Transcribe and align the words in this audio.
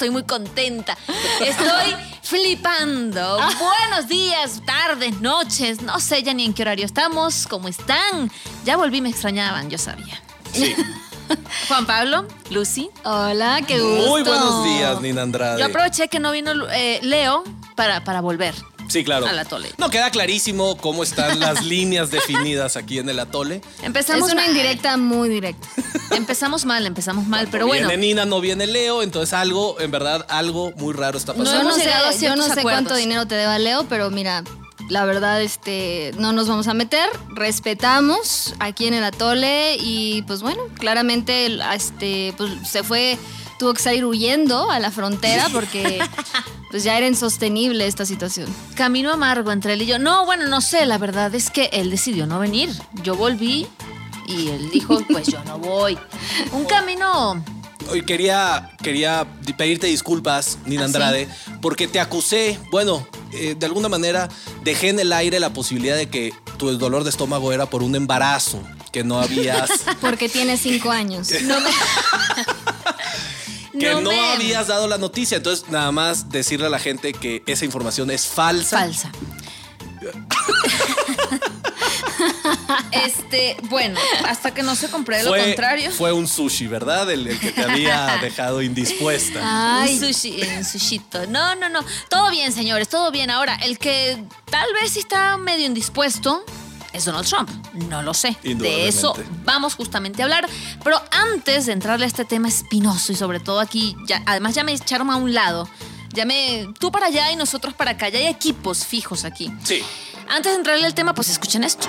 estoy 0.00 0.10
muy 0.10 0.22
contenta. 0.22 0.96
Estoy 1.44 1.94
flipando. 2.22 3.38
Buenos 3.58 4.08
días, 4.08 4.62
tardes, 4.64 5.20
noches. 5.20 5.82
No 5.82 6.00
sé 6.00 6.22
ya 6.22 6.32
ni 6.32 6.46
en 6.46 6.54
qué 6.54 6.62
horario 6.62 6.86
estamos. 6.86 7.46
¿Cómo 7.46 7.68
están? 7.68 8.30
Ya 8.64 8.78
volví, 8.78 9.02
me 9.02 9.10
extrañaban, 9.10 9.68
yo 9.68 9.76
sabía. 9.76 10.22
Sí. 10.54 10.74
Juan 11.68 11.84
Pablo, 11.84 12.26
Lucy. 12.48 12.88
Hola, 13.04 13.60
qué 13.66 13.78
gusto. 13.78 14.08
Muy 14.08 14.22
buenos 14.22 14.64
días, 14.64 15.02
Nina 15.02 15.20
Andrade. 15.20 15.60
Yo 15.60 15.66
aproveché 15.66 16.08
que 16.08 16.18
no 16.18 16.32
vino 16.32 16.52
eh, 16.72 17.00
Leo 17.02 17.44
para, 17.74 18.02
para 18.02 18.22
volver. 18.22 18.54
Sí, 18.90 19.04
claro. 19.04 19.26
Al 19.26 19.38
atole. 19.38 19.70
No, 19.78 19.88
queda 19.88 20.10
clarísimo 20.10 20.76
cómo 20.76 21.02
están 21.02 21.38
las 21.40 21.64
líneas 21.64 22.10
definidas 22.10 22.76
aquí 22.76 22.98
en 22.98 23.08
el 23.08 23.18
atole. 23.20 23.60
Empezamos 23.82 24.26
Es 24.28 24.32
una 24.34 24.42
mal. 24.42 24.50
indirecta 24.50 24.96
muy 24.96 25.28
directa. 25.28 25.68
Empezamos 26.10 26.64
mal, 26.64 26.84
empezamos 26.86 27.26
mal, 27.26 27.48
pero 27.50 27.66
bueno. 27.66 27.86
Viene 27.88 28.06
Nina, 28.06 28.24
no 28.26 28.40
viene 28.40 28.66
Leo, 28.66 29.02
entonces 29.02 29.32
algo, 29.32 29.80
en 29.80 29.90
verdad, 29.92 30.26
algo 30.28 30.72
muy 30.76 30.92
raro 30.92 31.16
está 31.18 31.32
No 31.34 31.38
yo 31.38 31.44
pasando. 31.44 31.70
no 31.70 31.76
sé, 31.76 31.84
yo 32.24 32.34
no 32.36 32.42
sé 32.44 32.50
acuerdos. 32.52 32.62
cuánto 32.72 32.94
dinero 32.96 33.26
te 33.26 33.36
deba 33.36 33.58
Leo, 33.60 33.84
pero 33.88 34.10
mira, 34.10 34.42
la 34.88 35.04
verdad, 35.04 35.40
este, 35.40 36.10
no 36.18 36.32
nos 36.32 36.48
vamos 36.48 36.66
a 36.66 36.74
meter. 36.74 37.08
Respetamos 37.28 38.54
aquí 38.58 38.86
en 38.86 38.94
el 38.94 39.04
atole 39.04 39.76
y, 39.80 40.22
pues 40.22 40.42
bueno, 40.42 40.62
claramente, 40.78 41.58
este, 41.74 42.34
pues 42.36 42.50
se 42.68 42.82
fue, 42.82 43.16
tuvo 43.60 43.74
que 43.74 43.82
salir 43.82 44.06
huyendo 44.06 44.70
a 44.70 44.80
la 44.80 44.90
frontera 44.90 45.48
porque, 45.52 46.00
pues 46.70 46.82
ya 46.82 46.96
era 46.96 47.06
insostenible 47.06 47.86
esta 47.86 48.06
situación. 48.06 48.48
Camino 48.74 49.12
amargo 49.12 49.52
entre 49.52 49.74
él 49.74 49.82
y 49.82 49.86
yo. 49.86 49.98
No, 49.98 50.24
bueno, 50.24 50.46
no 50.48 50.62
sé, 50.62 50.86
la 50.86 50.96
verdad 50.96 51.34
es 51.34 51.50
que 51.50 51.68
él 51.74 51.90
decidió 51.90 52.26
no 52.26 52.38
venir. 52.38 52.70
Yo 53.02 53.16
volví 53.16 53.66
y 54.26 54.48
él 54.48 54.70
dijo, 54.70 54.98
pues 55.12 55.26
yo 55.28 55.44
no 55.44 55.58
voy. 55.58 55.98
Un 56.52 56.64
camino... 56.64 57.44
Hoy 57.90 58.02
quería, 58.02 58.70
quería 58.82 59.26
di- 59.42 59.52
pedirte 59.52 59.88
disculpas, 59.88 60.58
Nina 60.64 60.82
¿Ah, 60.82 60.84
Andrade, 60.86 61.28
porque 61.60 61.86
te 61.88 61.98
acusé, 62.00 62.58
bueno, 62.70 63.06
eh, 63.32 63.56
de 63.58 63.66
alguna 63.66 63.88
manera 63.88 64.28
dejé 64.62 64.88
en 64.90 65.00
el 65.00 65.12
aire 65.12 65.38
la 65.40 65.52
posibilidad 65.52 65.96
de 65.96 66.08
que 66.08 66.32
tu 66.56 66.70
dolor 66.78 67.04
de 67.04 67.10
estómago 67.10 67.52
era 67.52 67.66
por 67.66 67.82
un 67.82 67.94
embarazo 67.96 68.62
que 68.92 69.02
no 69.04 69.20
habías, 69.20 69.70
Porque 70.00 70.28
tiene 70.28 70.56
cinco 70.56 70.90
años. 70.90 71.28
No 71.42 71.60
me... 71.60 71.70
que 73.78 73.94
no, 73.94 74.10
habías 74.10 74.66
dado 74.66 74.88
la 74.88 74.98
noticia. 74.98 75.36
Entonces, 75.36 75.68
nada 75.68 75.92
más 75.92 76.28
decirle 76.30 76.66
a 76.66 76.70
la 76.70 76.78
gente 76.78 77.12
que 77.12 77.42
esa 77.46 77.64
información 77.64 78.10
es 78.10 78.26
falsa. 78.26 78.78
Falsa. 78.78 79.12
Este, 82.92 83.56
bueno, 83.64 83.98
hasta 84.26 84.52
que 84.52 84.62
no 84.62 84.74
se 84.74 84.88
compruebe 84.88 85.24
lo 85.24 85.30
contrario. 85.36 85.90
fue 85.90 86.12
un 86.12 86.26
sushi, 86.26 86.66
¿verdad? 86.66 87.10
El, 87.10 87.26
el 87.26 87.38
que 87.38 87.52
te 87.52 87.62
había 87.62 88.18
dejado 88.22 88.62
indispuesta. 88.62 89.40
Ay, 89.82 89.94
Un 89.94 90.00
sushi, 90.00 90.40
un 90.56 90.64
sushito. 90.64 91.26
No, 91.26 91.54
no, 91.54 91.68
no. 91.68 91.84
Todo 92.08 92.30
bien, 92.30 92.52
señores, 92.52 92.88
todo 92.88 93.10
bien. 93.10 93.30
Ahora, 93.30 93.56
el 93.56 93.78
que 93.78 94.22
tal 94.50 94.72
vez 94.80 94.92
sí 94.92 95.00
está 95.00 95.36
medio 95.36 95.66
indispuesto 95.66 96.44
es 96.92 97.04
Donald 97.04 97.26
Trump. 97.26 97.50
No 97.88 98.02
lo 98.02 98.14
sé. 98.14 98.36
De 98.42 98.88
eso 98.88 99.14
vamos 99.44 99.74
justamente 99.74 100.22
a 100.22 100.24
hablar. 100.24 100.48
Pero 100.82 101.00
antes 101.10 101.66
de 101.66 101.72
entrarle 101.72 102.04
a 102.04 102.08
este 102.08 102.24
tema 102.24 102.48
espinoso 102.48 103.12
y 103.12 103.16
sobre 103.16 103.40
todo 103.40 103.60
aquí, 103.60 103.96
ya, 104.06 104.22
además 104.26 104.54
ya 104.54 104.64
me 104.64 104.72
echaron 104.72 105.10
a 105.10 105.16
un 105.16 105.34
lado. 105.34 105.68
Ya 106.12 106.24
me. 106.24 106.68
Tú 106.78 106.90
para 106.90 107.06
allá 107.06 107.30
y 107.30 107.36
nosotros 107.36 107.74
para 107.74 107.92
acá. 107.92 108.08
Ya 108.08 108.18
hay 108.18 108.26
equipos 108.26 108.84
fijos 108.84 109.24
aquí. 109.24 109.52
Sí. 109.62 109.82
Antes 110.28 110.52
de 110.52 110.58
entrarle 110.58 110.86
al 110.86 110.94
tema, 110.94 111.14
pues 111.14 111.28
escuchen 111.28 111.64
esto. 111.64 111.88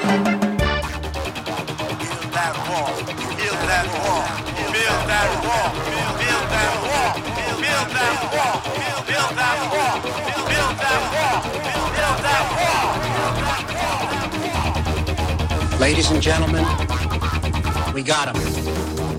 Ladies 15.81 16.11
and 16.11 16.21
gentlemen, 16.21 16.63
we 17.95 18.03
got 18.03 18.27
him. 18.27 18.37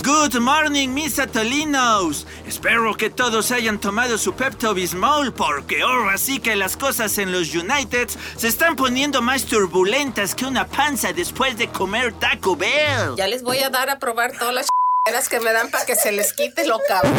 Good 0.01 0.41
morning, 0.41 0.95
mis 0.95 1.19
atolinos. 1.19 2.25
Espero 2.47 2.95
que 2.95 3.11
todos 3.11 3.51
hayan 3.51 3.81
tomado 3.81 4.17
su 4.17 4.33
Pepto 4.35 4.73
Bismol 4.73 5.33
porque 5.35 5.83
ahora 5.83 6.17
sí 6.19 6.39
que 6.39 6.55
las 6.55 6.77
cosas 6.77 7.19
en 7.19 7.33
los 7.33 7.53
United 7.53 8.09
se 8.37 8.47
están 8.47 8.77
poniendo 8.77 9.21
más 9.21 9.45
turbulentas 9.45 10.37
que 10.37 10.47
una 10.47 10.69
panza 10.69 11.13
después 11.13 11.59
de 11.59 11.67
comer 11.67 12.13
Taco 12.13 12.55
Bell. 12.55 13.17
Ya 13.17 13.27
les 13.27 13.43
voy 13.43 13.59
a 13.59 13.69
dar 13.69 13.91
a 13.91 13.99
probar 13.99 14.31
todas 14.39 14.55
las 14.55 14.67
ch**eras 15.07 15.29
que 15.29 15.41
me 15.41 15.53
dan 15.53 15.69
para 15.69 15.85
que 15.85 15.97
se 15.97 16.13
les 16.13 16.33
quite 16.33 16.65
lo 16.65 16.79
cabrón. 16.87 17.13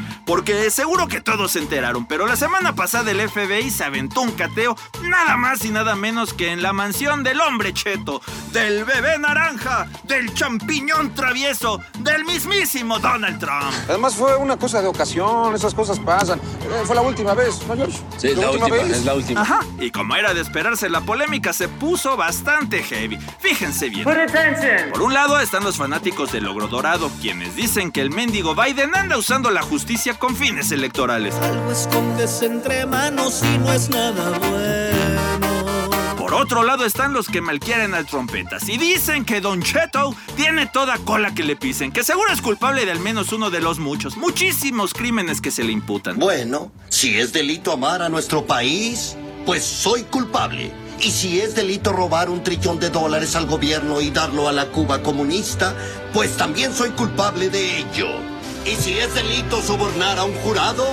Porque 0.26 0.70
seguro 0.72 1.06
que 1.06 1.20
todos 1.20 1.52
se 1.52 1.60
enteraron, 1.60 2.04
pero 2.04 2.26
la 2.26 2.34
semana 2.34 2.74
pasada 2.74 3.12
el 3.12 3.30
FBI 3.30 3.70
se 3.70 3.84
aventó 3.84 4.22
un 4.22 4.32
cateo 4.32 4.76
nada 5.02 5.36
más 5.36 5.64
y 5.64 5.70
nada 5.70 5.94
menos 5.94 6.34
que 6.34 6.50
en 6.50 6.62
la 6.62 6.72
mansión 6.72 7.22
del 7.22 7.40
hombre 7.40 7.72
cheto, 7.72 8.20
del 8.52 8.84
bebé 8.84 9.18
naranja, 9.20 9.86
del 10.02 10.34
champiñón 10.34 11.14
travieso, 11.14 11.80
del 12.00 12.24
mismísimo 12.24 12.98
Donald 12.98 13.38
Trump. 13.38 13.72
Además 13.88 14.16
fue 14.16 14.36
una 14.36 14.56
cosa 14.56 14.82
de 14.82 14.88
ocasión, 14.88 15.54
esas 15.54 15.72
cosas 15.72 16.00
pasan. 16.00 16.40
Eh, 16.40 16.82
Fue 16.84 16.96
la 16.96 17.02
última 17.02 17.32
vez, 17.34 17.64
¿no, 17.68 17.76
George? 17.76 17.98
Sí, 18.16 18.34
la 18.34 18.50
última, 18.50 18.68
vez. 18.68 18.90
es 18.90 19.04
la 19.04 19.14
última. 19.14 19.42
Ajá, 19.42 19.60
y 19.78 19.92
como 19.92 20.16
era 20.16 20.34
de 20.34 20.40
esperarse, 20.40 20.88
la 20.88 21.02
polémica 21.02 21.52
se 21.52 21.68
puso 21.68 22.16
bastante 22.16 22.82
heavy. 22.82 23.16
Fíjense 23.38 23.90
bien. 23.90 24.02
Por 24.02 25.02
un 25.02 25.14
lado 25.14 25.38
están 25.38 25.62
los 25.62 25.76
fanáticos 25.76 26.32
del 26.32 26.44
logro 26.44 26.66
dorado, 26.66 27.12
quienes 27.20 27.54
dicen 27.54 27.92
que 27.92 28.00
el 28.00 28.10
mendigo 28.10 28.56
Biden 28.56 28.96
anda 28.96 29.16
usando 29.16 29.52
la 29.52 29.62
justicia 29.62 30.15
con 30.18 30.36
fines 30.36 30.72
electorales. 30.72 31.34
Algo 31.36 31.70
escondes 31.70 32.42
entre 32.42 32.86
manos 32.86 33.42
y 33.42 33.58
no 33.58 33.72
es 33.72 33.88
nada 33.88 34.38
bueno. 34.38 36.16
Por 36.16 36.34
otro 36.34 36.62
lado 36.64 36.84
están 36.84 37.12
los 37.12 37.28
que 37.28 37.40
malquieren 37.40 37.94
al 37.94 38.06
trompetas 38.06 38.68
y 38.68 38.78
dicen 38.78 39.24
que 39.24 39.40
Don 39.40 39.62
Cheto 39.62 40.14
tiene 40.36 40.66
toda 40.66 40.98
cola 40.98 41.34
que 41.34 41.44
le 41.44 41.56
pisen, 41.56 41.92
que 41.92 42.02
seguro 42.02 42.32
es 42.32 42.42
culpable 42.42 42.84
de 42.84 42.92
al 42.92 43.00
menos 43.00 43.32
uno 43.32 43.50
de 43.50 43.60
los 43.60 43.78
muchos, 43.78 44.16
muchísimos 44.16 44.92
crímenes 44.92 45.40
que 45.40 45.50
se 45.50 45.64
le 45.64 45.72
imputan. 45.72 46.18
Bueno, 46.18 46.72
si 46.88 47.18
es 47.18 47.32
delito 47.32 47.72
amar 47.72 48.02
a 48.02 48.08
nuestro 48.08 48.44
país, 48.44 49.16
pues 49.44 49.64
soy 49.64 50.02
culpable. 50.02 50.72
Y 51.00 51.10
si 51.10 51.40
es 51.40 51.54
delito 51.54 51.92
robar 51.92 52.30
un 52.30 52.42
trillón 52.42 52.80
de 52.80 52.90
dólares 52.90 53.36
al 53.36 53.46
gobierno 53.46 54.00
y 54.00 54.10
darlo 54.10 54.48
a 54.48 54.52
la 54.52 54.66
Cuba 54.66 55.02
comunista, 55.02 55.76
pues 56.12 56.36
también 56.36 56.72
soy 56.72 56.90
culpable 56.90 57.50
de 57.50 57.78
ello. 57.78 58.35
Y 58.66 58.74
si 58.74 58.98
es 58.98 59.14
delito 59.14 59.62
sobornar 59.62 60.18
a 60.18 60.24
un 60.24 60.34
jurado, 60.34 60.84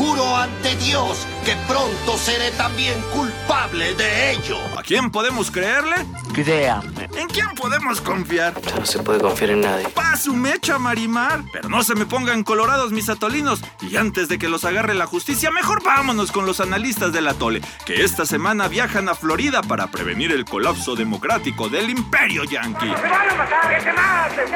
juro 0.00 0.34
ante 0.34 0.74
Dios 0.76 1.26
que 1.44 1.54
pronto 1.68 2.16
seré 2.16 2.50
también 2.52 2.98
culpable 3.12 3.94
de 3.96 4.32
ello. 4.32 4.56
¿A 4.78 4.82
quién 4.82 5.10
podemos 5.10 5.50
creerle? 5.50 5.94
Créame. 6.32 7.10
¿En 7.18 7.28
quién 7.28 7.48
podemos 7.54 8.00
confiar? 8.00 8.54
No 8.78 8.86
se 8.86 9.00
puede 9.00 9.20
confiar 9.20 9.50
en 9.50 9.60
nadie. 9.60 9.88
Pa' 9.88 10.16
su 10.16 10.34
mecha, 10.34 10.78
Marimar. 10.78 11.42
Pero 11.52 11.68
no 11.68 11.82
se 11.82 11.94
me 11.94 12.06
pongan 12.06 12.44
colorados 12.44 12.92
mis 12.92 13.10
atolinos. 13.10 13.60
Y 13.82 13.98
antes 13.98 14.28
de 14.28 14.38
que 14.38 14.48
los 14.48 14.64
agarre 14.64 14.94
la 14.94 15.06
justicia, 15.06 15.50
mejor 15.50 15.82
vámonos 15.84 16.32
con 16.32 16.46
los 16.46 16.60
analistas 16.60 17.12
del 17.12 17.28
atole, 17.28 17.60
que 17.84 18.02
esta 18.02 18.24
semana 18.24 18.68
viajan 18.68 19.10
a 19.10 19.14
Florida 19.14 19.60
para 19.62 19.88
prevenir 19.88 20.32
el 20.32 20.46
colapso 20.46 20.96
democrático 20.96 21.68
del 21.68 21.90
imperio 21.90 22.44
yanqui. 22.44 22.90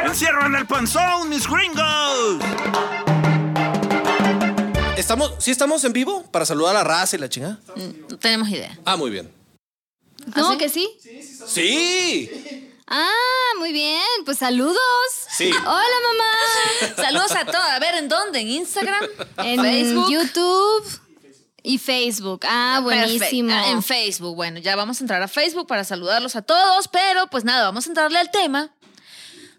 ¡Encierran 0.07 0.55
el 0.55 0.65
panzón, 0.65 1.29
mis 1.29 1.47
gringos! 1.47 3.44
¿Estamos, 4.97 5.33
¿Sí 5.39 5.51
estamos 5.51 5.83
en 5.85 5.93
vivo 5.93 6.23
para 6.31 6.45
saludar 6.47 6.77
a 6.77 6.79
la 6.81 6.85
raza 6.85 7.17
y 7.17 7.19
la 7.19 7.29
chingada? 7.29 7.59
No 8.09 8.17
tenemos 8.19 8.49
idea. 8.49 8.79
Ah, 8.85 8.97
muy 8.97 9.11
bien. 9.11 9.33
no, 10.37 10.49
¿Ah, 10.49 10.53
sí? 10.53 10.59
que 10.59 10.69
sí. 10.69 10.89
Sí. 11.47 12.71
Ah, 12.87 13.11
muy 13.59 13.73
bien. 13.73 14.03
Pues 14.25 14.39
saludos. 14.39 14.79
Sí. 15.37 15.51
Hola, 15.67 15.67
mamá. 15.67 16.95
Saludos 16.97 17.33
a 17.33 17.45
todos. 17.45 17.65
A 17.71 17.79
ver, 17.81 17.97
¿en 17.97 18.09
dónde? 18.09 18.41
¿En 18.41 18.49
Instagram? 18.49 19.05
En 19.39 19.61
Facebook. 19.61 20.11
YouTube 20.11 21.01
y 21.63 21.79
Facebook. 21.79 22.41
Ah, 22.49 22.81
buenísimo. 22.83 23.51
Ah, 23.53 23.71
En 23.71 23.83
Facebook. 23.83 24.37
Bueno, 24.37 24.61
ya 24.61 24.77
vamos 24.77 25.01
a 25.01 25.05
entrar 25.05 25.21
a 25.23 25.29
Facebook 25.29 25.67
para 25.67 25.83
saludarlos 25.83 26.37
a 26.37 26.43
todos, 26.43 26.87
pero 26.89 27.27
pues 27.29 27.45
nada, 27.45 27.65
vamos 27.65 27.87
a 27.87 27.89
entrarle 27.89 28.19
al 28.19 28.31
tema. 28.31 28.71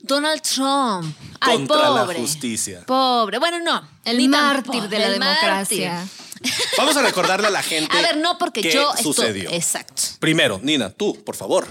Donald 0.05 0.41
Trump. 0.41 1.15
Ay, 1.39 1.57
Contra 1.57 1.89
la 1.89 2.01
pobre. 2.03 2.19
justicia. 2.19 2.83
Pobre. 2.85 3.39
Bueno, 3.39 3.59
no. 3.59 3.87
El 4.03 4.17
ni 4.17 4.27
mártir 4.27 4.63
tampoco. 4.71 4.87
de 4.89 4.99
la 4.99 5.05
El 5.07 5.13
democracia. 5.19 5.93
mártir. 5.93 6.25
Vamos 6.77 6.95
a 6.97 7.01
recordarle 7.01 7.47
a 7.47 7.51
la 7.51 7.63
gente. 7.63 7.95
A 7.97 8.01
ver, 8.01 8.17
no, 8.17 8.37
porque 8.37 8.61
qué 8.61 8.71
yo 8.71 8.89
estoy- 8.91 9.03
sucedió. 9.03 9.49
Exacto. 9.51 10.01
Primero, 10.19 10.59
Nina, 10.61 10.89
tú, 10.91 11.23
por 11.23 11.35
favor. 11.35 11.67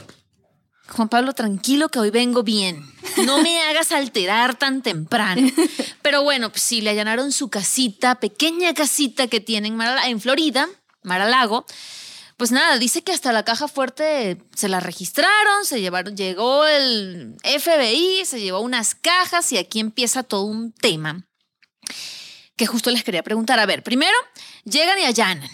Juan 0.88 1.08
Pablo, 1.08 1.32
tranquilo 1.32 1.88
que 1.88 1.98
hoy 1.98 2.10
vengo 2.10 2.42
bien. 2.42 2.84
No 3.24 3.38
me 3.40 3.62
hagas 3.62 3.90
alterar 3.92 4.54
tan 4.58 4.82
temprano. 4.82 5.48
Pero 6.02 6.22
bueno, 6.22 6.50
pues 6.50 6.62
sí, 6.62 6.82
le 6.82 6.90
allanaron 6.90 7.32
su 7.32 7.48
casita, 7.48 8.16
pequeña 8.16 8.74
casita 8.74 9.26
que 9.26 9.40
tiene 9.40 9.68
en, 9.68 9.76
Mar- 9.76 9.98
en 10.06 10.20
Florida, 10.20 10.68
Mar-a-Lago. 11.02 11.64
Pues 12.36 12.50
nada, 12.50 12.78
dice 12.78 13.02
que 13.02 13.12
hasta 13.12 13.32
la 13.32 13.44
caja 13.44 13.68
fuerte 13.68 14.38
se 14.56 14.68
la 14.68 14.80
registraron, 14.80 15.64
se 15.64 15.80
llevaron, 15.80 16.16
llegó 16.16 16.66
el 16.66 17.36
FBI, 17.44 18.24
se 18.24 18.40
llevó 18.40 18.60
unas 18.60 18.94
cajas 18.96 19.52
y 19.52 19.58
aquí 19.58 19.78
empieza 19.80 20.22
todo 20.24 20.42
un 20.42 20.72
tema. 20.72 21.26
que 22.56 22.66
justo 22.66 22.90
les 22.90 23.02
quería 23.04 23.22
preguntar. 23.22 23.58
A 23.58 23.66
ver, 23.66 23.82
primero, 23.82 24.16
llegan 24.64 24.98
y 24.98 25.04
allanan. 25.04 25.48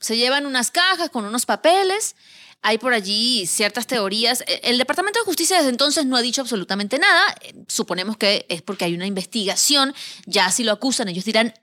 Se 0.00 0.16
llevan 0.16 0.46
unas 0.46 0.70
cajas 0.70 1.08
con 1.10 1.24
unos 1.24 1.46
papeles. 1.46 2.16
Hay 2.62 2.78
por 2.78 2.92
allí 2.92 3.46
ciertas 3.46 3.86
teorías. 3.86 4.42
E- 4.46 4.60
El 4.64 4.76
Departamento 4.78 5.18
de 5.20 5.24
Justicia 5.24 5.56
desde 5.58 5.70
entonces 5.70 6.06
no 6.06 6.16
ha 6.16 6.22
dicho 6.22 6.40
absolutamente 6.40 6.98
nada. 6.98 7.34
Eh, 7.42 7.54
Suponemos 7.68 8.16
que 8.16 8.46
es 8.48 8.62
porque 8.62 8.84
hay 8.84 8.94
una 8.94 9.06
investigación. 9.06 9.94
Ya 10.26 10.50
si 10.50 10.64
lo 10.64 10.72
acusan, 10.72 11.08
ellos 11.08 11.24
dirán 11.24 11.54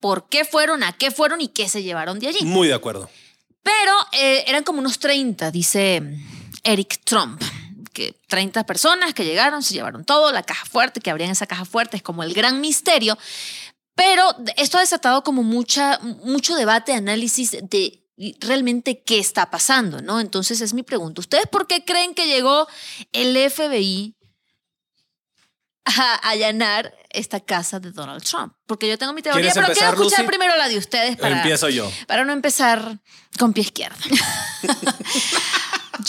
por 0.00 0.28
qué 0.28 0.44
fueron, 0.44 0.82
a 0.84 0.92
qué 0.92 1.10
fueron 1.10 1.40
y 1.40 1.48
qué 1.48 1.68
se 1.68 1.82
llevaron 1.82 2.18
de 2.20 2.28
allí. 2.28 2.44
Muy 2.44 2.68
de 2.68 2.74
acuerdo. 2.74 3.10
Pero 3.68 3.92
eh, 4.12 4.44
eran 4.46 4.64
como 4.64 4.78
unos 4.78 4.98
30, 4.98 5.50
dice 5.50 6.02
Eric 6.64 7.00
Trump. 7.04 7.42
Que 7.92 8.14
30 8.28 8.64
personas 8.64 9.12
que 9.12 9.24
llegaron, 9.24 9.62
se 9.62 9.74
llevaron 9.74 10.04
todo, 10.04 10.32
la 10.32 10.42
caja 10.42 10.64
fuerte, 10.64 11.00
que 11.00 11.10
abrían 11.10 11.30
esa 11.30 11.46
caja 11.46 11.66
fuerte, 11.66 11.98
es 11.98 12.02
como 12.02 12.22
el 12.22 12.32
gran 12.32 12.62
misterio. 12.62 13.18
Pero 13.94 14.22
esto 14.56 14.78
ha 14.78 14.80
desatado 14.80 15.22
como 15.22 15.42
mucha, 15.42 15.98
mucho 15.98 16.54
debate, 16.54 16.94
análisis 16.94 17.58
de 17.60 18.04
realmente 18.40 19.02
qué 19.02 19.18
está 19.18 19.50
pasando, 19.50 20.00
¿no? 20.00 20.20
Entonces 20.20 20.62
es 20.62 20.72
mi 20.72 20.82
pregunta. 20.82 21.20
¿Ustedes 21.20 21.46
por 21.46 21.66
qué 21.66 21.84
creen 21.84 22.14
que 22.14 22.26
llegó 22.26 22.68
el 23.12 23.36
FBI 23.50 24.14
a 25.96 26.14
allanar 26.28 26.94
esta 27.10 27.40
casa 27.40 27.80
de 27.80 27.90
Donald 27.92 28.22
Trump? 28.22 28.52
Porque 28.66 28.88
yo 28.88 28.98
tengo 28.98 29.12
mi 29.12 29.22
teoría, 29.22 29.40
¿Quieres 29.40 29.54
pero 29.54 29.72
quiero 29.72 29.88
escuchar 29.92 30.20
Lucy? 30.20 30.28
primero 30.28 30.56
la 30.56 30.68
de 30.68 30.78
ustedes 30.78 31.16
para, 31.16 31.36
Empiezo 31.38 31.68
yo. 31.68 31.90
para 32.06 32.24
no 32.24 32.32
empezar 32.32 32.98
con 33.38 33.52
pie 33.52 33.62
izquierdo. 33.64 33.96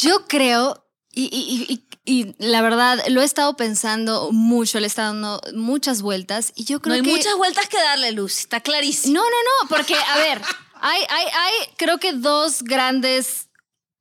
Yo 0.02 0.28
creo, 0.28 0.86
y, 1.12 1.24
y- 1.26 1.74
y- 1.74 1.86
y 2.06 2.36
la 2.40 2.62
verdad, 2.62 3.04
lo 3.10 3.22
he 3.22 3.26
estado 3.26 3.56
pensando 3.56 4.32
mucho, 4.32 4.80
le 4.80 4.86
he 4.86 4.88
estado 4.88 5.14
dando 5.14 5.42
muchas 5.54 6.02
vueltas, 6.02 6.54
y 6.56 6.64
yo 6.66 6.80
creo 6.82 6.96
No 6.98 7.04
hay 7.04 7.16
muchas 7.16 7.36
vueltas 7.36 7.68
que 7.68 7.78
darle, 7.78 8.12
Lucy, 8.14 8.40
está 8.44 8.62
clarísimo. 8.62 9.14
No, 9.16 9.22
no, 9.24 9.30
no, 9.30 9.70
porque, 9.70 9.96
a 9.96 10.18
ver, 10.18 10.42
hay, 10.82 11.02
hay, 11.10 11.26
hay, 11.26 11.54
creo 11.78 12.00
que 12.00 12.14
dos 12.14 12.64
grandes, 12.64 13.50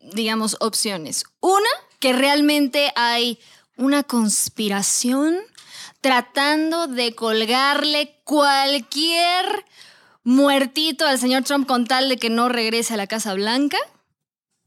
digamos, 0.01 0.57
opciones. 0.61 1.25
Una, 1.41 1.69
que 2.01 2.13
realmente 2.15 2.93
hay 2.97 3.39
una 3.77 4.03
conspiración 4.05 5.39
tratando 6.00 6.87
de 6.87 7.15
colgarle 7.15 8.21
cualquier 8.25 9.65
muertito 10.25 11.06
al 11.06 11.19
señor 11.19 11.45
Trump 11.45 11.67
con 11.67 11.87
tal 11.87 12.09
de 12.09 12.17
que 12.19 12.31
no 12.31 12.49
regrese 12.49 12.95
a 12.95 12.97
la 12.97 13.06
Casa 13.06 13.35
Blanca. 13.35 13.79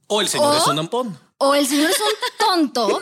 O 0.07 0.21
el 0.21 0.27
señor 0.27 0.53
O- 0.55 0.57
es 0.57 0.67
un 0.67 0.79
ampón. 0.79 1.19
O 1.37 1.55
el 1.55 1.65
señor 1.67 1.89
es 1.89 1.99
un 1.99 2.37
tonto 2.47 3.01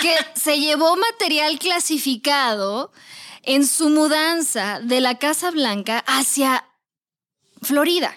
que 0.00 0.14
se 0.34 0.60
llevó 0.60 0.96
material 0.96 1.58
clasificado 1.58 2.92
en 3.42 3.66
su 3.66 3.88
mudanza 3.88 4.78
de 4.80 5.00
la 5.00 5.18
Casa 5.18 5.50
Blanca 5.50 5.98
hacia 6.06 6.64
Florida. 7.62 8.14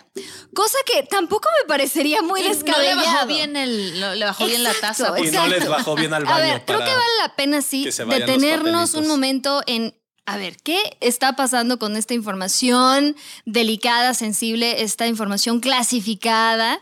Cosa 0.53 0.77
que 0.85 1.03
tampoco 1.03 1.47
me 1.61 1.67
parecería 1.67 2.21
muy 2.21 2.41
Y 2.41 2.43
no 2.43 2.49
descabellado. 2.49 2.99
le 3.01 3.05
bajó 3.07 3.27
bien, 3.27 3.55
el, 3.55 3.99
lo- 4.01 4.15
le 4.15 4.25
bajó 4.25 4.45
bien 4.45 4.63
la 4.63 4.73
taza. 4.73 5.09
pues. 5.15 5.31
Y 5.31 5.35
no 5.35 5.47
les 5.47 5.67
bajó 5.67 5.95
bien 5.95 6.13
al 6.13 6.25
baño 6.25 6.35
A 6.35 6.39
ver, 6.41 6.65
creo 6.65 6.79
que 6.79 6.85
vale 6.85 7.11
la 7.21 7.35
pena 7.35 7.61
sí 7.61 7.83
detenernos 7.85 8.93
un 8.95 9.07
momento 9.07 9.61
en 9.67 9.95
a 10.27 10.37
ver, 10.37 10.57
¿qué 10.57 10.97
está 11.01 11.35
pasando 11.35 11.77
con 11.77 11.95
esta 11.95 12.15
información 12.15 13.15
delicada, 13.45 14.15
sensible, 14.15 14.81
esta 14.81 15.05
información 15.05 15.59
clasificada, 15.59 16.79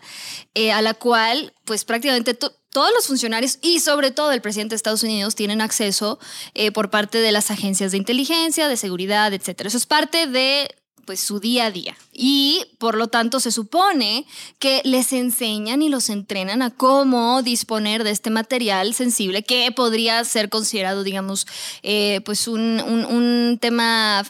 eh, 0.54 0.72
a 0.72 0.82
la 0.82 0.94
cual, 0.94 1.54
pues 1.66 1.84
prácticamente 1.84 2.36
to- 2.36 2.54
todos 2.72 2.92
los 2.96 3.06
funcionarios 3.08 3.60
y 3.62 3.82
sobre 3.82 4.12
todo 4.12 4.32
el 4.32 4.42
presidente 4.42 4.74
de 4.74 4.78
Estados 4.78 5.04
Unidos 5.04 5.36
tienen 5.36 5.60
acceso 5.60 6.20
eh, 6.54 6.72
por 6.72 6.90
parte 6.90 7.18
de 7.20 7.34
las 7.34 7.52
agencias 7.52 7.92
de 7.92 7.98
inteligencia, 7.98 8.70
de 8.70 8.78
seguridad, 8.78 9.34
etcétera. 9.34 9.68
Eso 9.68 9.78
es 9.78 9.86
parte 9.88 10.26
de 10.26 10.74
pues 11.06 11.20
su 11.20 11.40
día 11.40 11.66
a 11.66 11.72
día. 11.72 11.96
Y 12.12 12.66
por 12.78 12.96
lo 12.96 13.08
tanto 13.08 13.40
se 13.40 13.52
supone 13.52 14.26
que 14.60 14.82
les 14.84 15.14
enseñan 15.14 15.82
y 15.82 15.90
los 15.90 16.10
entrenan 16.10 16.62
a 16.62 16.72
cómo 16.72 17.42
disponer 17.44 18.04
de 18.04 18.12
este 18.12 18.30
material 18.30 18.94
sensible 18.94 19.44
que 19.44 19.72
podría 19.72 20.24
ser 20.26 20.50
considerado, 20.50 21.04
digamos, 21.04 21.48
eh, 21.82 22.22
pues 22.26 22.48
un, 22.48 22.82
un- 22.82 23.58
tema, 23.62 24.26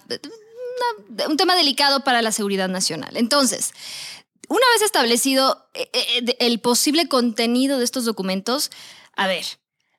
un 1.29 1.37
tema 1.37 1.55
delicado 1.55 2.03
para 2.03 2.21
la 2.21 2.31
seguridad 2.31 2.69
nacional. 2.69 3.15
Entonces, 3.17 3.71
una 4.49 4.65
vez 4.73 4.81
establecido 4.83 5.65
eh, 5.73 5.89
eh, 5.93 6.35
el 6.39 6.59
posible 6.59 7.07
contenido 7.07 7.77
de 7.77 7.85
estos 7.85 8.05
documentos, 8.05 8.71
a 9.15 9.27
ver, 9.27 9.45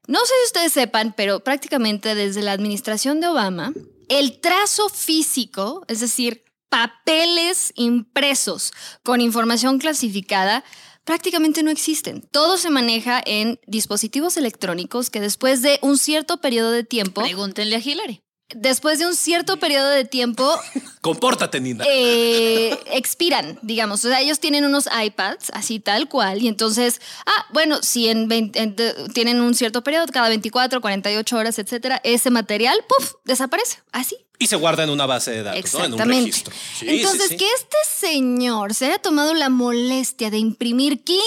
no 0.06 0.18
sé 0.20 0.26
si 0.42 0.46
ustedes 0.46 0.72
sepan, 0.72 1.14
pero 1.16 1.40
prácticamente 1.40 2.14
desde 2.14 2.42
la 2.42 2.52
administración 2.52 3.20
de 3.20 3.28
Obama, 3.28 3.72
el 4.08 4.38
trazo 4.40 4.90
físico, 4.90 5.82
es 5.88 6.00
decir, 6.00 6.43
papeles 6.68 7.72
impresos 7.76 8.72
con 9.02 9.20
información 9.20 9.78
clasificada, 9.78 10.64
prácticamente 11.04 11.62
no 11.62 11.70
existen. 11.70 12.22
Todo 12.30 12.56
se 12.56 12.70
maneja 12.70 13.22
en 13.24 13.60
dispositivos 13.66 14.36
electrónicos 14.36 15.10
que 15.10 15.20
después 15.20 15.62
de 15.62 15.78
un 15.82 15.98
cierto 15.98 16.38
periodo 16.40 16.70
de 16.70 16.84
tiempo, 16.84 17.22
Pregúntenle 17.22 17.76
a 17.76 17.78
Hillary. 17.78 18.22
después 18.54 18.98
de 18.98 19.06
un 19.06 19.14
cierto 19.14 19.58
periodo 19.58 19.88
de 19.90 20.04
tiempo, 20.04 20.48
Compórtate, 21.02 21.60
Nina. 21.60 21.84
eh, 21.86 22.78
expiran, 22.86 23.58
digamos. 23.62 24.02
O 24.04 24.08
sea, 24.08 24.20
ellos 24.22 24.40
tienen 24.40 24.64
unos 24.64 24.86
iPads, 24.86 25.50
así 25.52 25.78
tal 25.80 26.08
cual, 26.08 26.42
y 26.42 26.48
entonces, 26.48 27.00
ah, 27.26 27.46
bueno, 27.52 27.82
si 27.82 28.08
en 28.08 28.26
20 28.28 28.58
en- 28.62 28.74
de- 28.76 28.94
tienen 29.12 29.40
un 29.42 29.54
cierto 29.54 29.84
periodo, 29.84 30.06
cada 30.12 30.28
24, 30.30 30.80
48 30.80 31.36
horas, 31.36 31.58
etcétera, 31.58 32.00
ese 32.04 32.30
material, 32.30 32.78
puff, 32.88 33.12
desaparece, 33.24 33.78
así. 33.92 34.16
Y 34.44 34.46
se 34.46 34.56
guarda 34.56 34.84
en 34.84 34.90
una 34.90 35.06
base 35.06 35.30
de 35.30 35.42
datos, 35.42 35.72
¿no? 35.74 35.80
En 35.84 35.92
un 35.94 36.00
Exactamente. 36.00 36.20
registro. 36.30 36.54
Sí, 36.78 36.86
Entonces, 36.88 37.22
sí, 37.22 37.28
sí. 37.30 37.36
que 37.38 37.46
este 37.46 37.76
señor 38.06 38.74
se 38.74 38.86
haya 38.86 38.98
tomado 38.98 39.34
la 39.34 39.48
molestia 39.48 40.30
de 40.30 40.38
imprimir 40.38 41.02
15 41.02 41.20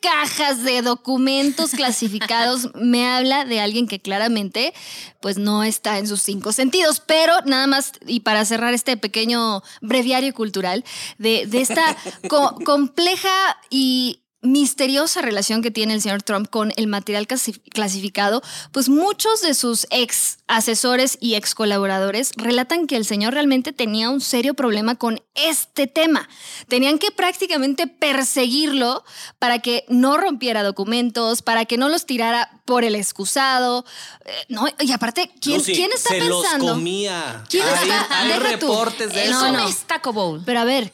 cajas 0.00 0.62
de 0.62 0.82
documentos 0.82 1.70
clasificados 1.76 2.68
me 2.74 3.06
habla 3.06 3.44
de 3.44 3.60
alguien 3.60 3.86
que 3.88 4.00
claramente 4.00 4.72
pues 5.20 5.38
no 5.38 5.62
está 5.64 5.98
en 5.98 6.06
sus 6.08 6.20
cinco 6.22 6.52
sentidos. 6.52 7.00
Pero 7.04 7.32
nada 7.46 7.66
más, 7.66 7.92
y 8.06 8.20
para 8.20 8.44
cerrar 8.44 8.74
este 8.74 8.96
pequeño 8.96 9.62
breviario 9.80 10.32
cultural, 10.34 10.84
de, 11.18 11.46
de 11.46 11.60
esta 11.60 11.96
co- 12.28 12.56
compleja 12.64 13.30
y 13.70 14.21
misteriosa 14.42 15.22
relación 15.22 15.62
que 15.62 15.70
tiene 15.70 15.94
el 15.94 16.02
señor 16.02 16.22
Trump 16.22 16.48
con 16.50 16.72
el 16.76 16.86
material 16.88 17.26
clasi- 17.28 17.60
clasificado, 17.70 18.42
pues 18.72 18.88
muchos 18.88 19.40
de 19.40 19.54
sus 19.54 19.86
ex 19.90 20.38
asesores 20.48 21.16
y 21.20 21.36
ex 21.36 21.54
colaboradores 21.54 22.32
relatan 22.36 22.86
que 22.86 22.96
el 22.96 23.04
señor 23.04 23.34
realmente 23.34 23.72
tenía 23.72 24.10
un 24.10 24.20
serio 24.20 24.54
problema 24.54 24.96
con 24.96 25.22
este 25.34 25.86
tema. 25.86 26.28
Tenían 26.68 26.98
que 26.98 27.10
prácticamente 27.12 27.86
perseguirlo 27.86 29.04
para 29.38 29.60
que 29.60 29.84
no 29.88 30.16
rompiera 30.16 30.62
documentos, 30.62 31.42
para 31.42 31.64
que 31.64 31.78
no 31.78 31.88
los 31.88 32.04
tirara 32.06 32.60
por 32.64 32.84
el 32.84 32.94
excusado. 32.96 33.84
Eh, 34.24 34.30
no, 34.48 34.66
y 34.80 34.92
aparte, 34.92 35.30
¿quién, 35.40 35.58
Lucy, 35.58 35.72
quién 35.74 35.90
está 35.92 36.10
se 36.10 36.18
pensando? 36.18 36.66
los 36.66 36.74
comía. 36.74 37.44
¿Quién 37.48 37.64
hay 37.64 37.88
está- 37.88 38.18
hay 38.20 38.28
deja 38.28 38.58
tú. 38.58 38.66
reportes 38.68 39.12
de 39.12 39.20
Eh, 39.24 39.28
eso. 39.30 39.52
no, 39.52 39.52
no. 39.58 39.68
es 39.68 39.78
Taco 39.84 40.12
Bowl. 40.12 40.42
Pero 40.44 40.60
a 40.60 40.64
ver, 40.64 40.92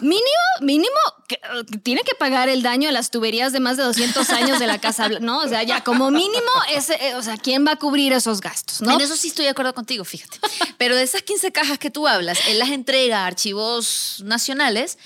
mínimo, 0.00 0.22
mínimo, 0.60 0.96
que, 1.28 1.38
que 1.70 1.78
tiene 1.78 2.02
que 2.02 2.14
pagar 2.14 2.48
el 2.48 2.62
daño 2.62 2.88
a 2.88 2.92
las 2.92 3.10
tuberías 3.10 3.52
de 3.52 3.60
más 3.60 3.76
de 3.76 3.82
200 3.82 4.28
años 4.30 4.58
de 4.58 4.66
la 4.66 4.80
Casa 4.80 5.08
Blanca, 5.08 5.24
¿no? 5.24 5.38
O 5.40 5.48
sea, 5.48 5.62
ya 5.62 5.82
como 5.82 6.10
mínimo, 6.10 6.50
ese, 6.70 6.94
eh, 6.94 7.14
o 7.14 7.22
sea, 7.22 7.36
¿quién 7.36 7.66
va 7.66 7.72
a 7.72 7.76
cubrir 7.76 8.12
esos 8.12 8.40
gastos, 8.40 8.80
no? 8.80 8.92
En 8.92 9.00
eso 9.00 9.16
sí 9.16 9.28
estoy 9.28 9.44
de 9.44 9.50
acuerdo 9.50 9.74
contigo, 9.74 10.04
fíjate. 10.04 10.38
Pero 10.78 10.96
de 10.96 11.02
esas 11.02 11.22
15 11.22 11.52
cajas 11.52 11.78
que 11.78 11.90
tú 11.90 12.06
hablas, 12.08 12.38
él 12.48 12.58
las 12.58 12.70
entrega 12.70 13.24
a 13.24 13.26
archivos 13.26 14.22
nacionales. 14.24 14.98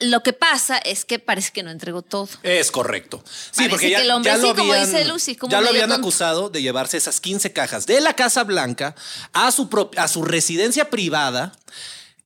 Lo 0.00 0.22
que 0.22 0.32
pasa 0.32 0.78
es 0.78 1.04
que 1.04 1.18
parece 1.18 1.50
que 1.50 1.64
no 1.64 1.72
entregó 1.72 2.02
todo. 2.02 2.28
Es 2.44 2.70
correcto. 2.70 3.20
Sí, 3.26 3.50
Parece 3.56 3.70
porque 3.70 3.90
ya, 3.90 3.98
que 3.98 4.04
el 4.04 4.10
hombre 4.12 4.30
ya 4.30 4.36
sí, 4.36 4.42
lo 4.42 4.54
como 4.54 4.72
habían, 4.72 4.86
dice 4.86 5.04
Lucy, 5.06 5.34
como 5.34 5.50
ya 5.50 5.60
lo 5.60 5.70
habían 5.70 5.88
tonto. 5.88 6.02
acusado 6.02 6.50
de 6.50 6.62
llevarse 6.62 6.96
esas 6.96 7.20
15 7.20 7.52
cajas 7.52 7.84
de 7.86 8.00
la 8.00 8.14
Casa 8.14 8.44
Blanca 8.44 8.94
a 9.32 9.50
su, 9.50 9.68
a 9.96 10.06
su 10.06 10.22
residencia 10.22 10.88
privada 10.88 11.52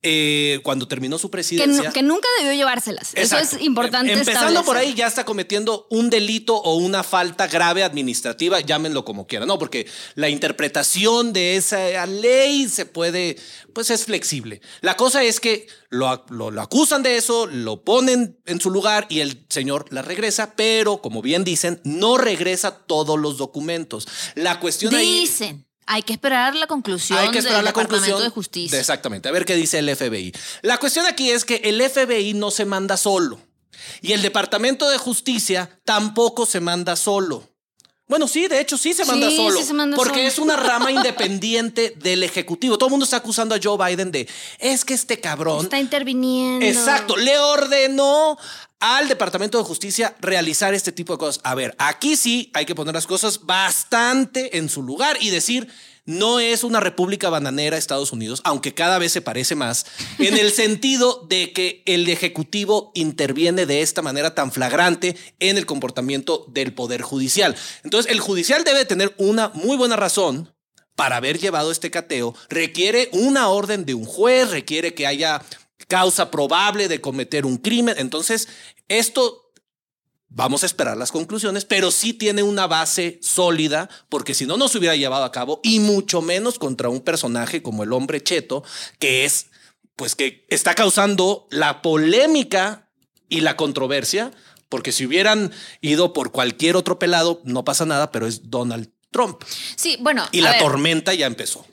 eh, 0.03 0.59
cuando 0.65 0.89
terminó 0.89 1.17
su 1.19 1.31
presidencia. 1.31 1.93
que 1.93 2.03
nunca 2.03 2.27
debió 2.39 2.53
llevárselas. 2.55 3.13
Exacto. 3.15 3.45
Eso 3.47 3.57
es 3.57 3.63
importante. 3.63 4.13
Empezando 4.13 4.65
por 4.65 4.77
ahí 4.77 4.95
ya 4.95 5.07
está 5.07 5.25
cometiendo 5.25 5.87
un 5.91 6.11
delito 6.11 6.57
o 6.57 6.77
una 6.77 7.03
falta 7.05 7.47
grave 7.47 7.85
administrativa, 7.85 8.61
llámenlo 8.61 9.05
como 9.05 9.27
quieran, 9.27 9.47
¿no? 9.49 9.59
Porque 9.59 9.87
la 10.15 10.29
interpretación 10.29 11.33
de 11.33 11.57
esa 11.57 12.07
ley 12.07 12.69
se 12.69 12.87
puede, 12.87 13.37
pues 13.75 13.91
es 13.91 14.05
flexible. 14.05 14.61
La 14.81 14.97
cosa 14.97 15.23
es 15.23 15.39
que 15.41 15.67
lo, 15.91 16.25
lo- 16.31 16.51
lo 16.51 16.63
acusan 16.63 17.03
de 17.03 17.17
eso, 17.17 17.47
lo 17.47 17.85
ponen 17.85 18.41
en 18.47 18.61
su 18.61 18.71
lugar 18.71 19.07
y 19.09 19.21
el 19.21 19.47
señor 19.51 19.87
la 19.91 20.03
regresa, 20.03 20.55
pero 20.57 21.01
como 21.01 21.23
bien 21.23 21.45
dicen, 21.45 21.81
no 21.85 22.17
regresa 22.19 22.79
todos 22.87 23.19
los 23.19 23.37
documentos. 23.39 24.09
La 24.35 24.59
cuestión 24.61 24.95
ahí... 24.95 25.21
Dicen. 25.21 25.67
Hay 25.93 26.03
que 26.03 26.15
esperar 26.15 26.55
la 26.55 26.67
conclusión 26.67 27.19
Hay 27.19 27.31
que 27.31 27.39
esperar 27.39 27.59
del 27.59 27.67
la 27.67 27.71
Departamento 27.71 28.01
conclusión 28.07 28.23
de 28.23 28.35
Justicia. 28.35 28.79
Exactamente, 28.81 29.29
a 29.29 29.33
ver 29.33 29.45
qué 29.45 29.55
dice 29.55 29.79
el 29.79 29.95
FBI. 29.95 30.33
La 30.63 30.79
cuestión 30.79 31.05
aquí 31.05 31.31
es 31.31 31.45
que 31.45 31.57
el 31.65 31.83
FBI 31.83 32.33
no 32.33 32.51
se 32.51 32.65
manda 32.65 32.97
solo 32.97 33.39
y 34.01 34.13
el 34.13 34.23
Departamento 34.23 34.89
de 34.89 34.97
Justicia 34.97 35.81
tampoco 35.85 36.47
se 36.47 36.61
manda 36.61 36.97
solo. 36.97 37.52
Bueno, 38.09 38.29
sí, 38.29 38.47
de 38.47 38.61
hecho 38.61 38.77
sí 38.77 38.93
se 38.93 39.05
manda 39.05 39.31
Sí, 39.31 39.37
solo. 39.37 39.57
sí 39.59 39.65
se 39.65 39.73
manda 39.73 39.97
porque 39.97 40.19
solo. 40.19 40.29
es 40.29 40.39
una 40.39 40.57
rama 40.57 40.91
independiente 40.93 41.95
del 41.97 42.23
Ejecutivo. 42.23 42.77
Todo 42.77 42.89
el 42.89 42.91
mundo 42.91 43.05
está 43.05 43.17
acusando 43.19 43.55
a 43.55 43.59
Joe 43.63 43.79
Biden 43.79 44.11
de, 44.13 44.29
es 44.59 44.85
que 44.85 44.95
este 44.95 45.21
cabrón 45.21 45.65
Está 45.65 45.79
interviniendo. 45.79 46.65
Exacto, 46.67 47.17
le 47.17 47.39
ordenó 47.39 48.37
al 48.81 49.09
Departamento 49.09 49.57
de 49.59 49.65
Justicia 49.65 50.15
realizar 50.21 50.75
este 50.75 50.91
tipo 50.93 51.13
de 51.15 51.19
cosas. 51.19 51.41
A 51.45 51.55
ver, 51.55 51.75
aquí 51.79 52.17
sí 52.17 52.51
hay 52.53 52.67
que 52.67 52.75
poner 52.75 52.93
las 52.95 53.07
cosas 53.07 53.47
bastante 53.47 54.59
en 54.59 54.69
su 54.69 54.83
lugar 54.83 55.17
y 55.21 55.31
decir, 55.31 55.69
no 56.05 56.41
es 56.41 56.65
una 56.65 56.81
república 56.81 57.31
bananera 57.31 57.77
Estados 57.77 58.13
Unidos, 58.13 58.41
aunque 58.45 58.75
cada 58.75 58.99
vez 58.99 59.13
se 59.13 59.23
parece 59.23 59.55
más, 59.55 59.87
en 60.19 60.37
el 60.37 60.53
sentido 60.53 61.25
de 61.29 61.53
que 61.53 61.83
el 61.87 62.09
Ejecutivo 62.09 62.93
interviene 62.95 63.67
de 63.67 63.83
esta 63.83 64.03
manera 64.03 64.35
tan 64.35 64.53
flagrante 64.53 65.17
en 65.39 65.59
el 65.59 65.67
comportamiento 65.67 66.47
del 66.49 66.75
Poder 66.75 67.03
Judicial. 67.03 67.57
Entonces, 67.85 68.11
el 68.11 68.21
Judicial 68.21 68.65
debe 68.65 68.85
tener 68.85 69.15
una 69.19 69.51
muy 69.55 69.77
buena 69.77 69.97
razón 69.97 70.53
para 70.97 71.17
haber 71.17 71.39
llevado 71.39 71.71
este 71.71 71.91
cateo 71.91 72.35
requiere 72.49 73.09
una 73.13 73.49
orden 73.49 73.85
de 73.87 73.95
un 73.95 74.05
juez, 74.05 74.51
requiere 74.51 74.95
que 74.95 75.07
haya 75.07 75.43
causa 75.89 76.31
probable 76.31 76.89
de 76.89 77.01
cometer 77.01 77.47
un 77.47 77.57
crimen. 77.57 77.97
Entonces, 77.99 78.49
esto 78.89 79.52
vamos 80.35 80.63
a 80.63 80.67
esperar 80.67 80.97
las 80.97 81.13
conclusiones, 81.13 81.65
pero 81.65 81.91
sí 81.91 82.15
tiene 82.15 82.43
una 82.43 82.67
base 82.67 83.19
sólida, 83.23 83.89
porque 84.09 84.35
si 84.35 84.47
no, 84.47 84.57
no 84.57 84.69
se 84.69 84.79
hubiera 84.79 84.97
llevado 84.97 85.25
a 85.25 85.33
cabo, 85.33 85.61
y 85.63 85.81
mucho 85.81 86.23
menos 86.23 86.59
contra 86.59 86.89
un 86.89 87.01
personaje 87.01 87.63
como 87.63 87.83
el 87.83 87.93
hombre 87.93 88.23
cheto, 88.23 88.65
que 88.99 89.25
es, 89.25 89.47
pues 89.97 90.15
que 90.15 90.47
está 90.49 90.75
causando 90.75 91.47
la 91.51 91.83
polémica 91.83 92.89
y 93.29 93.41
la 93.41 93.57
controversia, 93.57 94.33
porque 94.69 94.93
si 94.93 95.05
hubieran 95.05 95.53
ido 95.83 96.13
por 96.13 96.33
cualquier 96.33 96.77
otro 96.77 96.99
pelado, 96.99 97.43
no 97.45 97.65
pasa 97.65 97.85
nada, 97.85 98.11
pero 98.11 98.27
es 98.27 98.51
Donald 98.51 98.91
Trump. 99.11 99.43
Sí, 99.77 99.99
bueno. 100.01 100.27
Y 100.33 100.41
la 100.41 100.53
ver, 100.53 100.61
tormenta 100.61 101.13
ya 101.13 101.27
empezó. 101.27 101.67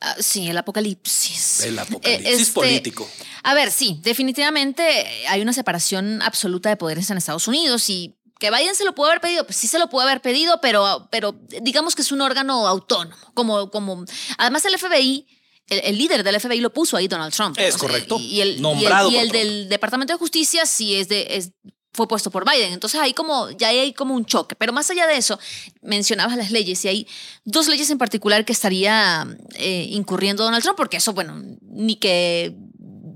Ah, 0.00 0.16
sí, 0.20 0.48
el 0.48 0.56
apocalipsis. 0.58 1.60
El 1.60 1.78
apocalipsis 1.78 2.26
Eh, 2.38 2.40
este, 2.42 2.52
político. 2.52 3.08
A 3.42 3.54
ver, 3.54 3.70
sí, 3.70 4.00
definitivamente 4.02 4.82
hay 5.28 5.40
una 5.40 5.52
separación 5.52 6.20
absoluta 6.22 6.68
de 6.68 6.76
poderes 6.76 7.10
en 7.10 7.18
Estados 7.18 7.48
Unidos 7.48 7.88
y 7.90 8.16
que 8.38 8.50
Biden 8.50 8.74
se 8.74 8.84
lo 8.84 8.94
puede 8.94 9.12
haber 9.12 9.20
pedido, 9.22 9.44
pues 9.46 9.56
sí 9.56 9.66
se 9.66 9.78
lo 9.78 9.88
puede 9.88 10.08
haber 10.08 10.20
pedido, 10.20 10.60
pero, 10.60 11.08
pero 11.10 11.34
digamos 11.62 11.94
que 11.94 12.02
es 12.02 12.12
un 12.12 12.20
órgano 12.20 12.66
autónomo, 12.68 13.16
como, 13.34 13.70
como 13.70 14.04
además 14.38 14.64
el 14.66 14.78
FBI. 14.78 15.26
El, 15.68 15.80
el 15.82 15.98
líder 15.98 16.22
del 16.22 16.38
FBI 16.40 16.60
lo 16.60 16.72
puso 16.72 16.96
ahí, 16.96 17.08
Donald 17.08 17.34
Trump. 17.34 17.58
Es 17.58 17.74
O 17.74 17.78
sea, 17.78 17.88
correcto. 17.88 18.18
Y 18.20 18.40
el, 18.40 18.48
y 18.50 18.52
el- 18.56 18.62
Nombrado 18.62 19.10
y 19.10 19.16
el 19.16 19.28
por 19.28 19.36
Trump. 19.36 19.44
del 19.50 19.68
Departamento 19.68 20.12
de 20.12 20.18
Justicia 20.18 20.64
sí 20.64 20.94
es 20.94 21.08
de, 21.08 21.26
es- 21.30 21.50
fue 21.96 22.06
puesto 22.06 22.30
por 22.30 22.48
Biden. 22.48 22.72
Entonces 22.72 23.00
ahí 23.00 23.14
como, 23.14 23.50
ya 23.50 23.68
hay 23.68 23.92
como 23.92 24.14
un 24.14 24.24
choque. 24.24 24.54
Pero 24.54 24.72
más 24.72 24.90
allá 24.90 25.06
de 25.06 25.16
eso, 25.16 25.38
mencionabas 25.82 26.36
las 26.36 26.50
leyes 26.50 26.84
y 26.84 26.88
hay 26.88 27.08
dos 27.44 27.66
leyes 27.66 27.90
en 27.90 27.98
particular 27.98 28.44
que 28.44 28.52
estaría 28.52 29.26
eh, 29.54 29.88
incurriendo 29.90 30.44
Donald 30.44 30.62
Trump, 30.62 30.76
porque 30.76 30.98
eso, 30.98 31.12
bueno, 31.12 31.42
ni 31.62 31.96
que 31.96 32.54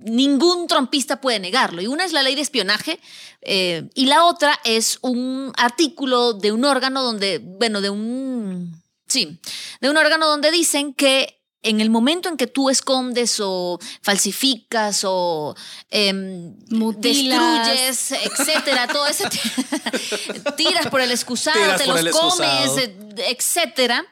ningún 0.03 0.67
trompista 0.67 1.21
puede 1.21 1.39
negarlo. 1.39 1.83
Y 1.83 1.87
una 1.87 2.05
es 2.05 2.13
la 2.13 2.23
ley 2.23 2.35
de 2.35 2.41
espionaje 2.41 2.99
eh, 3.43 3.89
y 3.95 4.07
la 4.07 4.25
otra 4.25 4.59
es 4.65 4.99
un 5.03 5.53
artículo 5.57 6.33
de 6.33 6.53
un 6.53 6.65
órgano 6.65 7.03
donde, 7.03 7.39
bueno, 7.39 7.81
de 7.81 7.91
un, 7.91 8.83
sí, 9.07 9.41
de 9.81 9.91
un 9.91 9.97
órgano 9.97 10.27
donde 10.27 10.51
dicen 10.51 10.95
que 10.95 11.40
en 11.63 11.81
el 11.81 11.91
momento 11.91 12.29
en 12.29 12.37
que 12.37 12.47
tú 12.47 12.71
escondes 12.71 13.39
o 13.41 13.79
falsificas 14.03 15.03
o 15.05 15.55
em, 15.91 16.55
Mutilas. 16.71 17.67
destruyes, 17.69 18.13
etcétera, 18.13 18.87
todo 18.89 19.07
ese 19.07 19.29
tiras 20.57 20.87
por 20.89 21.01
el 21.01 21.11
excusado, 21.11 21.59
Tiras 21.59 21.81
te 21.81 21.87
los 21.87 22.01
excusado. 22.07 22.67
comes, 22.75 22.85
eh, 22.85 22.97
etcétera, 23.29 24.07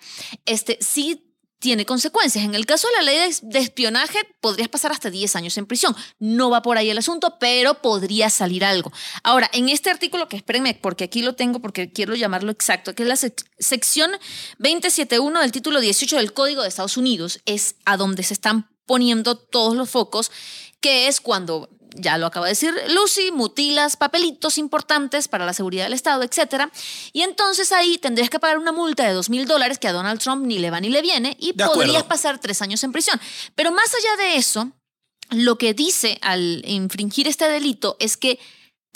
este 0.45 0.79
sí 0.81 1.25
tiene 1.59 1.85
consecuencias. 1.85 2.45
En 2.45 2.55
el 2.55 2.67
caso 2.67 2.87
de 2.89 2.95
la 2.95 3.03
ley 3.03 3.31
de, 3.43 3.59
espionaje, 3.59 4.19
podrías 4.41 4.69
pasar 4.69 4.93
hasta 4.93 5.11
10 5.11 5.35
años 5.37 5.59
en 5.59 5.67
prisión. 5.67 5.95
No 6.19 6.51
va 6.51 6.63
por 6.63 6.79
ahí 6.79 6.91
el 6.91 6.99
asunto, 6.99 7.37
pero 7.41 7.83
podría 7.83 8.31
salir 8.31 8.65
algo. 8.65 8.93
Ahora, 9.25 9.51
en 9.53 9.69
este 9.69 9.91
artículo, 9.91 10.29
que 10.29 10.37
espérenme, 10.37 10.75
porque 10.75 11.05
aquí 11.05 11.23
lo 11.23 11.35
tengo, 11.35 11.61
porque 11.61 11.93
quiero 11.93 12.15
llamarlo 12.15 12.53
exacto, 12.53 12.95
que 12.95 13.03
es 13.03 13.09
la 13.09 13.17
sec- 13.17 13.45
sección 13.59 14.13
271 14.59 15.41
del 15.41 15.53
título 15.53 15.81
18 15.81 16.17
del 16.17 16.33
Código 16.33 16.63
de 16.63 16.69
Estados 16.69 16.97
Unidos, 16.97 17.41
es 17.47 17.77
a 17.85 17.97
donde 17.97 18.23
se 18.23 18.35
están 18.35 18.71
poniendo 18.87 19.37
todos 19.37 19.77
los 19.77 19.91
focos, 19.91 20.31
que 20.81 21.09
es 21.09 21.21
cuando 21.21 21.69
ya 21.95 22.19
lo 22.19 22.27
acaba 22.27 22.47
de 22.47 22.53
decir 22.53 22.75
Lucy, 22.89 23.31
mutilas 23.33 23.97
papelitos 23.97 24.59
importantes 24.59 25.29
para 25.29 25.47
la 25.47 25.53
seguridad 25.53 25.85
del 25.85 25.93
Estado, 25.93 26.23
etcétera. 26.23 26.71
Y 27.13 27.23
entonces 27.23 27.73
ahí 27.73 27.99
tendrías 27.99 28.31
que 28.31 28.39
pagar 28.39 28.59
una 28.59 28.73
multa 28.73 29.07
de 29.07 29.13
dos 29.13 29.31
mil 29.31 29.47
dólares 29.47 29.79
que 29.79 29.89
a 29.89 29.93
Donald 29.93 30.21
Trump 30.21 30.47
ni 30.47 30.59
le 30.59 30.71
va 30.71 30.81
ni 30.81 30.89
le 30.89 31.03
viene 31.03 31.37
y 31.39 31.53
De 31.53 31.65
acuerdo. 31.65 31.83
podrías 31.83 32.05
pasar 32.05 32.39
tres 32.41 32.63
años 32.63 32.83
en 32.85 32.93
prisión. 32.93 33.21
Pero 33.55 33.73
más 33.73 33.93
allá 33.95 34.25
de 34.25 34.37
eso, 34.37 34.71
lo 35.31 35.59
que 35.59 35.75
dice 35.75 36.19
al 36.23 36.63
infringir 36.67 37.29
este 37.29 37.49
delito 37.49 37.97
es 38.01 38.17
que 38.17 38.39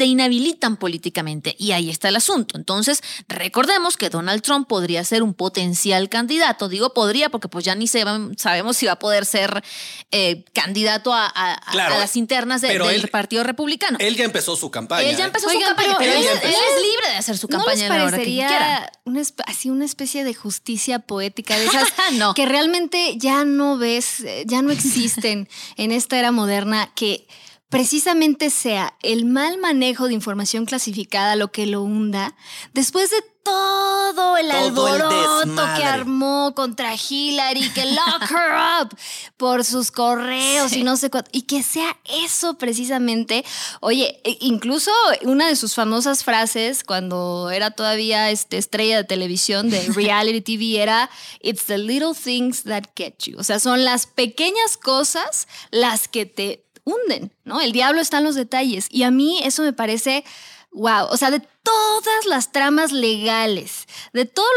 te 0.03 0.07
inhabilitan 0.07 0.79
políticamente 0.79 1.55
y 1.61 1.71
ahí 1.71 1.89
está 1.89 2.09
el 2.09 2.17
asunto. 2.17 2.59
Entonces, 2.59 3.03
recordemos 3.29 3.97
que 3.97 4.11
Donald 4.11 4.43
Trump 4.43 4.67
podría 4.67 5.05
ser 5.05 5.23
un 5.23 5.33
potencial 5.33 6.09
candidato. 6.09 6.69
Digo 6.69 6.93
podría 6.93 7.31
porque 7.31 7.47
pues 7.47 7.65
ya 7.65 7.77
ni 7.77 7.87
se 7.87 8.03
va- 8.03 8.19
sabemos 8.37 8.77
si 8.77 8.87
va 8.87 8.93
a 8.95 8.99
poder 8.99 9.25
ser 9.25 9.63
eh, 10.11 10.45
candidato 10.55 11.15
a, 11.15 11.33
Claro, 11.71 11.95
a 11.95 11.99
las 11.99 12.17
internas 12.17 12.63
de- 12.63 12.67
pero 12.69 12.89
del 12.89 13.03
él- 13.03 13.09
Partido 13.11 13.45
Republicano. 13.45 13.97
Él 14.01 14.17
ya 14.17 14.25
empezó 14.25 14.57
su 14.57 14.73
campaña. 14.73 15.09
Él 15.09 15.17
ya 15.17 15.23
¿eh? 15.23 15.27
empezó 15.29 15.47
Oigan, 15.47 15.63
su 15.63 15.69
campaña, 15.69 15.97
pero 16.01 16.19
pero, 16.19 16.21
él 16.21 16.55
es 16.55 16.83
libre 16.83 17.09
de 17.11 17.17
hacer 17.17 17.39
su 17.39 17.47
¿No 17.47 17.59
campaña 17.59 17.83
les 17.83 17.91
a 17.93 17.99
la 17.99 18.05
hora 18.07 18.11
que 18.19 18.25
parecería 18.25 18.91
una 19.05 19.23
así 19.47 19.71
una 19.71 19.85
especie 19.85 20.25
de 20.25 20.35
justicia 20.35 20.99
poética 20.99 21.57
de 21.57 21.67
esas 21.67 21.85
No. 22.15 22.35
que 22.35 22.45
realmente 22.45 23.15
ya 23.19 23.45
no 23.45 23.79
ves, 23.79 24.19
eh, 24.21 24.43
ya 24.49 24.63
no 24.63 24.73
existen 24.73 25.49
en 25.77 25.93
esta 25.93 26.19
era 26.19 26.33
moderna 26.33 26.91
que 26.97 27.29
precisamente 27.73 28.51
sea 28.51 28.95
el 29.03 29.25
mal 29.25 29.57
manejo 29.57 30.07
de 30.07 30.13
información 30.13 30.67
clasificada 30.67 31.37
lo 31.37 31.51
que 31.51 31.65
lo 31.65 31.83
hunda 31.83 32.35
después 32.75 33.09
de 33.09 33.17
todo 33.43 34.37
el 34.37 34.49
Todo 34.49 34.87
alboroto 34.87 35.55
que 35.77 35.83
armó 35.83 36.53
contra 36.55 36.95
Hillary, 36.95 37.71
que 37.71 37.87
lock 37.87 38.31
her 38.31 38.83
up 38.83 38.97
por 39.39 39.65
sus 39.65 39.91
correos 39.91 40.75
y 40.75 40.85
no 40.85 40.97
sé 40.99 41.11
cuánto, 41.11 41.31
y 41.33 41.43
que 41.43 41.63
sea 41.63 41.97
eso 42.05 42.55
precisamente. 42.59 43.43
Oye, 43.81 44.21
e- 44.23 44.37
incluso 44.43 44.91
una 45.23 45.49
de 45.49 45.57
sus 45.57 45.75
famosas 45.75 46.23
frases 46.23 46.85
cuando 46.85 47.51
era 47.51 47.71
todavía 47.73 48.31
este, 48.31 48.59
estrella 48.59 48.99
de 48.99 49.05
televisión 49.05 49.71
de 49.71 49.81
reality 49.95 50.43
TV 50.43 50.83
era 50.83 51.11
It's 51.41 51.65
the 51.65 51.79
little 51.79 52.15
things 52.15 52.65
that 52.65 52.85
get 52.95 53.15
you. 53.25 53.39
O 53.39 53.45
sea, 53.45 53.59
son 53.59 53.83
las 53.83 54.07
pequeñas 54.07 54.77
cosas 54.77 55.49
las 55.71 56.07
que 56.07 56.27
te 56.27 56.65
hunden, 56.85 57.33
¿no? 57.45 57.61
El 57.61 57.73
diablo 57.73 58.01
está 58.01 58.19
en 58.19 58.25
los 58.25 58.35
detalles. 58.35 58.87
Y 58.91 59.03
a 59.03 59.11
mí 59.11 59.41
eso 59.43 59.63
me 59.63 59.73
parece 59.73 60.25
Wow, 60.75 61.09
o 61.11 61.19
sea, 61.19 61.31
de 61.31 61.41
todas 61.63 62.25
las 62.25 62.51
tramas 62.51 62.93
legales, 62.93 63.87
de 64.15 64.25
todos 64.25 64.49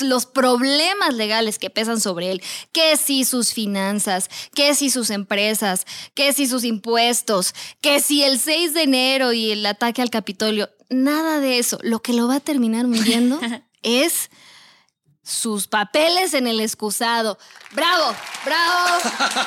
los 0.00 0.24
problemas 0.24 1.12
legales 1.12 1.58
que 1.58 1.68
pesan 1.68 2.00
sobre 2.00 2.30
él, 2.30 2.42
que 2.72 2.96
si 2.96 3.24
sus 3.24 3.52
finanzas, 3.52 4.30
que 4.54 4.74
si 4.74 4.88
sus 4.88 5.10
empresas, 5.10 5.86
que 6.14 6.32
si 6.32 6.46
sus 6.46 6.64
impuestos, 6.64 7.54
que 7.82 8.00
si 8.00 8.24
el 8.24 8.38
6 8.38 8.72
de 8.72 8.82
enero 8.84 9.34
y 9.34 9.50
el 9.50 9.66
ataque 9.66 10.00
al 10.00 10.08
Capitolio, 10.08 10.70
nada 10.88 11.40
de 11.40 11.58
eso. 11.58 11.78
Lo 11.82 12.00
que 12.00 12.14
lo 12.14 12.26
va 12.26 12.36
a 12.36 12.40
terminar 12.40 12.86
hundiendo 12.86 13.38
es 13.82 14.30
sus 15.30 15.66
papeles 15.68 16.34
en 16.34 16.46
el 16.46 16.60
excusado. 16.60 17.38
¡Bravo! 17.72 18.14
¡Bravo! 18.44 18.98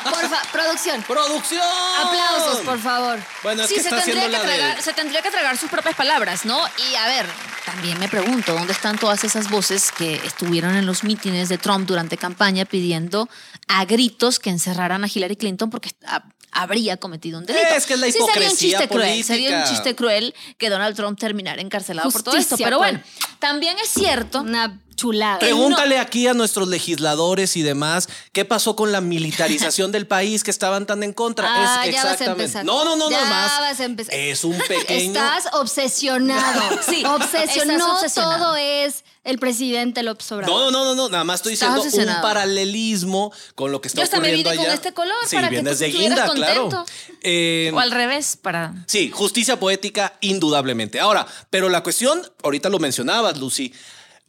Porfa, 0.03 0.41
producción. 0.51 1.03
¡Producción! 1.03 1.61
Aplausos, 2.05 2.59
por 2.61 2.79
favor. 2.79 3.19
Bueno, 3.43 3.63
es 3.63 3.69
Sí, 3.69 3.75
que 3.75 3.81
se 3.81 3.89
está 3.89 4.01
tendría, 4.03 4.29
que 4.29 4.37
tragar, 4.47 4.75
de... 4.77 4.81
se 4.81 4.93
tendría 4.93 5.21
que 5.21 5.31
tragar 5.31 5.57
sus 5.57 5.69
propias 5.69 5.95
palabras, 5.95 6.45
¿no? 6.45 6.57
Y 6.91 6.95
a 6.95 7.07
ver, 7.07 7.25
también 7.65 7.99
me 7.99 8.07
pregunto, 8.07 8.53
¿dónde 8.53 8.71
están 8.73 8.97
todas 8.97 9.23
esas 9.23 9.49
voces 9.49 9.91
que 9.91 10.15
estuvieron 10.25 10.75
en 10.75 10.85
los 10.85 11.03
mítines 11.03 11.49
de 11.49 11.57
Trump 11.57 11.87
durante 11.87 12.17
campaña 12.17 12.63
pidiendo 12.65 13.27
a 13.67 13.83
gritos 13.85 14.39
que 14.39 14.49
encerraran 14.49 15.03
a 15.03 15.07
Hillary 15.13 15.35
Clinton 15.35 15.69
porque 15.69 15.91
ha- 16.07 16.23
habría 16.51 16.95
cometido 16.97 17.39
un 17.39 17.45
delito? 17.45 17.67
Es 17.75 17.85
que 17.85 17.95
es 17.95 17.99
la 17.99 18.05
Sí, 18.07 18.13
sería 18.13 18.25
un 18.25 18.29
hipocresía 18.31 18.69
chiste 18.79 18.87
cruel, 18.87 19.23
sería 19.25 19.57
un 19.57 19.63
chiste 19.65 19.95
cruel 19.95 20.33
que 20.57 20.69
Donald 20.69 20.95
Trump 20.95 21.19
terminara 21.19 21.61
encarcelado 21.61 22.09
por 22.09 22.23
todo 22.23 22.37
esto. 22.37 22.55
Pero 22.57 22.77
bueno, 22.77 23.01
también 23.39 23.77
es 23.79 23.89
cierto 23.89 24.39
Una 24.41 24.79
chulada. 25.03 25.39
Pregúntale 25.39 25.99
aquí 25.99 26.27
a 26.27 26.33
nuestros 26.33 26.69
legisladores 26.69 27.57
y 27.57 27.61
demás 27.61 28.07
qué 28.31 28.45
pasó 28.45 28.75
con 28.77 28.93
la 28.93 29.01
militarización 29.01 29.91
del 29.91 30.07
país 30.07 30.43
que 30.45 30.51
estaban 30.51 30.85
tan 30.85 31.03
en 31.03 31.11
contra. 31.11 31.47
Ah, 31.49 31.85
es 31.85 31.93
ya 31.93 32.03
vas 32.03 32.05
a 32.05 32.13
exactamente. 32.13 32.43
empezar. 32.43 32.65
No, 32.65 32.85
no, 32.85 32.95
no, 32.95 33.09
Ya 33.09 33.21
nada 33.21 33.29
más. 33.29 33.59
vas 33.59 33.79
a 33.79 33.83
empezar. 33.83 34.15
Es 34.15 34.45
un 34.45 34.57
pequeño. 34.57 35.11
Estás 35.13 35.53
obsesionado. 35.53 36.63
Sí, 36.83 37.03
obsesionado. 37.05 37.97
Todo 38.13 38.55
es 38.55 39.03
el 39.23 39.39
presidente 39.39 40.03
López 40.03 40.31
Obrador. 40.31 40.53
No, 40.53 40.71
no, 40.71 40.83
no, 40.83 40.95
no, 40.95 41.09
nada 41.09 41.23
más 41.23 41.39
estoy 41.39 41.53
diciendo 41.53 41.81
un 41.81 42.21
paralelismo 42.21 43.31
con 43.55 43.71
lo 43.71 43.81
que 43.81 43.87
está 43.87 44.01
Yo 44.01 44.07
ocurriendo 44.07 44.49
vine 44.49 44.55
con 44.57 44.65
allá. 44.65 44.73
este 44.75 44.93
color 44.93 45.15
sí, 45.25 45.35
para 45.35 45.49
que 45.49 45.61
tú 45.61 45.75
de 45.75 45.89
guinda, 45.89 46.29
claro. 46.33 46.85
Eh, 47.21 47.71
o 47.73 47.79
al 47.79 47.91
revés, 47.91 48.37
para... 48.41 48.73
Sí, 48.85 49.11
justicia 49.11 49.59
poética, 49.59 50.13
indudablemente. 50.21 50.99
Ahora, 50.99 51.25
pero 51.49 51.69
la 51.69 51.81
cuestión, 51.83 52.21
ahorita 52.43 52.69
lo 52.69 52.79
mencionabas, 52.79 53.37
Lucy. 53.37 53.73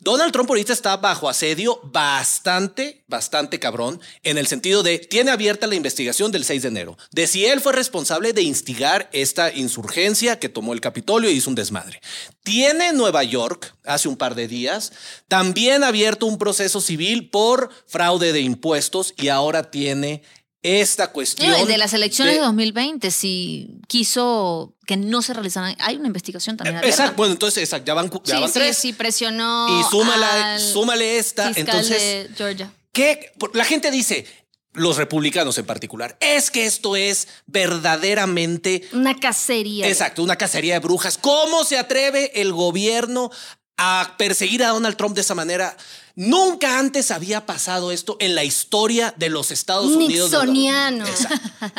Donald 0.04 0.32
Trump 0.32 0.50
ahorita 0.50 0.74
está 0.74 0.98
bajo 0.98 1.30
asedio 1.30 1.80
bastante, 1.82 3.02
bastante 3.08 3.58
cabrón, 3.58 4.02
en 4.22 4.36
el 4.36 4.46
sentido 4.46 4.82
de, 4.82 4.98
tiene 4.98 5.30
abierta 5.30 5.66
la 5.66 5.76
investigación 5.76 6.30
del 6.30 6.44
6 6.44 6.60
de 6.60 6.68
enero, 6.68 6.98
de 7.10 7.26
si 7.26 7.46
él 7.46 7.62
fue 7.62 7.72
responsable 7.72 8.34
de 8.34 8.42
instigar 8.42 9.08
esta 9.14 9.50
insurgencia 9.50 10.38
que 10.38 10.50
tomó 10.50 10.74
el 10.74 10.82
Capitolio 10.82 11.30
y 11.30 11.36
hizo 11.36 11.48
un 11.48 11.56
desmadre. 11.56 12.02
Tiene 12.42 12.92
Nueva 12.92 13.22
York, 13.24 13.74
hace 13.86 14.08
un 14.08 14.18
par 14.18 14.34
de 14.34 14.46
días, 14.46 14.92
también 15.26 15.82
abierto 15.82 16.26
un 16.26 16.36
proceso 16.36 16.82
civil 16.82 17.30
por 17.30 17.70
fraude 17.86 18.34
de 18.34 18.42
impuestos 18.42 19.14
y 19.16 19.28
ahora 19.28 19.70
tiene 19.70 20.20
esta 20.62 21.12
cuestión. 21.12 21.50
No, 21.50 21.56
el 21.56 21.66
de 21.66 21.78
las 21.78 21.94
elecciones 21.94 22.34
de, 22.34 22.40
2020, 22.40 23.10
si 23.10 23.80
quiso 23.88 24.73
que 24.86 24.96
no 24.96 25.22
se 25.22 25.32
realizaran. 25.34 25.74
Hay 25.80 25.96
una 25.96 26.06
investigación 26.06 26.56
también. 26.56 26.76
abierta. 26.76 26.90
Exacto, 26.96 27.16
bueno, 27.16 27.32
entonces 27.32 27.62
exacto, 27.62 27.86
ya 27.86 27.94
van, 27.94 28.10
ya 28.10 28.20
Sí, 28.36 28.40
van 28.40 28.48
sí, 28.48 28.54
tres. 28.54 28.78
sí, 28.78 28.92
presionó. 28.92 29.80
Y 29.80 29.84
súmale, 29.90 30.24
al 30.24 30.60
súmale 30.60 31.18
esta. 31.18 31.50
Entonces, 31.54 32.28
de 32.30 32.30
Georgia. 32.36 32.72
¿qué? 32.92 33.32
La 33.54 33.64
gente 33.64 33.90
dice, 33.90 34.26
los 34.72 34.96
republicanos 34.96 35.56
en 35.58 35.66
particular, 35.66 36.16
es 36.20 36.50
que 36.50 36.66
esto 36.66 36.96
es 36.96 37.28
verdaderamente 37.46 38.88
Una 38.92 39.18
cacería. 39.18 39.88
Exacto, 39.88 40.22
una 40.22 40.36
cacería 40.36 40.74
de 40.74 40.80
brujas. 40.80 41.18
¿Cómo 41.18 41.64
se 41.64 41.78
atreve 41.78 42.40
el 42.40 42.52
gobierno 42.52 43.30
a 43.76 44.14
perseguir 44.18 44.62
a 44.64 44.68
Donald 44.68 44.96
Trump 44.96 45.14
de 45.14 45.20
esa 45.22 45.34
manera? 45.34 45.76
Nunca 46.16 46.78
antes 46.78 47.10
había 47.10 47.44
pasado 47.44 47.90
esto 47.90 48.16
en 48.20 48.34
la 48.36 48.44
historia 48.44 49.12
de 49.16 49.30
los 49.30 49.50
Estados 49.50 49.90
Unidos. 49.90 50.30
Nixoniano. 50.30 51.04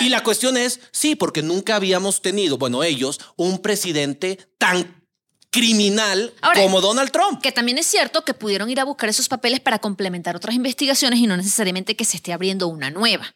Y 0.01 0.09
la 0.09 0.23
cuestión 0.23 0.57
es, 0.57 0.81
sí, 0.91 1.15
porque 1.15 1.41
nunca 1.41 1.77
habíamos 1.77 2.21
tenido, 2.21 2.57
bueno, 2.57 2.83
ellos, 2.83 3.19
un 3.37 3.59
presidente 3.59 4.37
tan 4.57 5.03
criminal 5.51 6.33
Ahora, 6.41 6.61
como 6.63 6.81
Donald 6.81 7.11
Trump. 7.11 7.41
Que 7.41 7.53
también 7.53 7.77
es 7.77 7.85
cierto 7.87 8.25
que 8.25 8.33
pudieron 8.33 8.69
ir 8.69 8.81
a 8.81 8.83
buscar 8.83 9.07
esos 9.07 9.29
papeles 9.29 9.61
para 9.61 9.79
complementar 9.79 10.35
otras 10.35 10.53
investigaciones 10.53 11.19
y 11.19 11.27
no 11.27 11.37
necesariamente 11.37 11.95
que 11.95 12.03
se 12.03 12.17
esté 12.17 12.33
abriendo 12.33 12.67
una 12.67 12.89
nueva. 12.89 13.33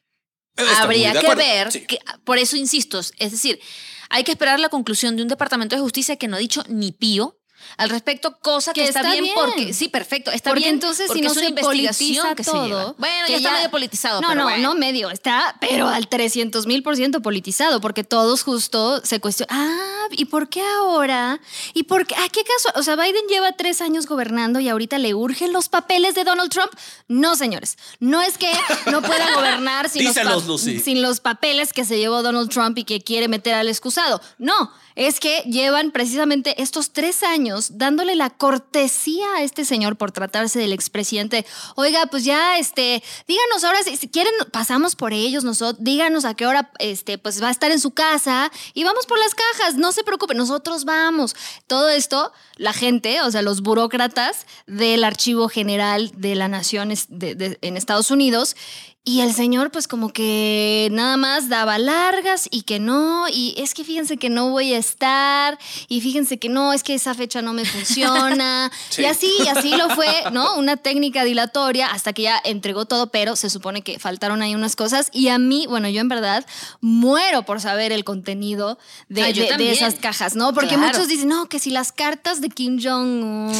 Estoy 0.57 0.75
Habría 0.75 1.13
que 1.13 1.35
ver, 1.35 1.71
Sí. 1.71 1.85
que- 1.87 1.99
por 2.25 2.37
eso 2.37 2.57
insisto, 2.57 2.99
es 2.99 3.31
decir, 3.31 3.61
hay 4.09 4.25
que 4.25 4.31
esperar 4.33 4.59
la 4.59 4.67
conclusión 4.67 5.15
de 5.15 5.21
un 5.21 5.29
departamento 5.29 5.77
de 5.77 5.81
justicia 5.81 6.17
que 6.17 6.27
no 6.27 6.35
ha 6.35 6.39
dicho 6.39 6.61
ni 6.67 6.91
pío 6.91 7.38
al 7.77 7.89
respecto, 7.89 8.37
cosa 8.41 8.73
que, 8.73 8.81
Que 8.81 8.87
está, 8.87 8.99
está 9.01 9.11
bien, 9.11 9.23
bien. 9.23 9.35
porque 9.35 9.73
sí, 9.73 9.87
perfecto, 9.89 10.31
está 10.31 10.51
Porque 10.51 10.63
bien. 10.65 10.75
entonces 10.75 11.07
porque 11.07 11.19
si 11.21 11.25
no 11.25 11.31
es 11.31 11.37
una 11.37 11.45
se 11.45 11.49
investigación 11.49 12.35
que 12.35 12.43
se 12.43 12.51
todo. 12.51 12.65
lleva. 12.65 12.93
Bueno, 12.97 13.25
que 13.27 13.31
ya 13.33 13.37
está 13.37 13.51
medio 13.53 13.71
politizado, 13.71 14.21
No, 14.21 14.27
pero 14.29 14.39
no, 14.41 14.47
bueno. 14.49 14.69
no 14.73 14.75
medio, 14.79 15.09
está, 15.09 15.55
pero 15.59 15.87
al 15.87 16.07
300 16.07 16.65
mil 16.67 16.83
por 16.83 16.95
ciento 16.95 17.21
politizado, 17.21 17.81
porque 17.81 18.03
todos 18.03 18.43
justo 18.43 19.01
se 19.05 19.19
cuestionan, 19.19 19.57
ah, 19.59 20.07
¿y 20.11 20.25
por 20.25 20.49
qué 20.49 20.61
ahora? 20.61 21.39
¿Y 21.73 21.83
por 21.83 22.05
qué? 22.07 22.15
¿A 22.15 22.29
qué 22.29 22.43
caso? 22.43 22.79
O 22.79 22.83
sea, 22.83 22.95
Biden 22.95 23.27
lleva 23.29 23.51
tres 23.53 23.81
años 23.81 24.05
gobernando 24.07 24.59
y 24.59 24.69
ahorita 24.69 24.97
le 24.97 25.13
urgen 25.13 25.53
los 25.53 25.69
papeles 25.69 26.15
de 26.15 26.23
Donald 26.23 26.51
Trump. 26.51 26.71
No, 27.07 27.35
señores, 27.35 27.77
no 27.99 28.21
es 28.21 28.37
que 28.37 28.51
no 28.91 29.01
pueda 29.01 29.33
gobernar 29.35 29.89
sin, 29.89 30.01
Díselos, 30.07 30.45
Lucy. 30.47 30.79
sin 30.79 31.01
los 31.01 31.19
papeles 31.19 31.73
que 31.73 31.85
se 31.85 31.97
llevó 31.97 32.21
Donald 32.21 32.49
Trump 32.49 32.77
y 32.77 32.83
que 32.83 33.01
quiere 33.01 33.27
meter 33.27 33.53
al 33.53 33.67
excusado. 33.67 34.21
No, 34.37 34.71
es 34.99 35.21
que 35.21 35.43
llevan 35.43 35.91
precisamente 35.91 36.61
estos 36.61 36.91
tres 36.91 37.23
años 37.23 37.77
dándole 37.77 38.15
la 38.15 38.29
cortesía 38.29 39.25
a 39.37 39.43
este 39.43 39.63
señor 39.63 39.95
por 39.95 40.11
tratarse 40.11 40.59
del 40.59 40.73
expresidente. 40.73 41.45
Oiga, 41.75 42.05
pues 42.07 42.25
ya, 42.25 42.57
este, 42.57 43.01
díganos 43.25 43.63
ahora 43.63 43.79
si, 43.83 44.09
quieren, 44.09 44.33
pasamos 44.51 44.97
por 44.97 45.13
ellos, 45.13 45.45
nosotros, 45.45 45.81
díganos 45.81 46.25
a 46.25 46.33
qué 46.33 46.45
hora, 46.45 46.69
este, 46.79 47.17
pues 47.17 47.41
va 47.41 47.47
a 47.47 47.51
estar 47.51 47.71
en 47.71 47.79
su 47.79 47.91
casa 47.91 48.51
y 48.73 48.83
vamos 48.83 49.05
por 49.05 49.17
las 49.19 49.33
cajas, 49.35 49.75
no 49.75 49.93
se 49.93 50.03
preocupen, 50.03 50.35
nosotros 50.35 50.83
vamos. 50.83 51.33
Todo 51.67 51.87
esto, 51.87 52.33
la 52.57 52.73
gente, 52.73 53.21
o 53.21 53.31
sea, 53.31 53.41
los 53.41 53.61
burócratas 53.61 54.45
del 54.67 55.05
Archivo 55.05 55.47
General 55.47 56.11
de 56.17 56.35
la 56.35 56.49
Nación 56.49 56.89
de- 57.07 57.57
en 57.61 57.77
Estados 57.77 58.11
Unidos, 58.11 58.57
y 59.09 59.21
el 59.21 59.33
señor, 59.33 59.71
pues 59.71 59.87
como 59.87 60.09
que 60.13 60.87
nada 60.91 61.17
más 61.17 61.49
daba 61.49 61.77
largas 61.79 62.47
y 62.51 62.61
que 62.61 62.79
no, 62.79 63.27
y 63.27 63.55
es 63.57 63.73
que 63.73 63.83
fíjense 63.83 64.17
que 64.17 64.29
no 64.29 64.49
voy 64.51 64.73
a 64.73 64.77
estar, 64.77 65.57
y 65.87 66.01
fíjense 66.01 66.37
que 66.37 66.49
no, 66.49 66.73
es 66.73 66.83
que 66.83 66.93
esa 66.93 67.13
fecha 67.13 67.41
no 67.41 67.53
me 67.53 67.65
funciona. 67.65 68.71
Sí. 68.89 69.01
Y 69.03 69.05
así, 69.05 69.31
y 69.43 69.47
así 69.47 69.75
lo 69.75 69.89
fue, 69.91 70.07
¿no? 70.31 70.55
Una 70.55 70.75
técnica 70.77 71.23
dilatoria 71.23 71.87
hasta 71.87 72.13
que 72.13 72.23
ya 72.23 72.41
entregó 72.43 72.85
todo, 72.85 73.07
pero 73.11 73.35
se 73.35 73.49
supone 73.49 73.81
que 73.81 73.99
faltaron 73.99 74.41
ahí 74.41 74.55
unas 74.55 74.75
cosas. 74.75 75.09
Y 75.13 75.27
a 75.29 75.37
mí, 75.37 75.65
bueno, 75.67 75.87
yo 75.89 76.01
en 76.01 76.07
verdad 76.09 76.45
muero 76.81 77.43
por 77.43 77.61
saber 77.61 77.91
el 77.91 78.03
contenido 78.03 78.77
de, 79.09 79.23
Ah, 79.23 79.27
de- 79.33 79.57
de 79.57 79.71
esas 79.71 79.95
cajas, 79.95 80.35
¿no? 80.35 80.53
Porque 80.53 80.69
Claro. 80.75 80.87
muchos 80.87 81.07
dicen, 81.07 81.27
no, 81.29 81.47
que 81.47 81.59
si 81.59 81.69
las 81.71 81.91
cartas 81.91 82.41
de 82.41 82.49
Kim 82.49 82.79
Jong-un. 82.81 83.51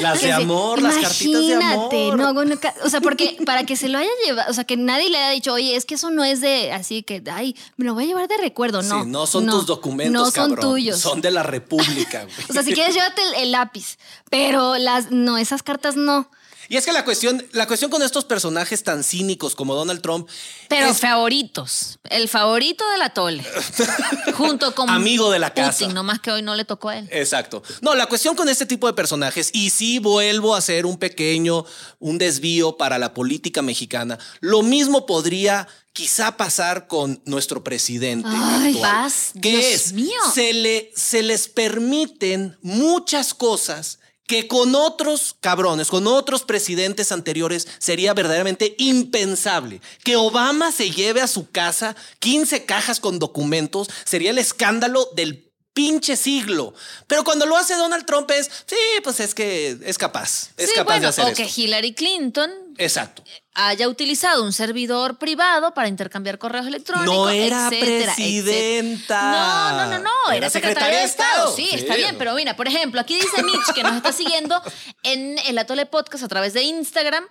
Las 0.00 0.20
de 0.20 0.26
si- 0.28 0.30
amor, 0.32 0.80
las 0.82 0.94
cartitas 0.96 1.40
de 1.46 1.52
Imagínate, 1.54 2.04
amor. 2.12 2.18
no, 2.18 2.34
bueno, 2.34 2.56
o 2.84 2.88
sea, 2.90 3.00
porque 3.00 3.36
para 3.44 3.64
que 3.64 3.76
se 3.76 3.88
lo 3.88 3.98
haya 3.98 4.10
llevado, 4.24 4.50
o 4.50 4.54
sea, 4.54 4.64
que 4.64 4.76
nadie 4.88 5.08
le 5.08 5.18
haya 5.18 5.30
dicho, 5.30 5.52
oye, 5.52 5.76
es 5.76 5.84
que 5.84 5.94
eso 5.94 6.10
no 6.10 6.24
es 6.24 6.40
de, 6.40 6.72
así 6.72 7.02
que, 7.04 7.22
ay, 7.30 7.54
me 7.76 7.84
lo 7.84 7.94
voy 7.94 8.04
a 8.04 8.06
llevar 8.08 8.26
de 8.28 8.36
recuerdo, 8.38 8.82
no. 8.82 9.04
sí, 9.04 9.08
no 9.10 9.26
son 9.26 9.46
tus 9.46 9.66
documentos, 9.66 10.12
No 10.12 10.24
son 10.30 10.50
cabrón. 10.50 10.70
tuyos. 10.72 10.98
Son 11.00 11.20
de 11.20 11.30
la 11.30 11.42
República. 11.44 12.24
güey. 12.24 12.34
O 12.50 12.52
sea, 12.52 12.62
si 12.62 12.72
quieres, 12.72 12.94
llévate 12.94 13.22
el, 13.22 13.34
el 13.44 13.52
lápiz, 13.52 13.98
pero 14.30 14.76
las, 14.76 15.10
no, 15.12 15.38
esas 15.38 15.62
cartas 15.62 15.94
no. 15.96 16.28
Y 16.68 16.76
es 16.76 16.84
que 16.84 16.92
la 16.92 17.04
cuestión, 17.04 17.42
la 17.52 17.66
cuestión 17.66 17.90
con 17.90 18.02
estos 18.02 18.24
personajes 18.26 18.82
tan 18.84 19.02
cínicos 19.02 19.54
como 19.54 19.74
Donald 19.74 20.02
Trump 20.02 20.28
Pero 20.68 20.88
es 20.88 20.98
favoritos. 21.00 21.98
El 22.10 22.28
favorito 22.28 22.88
de 22.90 22.98
la 22.98 23.10
Tole. 23.10 23.42
junto 24.34 24.74
con 24.74 24.90
Amigo 24.90 25.30
de 25.30 25.38
la 25.38 25.48
Putin, 25.48 25.64
casa. 25.64 25.88
nomás 25.88 26.20
que 26.20 26.30
hoy 26.30 26.42
no 26.42 26.54
le 26.54 26.64
tocó 26.64 26.90
a 26.90 26.98
él. 26.98 27.08
Exacto. 27.10 27.62
No, 27.80 27.94
la 27.94 28.06
cuestión 28.06 28.36
con 28.36 28.48
este 28.48 28.66
tipo 28.66 28.86
de 28.86 28.92
personajes, 28.92 29.50
y 29.52 29.70
sí 29.70 29.98
vuelvo 29.98 30.54
a 30.54 30.58
hacer 30.58 30.84
un 30.86 30.98
pequeño, 30.98 31.64
un 31.98 32.18
desvío 32.18 32.76
para 32.76 32.98
la 32.98 33.14
política 33.14 33.62
mexicana, 33.62 34.18
lo 34.40 34.62
mismo 34.62 35.06
podría 35.06 35.66
quizá 35.94 36.36
pasar 36.36 36.86
con 36.86 37.20
nuestro 37.24 37.64
presidente. 37.64 38.28
Ay, 38.30 38.74
actual. 38.74 38.82
vas, 38.92 39.30
¿Qué 39.40 39.50
Dios 39.50 39.64
es? 39.64 39.92
mío. 39.94 40.20
Se, 40.34 40.52
le, 40.52 40.92
se 40.94 41.22
les 41.22 41.48
permiten 41.48 42.56
muchas 42.62 43.34
cosas 43.34 43.97
que 44.28 44.46
con 44.46 44.76
otros 44.76 45.34
cabrones, 45.40 45.88
con 45.88 46.06
otros 46.06 46.42
presidentes 46.44 47.10
anteriores, 47.10 47.66
sería 47.78 48.14
verdaderamente 48.14 48.76
impensable. 48.78 49.80
Que 50.04 50.14
Obama 50.16 50.70
se 50.70 50.90
lleve 50.90 51.20
a 51.20 51.26
su 51.26 51.50
casa 51.50 51.96
15 52.20 52.64
cajas 52.64 53.00
con 53.00 53.18
documentos 53.18 53.88
sería 54.04 54.30
el 54.30 54.38
escándalo 54.38 55.08
del 55.16 55.50
pinche 55.72 56.16
siglo. 56.16 56.74
Pero 57.06 57.24
cuando 57.24 57.46
lo 57.46 57.56
hace 57.56 57.74
Donald 57.74 58.04
Trump 58.04 58.30
es, 58.32 58.50
sí, 58.66 58.76
pues 59.02 59.20
es 59.20 59.34
que 59.34 59.78
es 59.84 59.96
capaz, 59.96 60.50
es 60.56 60.70
Sí, 60.70 60.74
capaz 60.76 60.94
bueno, 60.94 61.02
de 61.02 61.08
hacer 61.08 61.24
o 61.24 61.28
esto. 61.28 61.42
que 61.42 61.60
Hillary 61.62 61.94
Clinton 61.94 62.50
Exacto. 62.78 63.22
haya 63.54 63.88
utilizado 63.88 64.44
un 64.44 64.52
servidor 64.52 65.18
privado 65.18 65.74
para 65.74 65.88
intercambiar 65.88 66.38
correos 66.38 66.66
electrónicos. 66.66 67.12
No 67.14 67.28
era 67.28 67.66
etcétera, 67.66 68.14
presidenta. 68.14 68.94
etcétera. 68.96 69.32
No, 69.32 69.76
no, 69.76 69.86
no, 69.86 69.98
no, 69.98 70.26
era, 70.28 70.36
Era 70.36 70.50
secretaria 70.50 70.98
de 71.00 71.04
Estado. 71.04 71.54
Sí, 71.54 71.66
Sí. 71.70 71.74
está 71.76 71.96
bien, 71.96 72.16
pero 72.18 72.34
mira, 72.34 72.56
por 72.56 72.68
ejemplo, 72.68 73.00
aquí 73.00 73.14
dice 73.16 73.42
Mitch 73.42 73.74
que 73.74 73.82
nos 73.82 73.96
está 73.96 74.12
siguiendo 74.12 74.62
en 75.02 75.38
el 75.46 75.58
Atole 75.58 75.86
Podcast 75.86 76.22
a 76.24 76.28
través 76.28 76.54
de 76.54 76.62
Instagram. 76.62 77.24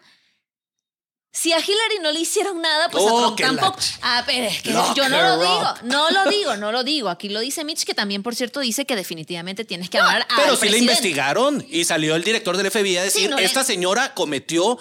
Si 1.31 1.53
a 1.53 1.60
Hillary 1.60 1.99
no 2.01 2.12
le 2.12 2.19
hicieron 2.21 2.60
nada, 2.62 2.89
pues 2.89 3.03
Oh, 3.07 3.27
a 3.27 3.36
Trump 3.36 3.39
la 3.57 3.62
tampoco. 3.62 3.79
Ah, 4.01 4.23
pero 4.25 4.47
es 4.47 4.62
que 4.63 4.71
Lock 4.71 4.95
yo 4.95 5.07
no 5.07 5.21
lo 5.21 5.38
digo, 5.38 5.73
no 5.83 6.10
lo 6.10 6.29
digo, 6.31 6.55
no 6.57 6.71
lo 6.71 6.83
digo. 6.83 7.10
Aquí 7.10 7.29
lo 7.29 7.39
dice 7.41 7.63
Mitch, 7.63 7.83
que 7.86 7.93
también, 7.93 8.23
por 8.23 8.33
cierto, 8.33 8.60
dice 8.60 8.86
que 8.86 8.95
definitivamente 8.95 9.63
tienes 9.63 9.89
que 9.91 9.99
amar 9.99 10.23
a 10.29 10.36
Pero 10.36 10.55
sí 10.55 10.67
le 10.67 10.79
investigaron 10.79 11.63
y 11.69 11.83
salió 11.86 12.15
el 12.15 12.23
director 12.23 12.57
del 12.57 12.71
FBI 12.71 12.97
a 12.97 13.03
decir, 13.03 13.23
Sí, 13.23 13.27
no 13.27 13.38
esta 13.38 13.63
señora 13.63 14.15
cometió 14.15 14.79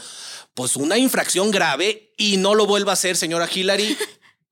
pues 0.56 0.74
una 0.74 0.98
infracción 0.98 1.52
grave 1.52 2.12
y 2.16 2.38
no 2.38 2.56
lo 2.56 2.66
vuelva 2.66 2.90
a 2.90 2.94
hacer, 2.94 3.16
señora 3.16 3.48
Hillary. 3.52 3.96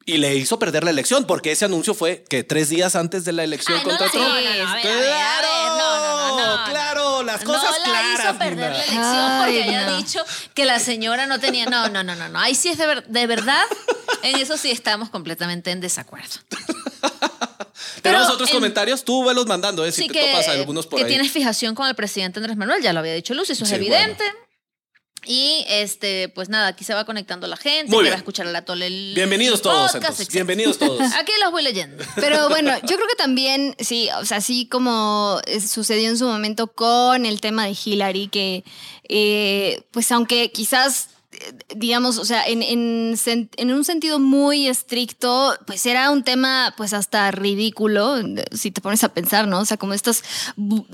Y 0.07 0.19
le 0.19 0.35
hizo 0.37 0.59
perder 0.59 0.85
la 0.85 0.91
elección, 0.91 1.25
porque 1.25 1.51
ese 1.51 1.65
anuncio 1.65 1.95
fue 1.95 2.25
que 2.29 2.45
tres 2.45 2.69
días 2.69 2.95
antes 2.95 3.25
de 3.25 3.33
la 3.33 3.43
elección 3.43 3.79
Ay, 3.79 3.85
no, 3.85 3.89
contra 3.89 4.07
no, 4.09 4.13
Trump. 4.13 4.35
¡Claro! 4.83 5.49
no, 5.79 5.79
no, 5.79 6.37
no, 6.37 6.57
no, 6.59 6.71
claro, 6.71 7.23
las 7.23 7.43
cosas 7.43 7.71
no 7.87 7.91
la 7.91 8.01
claras. 8.01 8.21
hizo 8.27 8.39
perder 8.39 8.55
Nina. 8.57 8.69
la 8.69 8.75
elección 8.85 9.39
porque 9.39 9.63
Ay, 9.63 9.69
haya 9.71 9.87
no. 9.87 9.97
dicho 9.97 10.21
que 10.53 10.67
la 10.67 10.79
señora 10.79 11.25
no 11.27 11.41
tenía. 11.41 11.65
No, 11.65 11.89
no, 11.89 12.03
no, 12.05 12.15
no, 12.15 12.29
no. 12.29 12.39
Ahí 12.39 12.55
sí 12.55 12.69
es 12.69 12.77
de, 12.77 12.87
ver- 12.87 13.07
de 13.07 13.27
verdad. 13.27 13.65
En 14.23 14.37
eso 14.37 14.59
sí 14.59 14.71
estamos 14.71 15.09
completamente 15.09 15.71
en 15.71 15.81
desacuerdo. 15.81 16.35
Tenemos 18.03 18.29
otros 18.29 18.51
en- 18.51 18.57
comentarios, 18.57 19.05
tú 19.05 19.25
velos 19.25 19.47
mandando, 19.47 19.87
eh, 19.87 19.93
si 19.93 20.03
Sí 20.03 20.09
te 20.09 20.15
que, 20.15 20.27
topas 20.33 20.49
algunos 20.49 20.87
por 20.87 20.99
que 20.99 21.05
ahí. 21.07 21.11
tienes 21.11 21.33
fijación 21.33 21.75
con 21.75 21.89
el 21.89 21.95
presidente 21.95 22.39
Andrés 22.41 22.59
Manuel, 22.59 22.83
ya 22.83 22.93
lo 22.93 23.01
había 23.01 23.15
dicho 23.15 23.33
Lucy, 23.33 23.53
eso 23.53 23.65
es 23.65 23.71
Sí, 23.71 23.77
evidente. 23.77 24.23
Y 25.27 25.65
este, 25.69 26.29
pues 26.29 26.49
nada, 26.49 26.69
aquí 26.69 26.85
se 26.85 26.93
va 26.95 27.05
conectando 27.05 27.47
la 27.47 27.57
gente, 27.57 27.91
Muy 27.91 27.99
que 27.99 28.03
bien. 28.03 28.13
va 28.13 28.17
a 28.17 28.19
escuchar 28.19 28.47
el 28.47 28.55
atole. 28.57 28.87
el- 28.87 29.13
Bienvenidos 29.15 29.63
todos, 29.63 29.77
podcast, 29.93 29.95
entonces. 29.97 30.21
etcétera. 30.29 30.45
Bienvenidos 30.45 30.79
todos. 30.79 31.01
Aquí 31.19 31.33
los 31.43 31.51
voy 31.53 31.63
leyendo. 31.63 32.05
Pero 32.17 32.49
bueno, 32.49 32.73
yo 32.83 32.97
creo 32.97 33.07
que 33.09 33.17
también, 33.17 33.75
sí, 33.79 34.09
o 34.21 34.25
sea, 34.27 34.39
así 34.39 34.67
como 34.67 35.41
eh, 35.47 35.61
sucedió 35.61 36.09
en 36.11 36.19
su 36.19 36.27
momento 36.27 36.67
con 36.69 37.25
el 37.27 37.41
tema 37.41 37.67
de 37.67 37.77
Hillary, 37.85 38.29
que 38.29 38.65
eh, 39.09 39.83
pues 39.91 40.11
aunque 40.13 40.51
quizás 40.53 41.09
digamos, 41.75 42.19
o 42.19 42.25
sea, 42.25 42.45
en, 42.47 42.63
en, 42.63 43.15
en 43.57 43.73
un 43.73 43.85
sentido 43.85 44.19
muy 44.19 44.67
estricto, 44.69 45.55
pues 45.67 45.85
era 45.87 46.11
un 46.11 46.23
tema 46.25 46.75
pues 46.77 46.93
hasta 46.93 47.31
ridículo, 47.31 48.17
si 48.53 48.71
te 48.71 48.81
pones 48.81 49.03
a 49.05 49.09
pensar, 49.15 49.47
¿no? 49.49 49.61
O 49.61 49.65
sea, 49.65 49.77
como 49.77 49.95
estos 49.95 50.23
bu- 50.57 50.87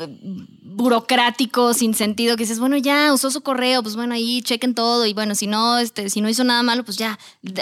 burocráticos 0.63 1.79
sin 1.79 1.95
sentido 1.95 2.37
que 2.37 2.45
dices, 2.45 2.59
bueno, 2.59 2.77
ya 2.77 3.13
usó 3.13 3.31
su 3.31 3.43
correo, 3.43 3.83
pues 3.83 3.97
bueno, 3.97 4.15
ahí 4.15 4.43
chequen 4.43 4.75
todo 4.75 5.07
y 5.07 5.13
bueno, 5.15 5.35
si 5.35 5.47
no, 5.47 5.79
este, 5.79 6.09
si 6.11 6.21
no 6.21 6.29
hizo 6.29 6.45
nada 6.45 6.63
malo, 6.63 6.85
pues 6.85 6.97
ya, 6.97 7.19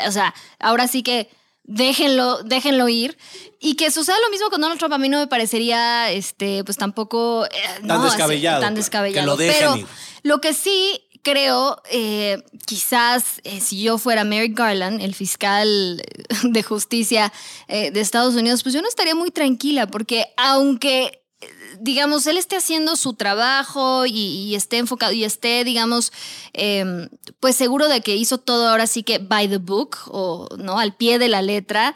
o 0.06 0.12
sea, 0.12 0.34
ahora 0.58 0.86
sí 0.88 1.02
que 1.02 1.28
déjenlo, 1.64 2.42
déjenlo 2.44 2.88
ir. 2.88 3.18
Y 3.60 3.74
que 3.74 3.90
suceda 3.90 4.16
lo 4.24 4.30
mismo 4.30 4.48
con 4.50 4.60
Donald 4.60 4.78
Trump 4.78 4.94
a 4.94 4.98
mí 4.98 5.08
no 5.08 5.18
me 5.18 5.26
parecería, 5.26 6.10
este, 6.12 6.62
pues 6.64 6.78
tampoco... 6.78 7.44
eh, 7.46 7.48
Tan 7.78 7.86
no, 7.88 7.94
así, 7.94 8.04
descabellado, 8.04 8.60
Tan 8.60 8.74
pues, 8.74 8.84
descabellado. 8.86 9.22
que 9.22 9.26
lo 9.26 9.36
dejen 9.36 9.56
Pero 9.58 9.76
ir. 9.76 9.86
lo 10.22 10.40
que 10.40 10.54
sí 10.54 11.02
creo, 11.28 11.82
eh, 11.90 12.42
quizás 12.66 13.40
eh, 13.44 13.60
si 13.60 13.82
yo 13.82 13.98
fuera 13.98 14.24
Merrick 14.24 14.56
Garland, 14.56 15.02
el 15.02 15.14
fiscal 15.14 16.02
de 16.42 16.62
justicia 16.62 17.32
eh, 17.66 17.90
de 17.90 18.00
Estados 18.00 18.34
Unidos, 18.34 18.62
pues 18.62 18.74
yo 18.74 18.80
no 18.80 18.88
estaría 18.88 19.14
muy 19.14 19.30
tranquila 19.30 19.86
porque 19.86 20.26
aunque 20.36 21.22
eh, 21.40 21.46
digamos, 21.80 22.26
él 22.26 22.36
esté 22.36 22.56
haciendo 22.56 22.96
su 22.96 23.14
trabajo 23.14 24.06
y, 24.06 24.54
esté 24.54 24.78
enfocado 24.78 25.12
y 25.12 25.24
esté, 25.24 25.64
digamos, 25.64 26.12
eh, 26.54 27.08
pues 27.40 27.56
seguro 27.56 27.88
de 27.88 28.00
que 28.00 28.16
hizo 28.16 28.38
todo 28.38 28.68
ahora 28.68 28.86
sí 28.86 29.02
que 29.02 29.18
by 29.18 29.48
the 29.48 29.58
book 29.58 29.98
o 30.06 30.48
no 30.56 30.78
al 30.78 30.96
pie 30.96 31.18
de 31.18 31.28
la 31.28 31.42
letra. 31.42 31.94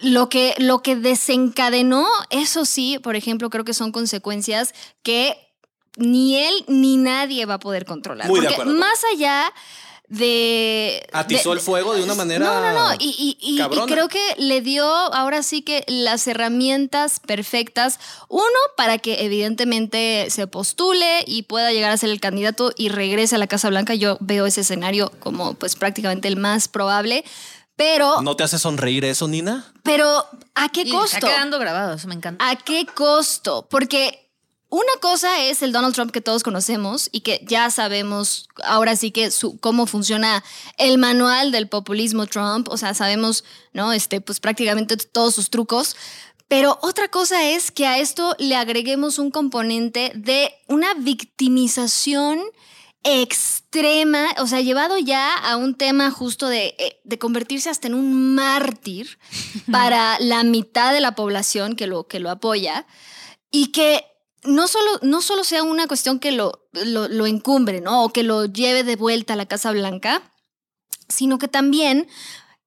Lo 0.00 0.28
que, 0.28 0.54
lo 0.58 0.80
que 0.80 0.94
desencadenó, 0.94 2.06
eso 2.30 2.64
sí, 2.64 3.00
por 3.02 3.16
ejemplo, 3.16 3.50
creo 3.50 3.64
que 3.64 3.74
son 3.74 3.90
consecuencias 3.90 4.72
que 5.02 5.47
ni 5.98 6.36
él 6.36 6.64
ni 6.68 6.96
nadie 6.96 7.44
va 7.46 7.54
a 7.54 7.58
poder 7.60 7.84
controlar. 7.84 8.26
Muy 8.28 8.40
de 8.40 8.48
acuerdo. 8.48 8.72
más 8.74 8.98
allá 9.12 9.52
de... 10.08 11.06
Atizó 11.12 11.50
de- 11.50 11.56
el 11.56 11.60
fuego 11.60 11.94
de 11.94 12.02
una 12.02 12.14
manera. 12.14 12.44
no, 12.46 12.60
no, 12.60 12.72
no. 12.72 12.94
Y, 12.98 13.08
y- 13.18 13.36
y- 13.40 13.56
y 13.56 13.58
cabrona. 13.58 13.92
creo 13.92 14.08
que 14.08 14.22
le 14.38 14.60
dio 14.62 14.84
ahora 14.86 15.42
sí 15.42 15.62
que 15.62 15.84
las 15.86 16.26
herramientas 16.26 17.20
perfectas. 17.20 17.98
Uno, 18.28 18.44
para 18.76 18.98
que 18.98 19.24
evidentemente 19.24 20.28
se 20.30 20.46
postule 20.46 21.24
y 21.26 21.42
pueda 21.42 21.72
llegar 21.72 21.90
a 21.92 21.96
ser 21.98 22.10
el 22.10 22.20
candidato 22.20 22.72
y 22.76 22.88
regrese 22.88 23.34
a 23.34 23.38
la 23.38 23.46
Casa 23.46 23.68
Blanca. 23.68 23.94
Yo 23.94 24.16
veo 24.20 24.46
ese 24.46 24.62
escenario 24.62 25.12
como 25.20 25.54
pues 25.54 25.76
prácticamente 25.76 26.28
el 26.28 26.36
más 26.36 26.68
probable. 26.68 27.24
Pero, 27.76 28.22
¿No 28.22 28.34
te 28.34 28.42
hace 28.42 28.58
sonreír 28.58 29.04
eso, 29.04 29.28
Nina? 29.28 29.72
pero 29.84 30.26
¿a 30.56 30.68
qué 30.70 30.80
Y 30.80 30.90
costo? 30.90 31.16
Está 31.16 31.28
quedando 31.28 31.60
grabado, 31.60 31.94
eso 31.94 32.08
me 32.08 32.14
encanta. 32.14 32.48
¿A 32.48 32.56
qué 32.56 32.86
costo? 32.92 33.68
Porque 33.70 34.27
una 34.70 34.92
cosa 35.00 35.40
es 35.44 35.62
el 35.62 35.72
Donald 35.72 35.94
Trump 35.94 36.10
que 36.10 36.20
todos 36.20 36.42
conocemos 36.42 37.08
y 37.12 37.20
que 37.20 37.42
ya 37.46 37.70
sabemos 37.70 38.48
ahora 38.64 38.96
sí 38.96 39.10
que 39.10 39.30
su- 39.30 39.58
cómo 39.58 39.86
funciona 39.86 40.44
el 40.76 40.98
manual 40.98 41.52
del 41.52 41.68
populismo 41.68 42.26
Trump, 42.26 42.68
o 42.68 42.76
sea, 42.76 42.92
sabemos, 42.94 43.44
¿no? 43.72 43.92
Este, 43.92 44.20
pues 44.20 44.40
prácticamente 44.40 44.96
todos 44.96 45.34
sus 45.34 45.48
trucos. 45.50 45.96
Pero 46.48 46.78
otra 46.82 47.08
cosa 47.08 47.44
es 47.50 47.70
que 47.70 47.86
a 47.86 47.98
esto 47.98 48.34
le 48.38 48.56
agreguemos 48.56 49.18
un 49.18 49.30
componente 49.30 50.12
de 50.14 50.50
una 50.66 50.94
victimización 50.94 52.40
extrema, 53.04 54.26
o 54.38 54.46
sea, 54.46 54.60
llevado 54.60 54.98
ya 54.98 55.34
a 55.34 55.56
un 55.56 55.74
tema 55.76 56.10
justo 56.10 56.48
de, 56.48 56.74
eh, 56.78 57.00
de 57.04 57.18
convertirse 57.18 57.70
hasta 57.70 57.86
en 57.88 57.94
un 57.94 58.34
mártir 58.34 59.18
para 59.70 60.18
la 60.20 60.42
mitad 60.44 60.92
de 60.92 61.00
la 61.00 61.14
población 61.14 61.76
que 61.76 61.86
lo, 61.86 62.06
que 62.06 62.20
lo 62.20 62.30
apoya 62.30 62.86
y 63.50 63.68
que 63.68 64.04
no 64.48 64.66
solo, 64.66 64.98
no 65.02 65.20
solo 65.20 65.44
sea 65.44 65.62
una 65.62 65.86
cuestión 65.86 66.18
que 66.18 66.32
lo, 66.32 66.58
encumbre, 67.26 67.80
¿no? 67.80 68.04
O 68.04 68.08
que 68.12 68.22
lo 68.22 68.46
lleve 68.46 68.82
de 68.82 68.96
vuelta 68.96 69.34
a 69.34 69.36
la 69.36 69.46
Casa 69.46 69.70
Blanca, 69.70 70.22
sino 71.08 71.38
que 71.38 71.48
también 71.48 72.08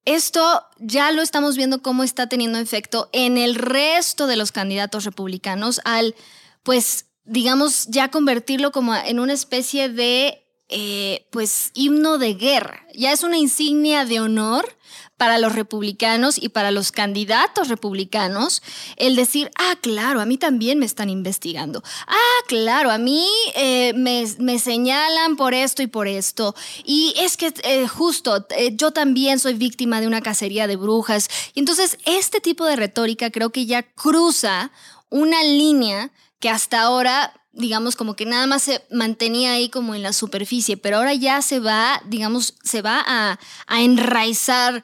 esto 0.05 0.63
ya 0.79 1.11
lo 1.11 1.21
estamos 1.21 1.57
viendo 1.57 1.81
cómo 1.81 2.03
está 2.03 2.27
teniendo 2.27 2.59
efecto 2.59 3.09
en 3.13 3.37
el 3.37 3.55
resto 3.55 4.27
de 4.27 4.35
los 4.35 4.51
candidatos 4.51 5.05
republicanos 5.05 5.81
al, 5.83 6.15
pues, 6.63 7.07
digamos, 7.23 7.87
ya 7.87 8.09
convertirlo 8.09 8.71
como 8.71 8.95
en 8.95 9.19
una 9.19 9.33
especie 9.33 9.89
de, 9.89 10.45
eh, 10.69 11.27
pues, 11.31 11.71
himno 11.73 12.17
de 12.17 12.35
guerra. 12.35 12.85
Ya 12.95 13.11
es 13.11 13.23
una 13.23 13.37
insignia 13.37 14.05
de 14.05 14.19
honor 14.19 14.77
para 15.21 15.37
los 15.37 15.53
republicanos 15.53 16.39
y 16.41 16.49
para 16.49 16.71
los 16.71 16.91
candidatos 16.91 17.67
republicanos 17.67 18.63
el 18.97 19.15
decir, 19.15 19.51
ah, 19.55 19.75
claro, 19.79 20.19
a 20.19 20.25
mí 20.25 20.39
también 20.39 20.79
me 20.79 20.87
están 20.87 21.11
investigando. 21.11 21.83
Ah, 22.07 22.39
claro, 22.47 22.89
a 22.89 22.97
mí 22.97 23.27
eh, 23.53 23.93
me, 23.93 24.25
me 24.39 24.57
señalan 24.57 25.35
por 25.35 25.53
esto 25.53 25.83
y 25.83 25.85
por 25.85 26.07
esto. 26.07 26.55
Y 26.83 27.13
es 27.19 27.37
que 27.37 27.53
eh, 27.61 27.87
justo, 27.87 28.47
eh, 28.57 28.75
yo 28.75 28.93
también 28.93 29.37
soy 29.37 29.53
víctima 29.53 30.01
de 30.01 30.07
una 30.07 30.21
cacería 30.21 30.65
de 30.65 30.75
brujas. 30.75 31.29
Y 31.53 31.59
entonces 31.59 31.99
este 32.05 32.41
tipo 32.41 32.65
de 32.65 32.75
retórica 32.75 33.29
creo 33.29 33.51
que 33.51 33.67
ya 33.67 33.83
cruza 33.83 34.71
una 35.11 35.43
línea 35.43 36.09
que 36.39 36.49
hasta 36.49 36.81
ahora 36.81 37.31
digamos, 37.53 37.95
como 37.95 38.15
que 38.15 38.25
nada 38.25 38.47
más 38.47 38.63
se 38.63 38.83
mantenía 38.91 39.53
ahí 39.53 39.69
como 39.69 39.93
en 39.93 40.03
la 40.03 40.13
superficie, 40.13 40.77
pero 40.77 40.97
ahora 40.97 41.13
ya 41.13 41.41
se 41.41 41.59
va, 41.59 42.01
digamos, 42.05 42.55
se 42.63 42.81
va 42.81 43.03
a, 43.05 43.39
a 43.67 43.81
enraizar 43.81 44.83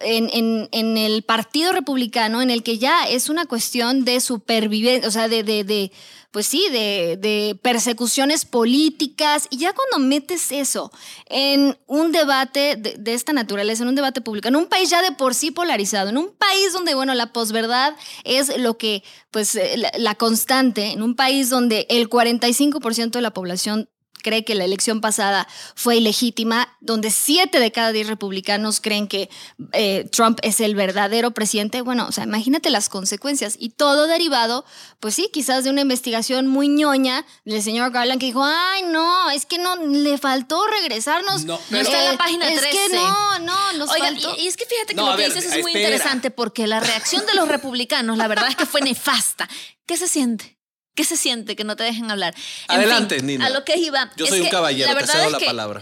en, 0.00 0.68
en- 0.72 0.96
el 0.96 1.22
Partido 1.22 1.72
Republicano, 1.72 2.42
en 2.42 2.50
el 2.50 2.62
que 2.62 2.78
ya 2.78 3.04
es 3.08 3.28
una 3.28 3.46
cuestión 3.46 4.04
de 4.04 4.20
supervivencia, 4.20 5.08
o 5.08 5.10
sea, 5.10 5.28
de, 5.28 5.90
pues 6.30 6.46
sí, 6.46 6.62
de, 6.70 7.58
persecuciones 7.62 8.44
políticas, 8.44 9.46
y 9.50 9.58
ya 9.58 9.72
cuando 9.72 9.98
metes 10.06 10.52
eso 10.52 10.92
en 11.26 11.78
un 11.86 12.12
debate 12.12 12.76
de, 12.76 12.96
de 12.98 13.14
esta 13.14 13.32
naturaleza, 13.32 13.82
en 13.82 13.88
un 13.88 13.94
debate 13.94 14.20
público, 14.20 14.48
en 14.48 14.56
un 14.56 14.66
país 14.66 14.90
ya 14.90 15.02
de 15.02 15.12
por 15.12 15.34
sí 15.34 15.50
polarizado, 15.50 16.10
en 16.10 16.18
un 16.18 16.30
país 16.36 16.72
donde, 16.72 16.94
bueno, 16.94 17.14
la 17.14 17.32
posverdad 17.32 17.94
es 18.24 18.56
lo 18.58 18.76
que, 18.78 19.02
pues, 19.30 19.54
eh, 19.54 19.76
la, 19.76 19.90
la 19.96 20.14
constante, 20.14 20.92
en 20.92 21.02
un 21.02 21.14
país 21.16 21.50
donde 21.50 21.86
el 21.90 22.08
45% 22.08 23.10
de 23.10 23.22
la 23.22 23.32
población 23.32 23.88
cree 24.22 24.44
que 24.44 24.54
la 24.54 24.64
elección 24.64 25.00
pasada 25.00 25.46
fue 25.74 25.96
ilegítima, 25.96 26.76
donde 26.80 27.10
siete 27.10 27.60
de 27.60 27.72
cada 27.72 27.92
diez 27.92 28.06
republicanos 28.06 28.80
creen 28.80 29.08
que 29.08 29.28
eh, 29.72 30.08
Trump 30.12 30.38
es 30.42 30.60
el 30.60 30.74
verdadero 30.74 31.30
presidente. 31.32 31.80
Bueno, 31.82 32.06
o 32.08 32.12
sea, 32.12 32.24
imagínate 32.24 32.70
las 32.70 32.88
consecuencias. 32.88 33.56
Y 33.58 33.70
todo 33.70 34.06
derivado, 34.06 34.64
pues 35.00 35.14
sí, 35.14 35.30
quizás 35.32 35.64
de 35.64 35.70
una 35.70 35.80
investigación 35.82 36.46
muy 36.46 36.68
ñoña 36.68 37.24
del 37.44 37.62
señor 37.62 37.90
Garland 37.90 38.20
que 38.20 38.26
dijo, 38.26 38.44
ay, 38.44 38.82
no, 38.84 39.30
es 39.30 39.46
que 39.46 39.58
no, 39.58 39.76
le 39.76 40.18
faltó 40.18 40.66
regresarnos. 40.66 41.44
No, 41.44 41.58
No 41.70 41.78
está 41.78 42.04
en 42.04 42.12
la 42.12 42.18
página 42.18 42.48
Es 42.48 42.60
13. 42.60 42.76
que 42.90 42.94
no, 42.96 43.38
no, 43.40 43.72
nos 43.74 43.90
Oigan, 43.90 44.14
faltó. 44.14 44.36
y, 44.38 44.44
y 44.44 44.48
es 44.48 44.56
que 44.56 44.66
fíjate 44.66 44.94
que 44.94 45.00
No, 45.00 45.10
lo 45.10 45.16
que 45.16 45.22
ver, 45.22 45.32
dices 45.34 45.52
es 45.52 45.62
muy 45.62 45.72
interesante 45.72 46.30
porque 46.30 46.66
la 46.66 46.80
reacción 46.80 47.24
de 47.26 47.34
los 47.34 47.48
republicanos, 47.48 48.16
la 48.18 48.28
verdad 48.28 48.48
es 48.48 48.56
que 48.56 48.66
fue 48.66 48.80
nefasta. 48.80 49.48
¿Qué 49.86 49.96
se 49.96 50.06
siente? 50.08 50.57
¿Qué 50.98 51.04
se 51.04 51.16
siente 51.16 51.54
que 51.54 51.62
no 51.62 51.76
te 51.76 51.84
dejen 51.84 52.10
hablar? 52.10 52.34
En 52.68 52.74
Adelante, 52.80 53.18
fin, 53.18 53.26
Nina. 53.26 53.46
A 53.46 53.50
lo 53.50 53.64
que 53.64 53.76
iba. 53.78 54.10
Yo 54.16 54.24
es 54.24 54.30
soy 54.32 54.40
un 54.40 54.48
caballero, 54.48 54.92
la 54.92 54.98
te 54.98 55.06
cedo 55.06 55.30
la 55.30 55.38
palabra. 55.38 55.80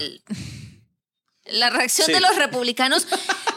La 1.46 1.70
reacción 1.70 2.04
Sí. 2.06 2.12
de 2.12 2.20
los 2.20 2.36
republicanos 2.36 3.06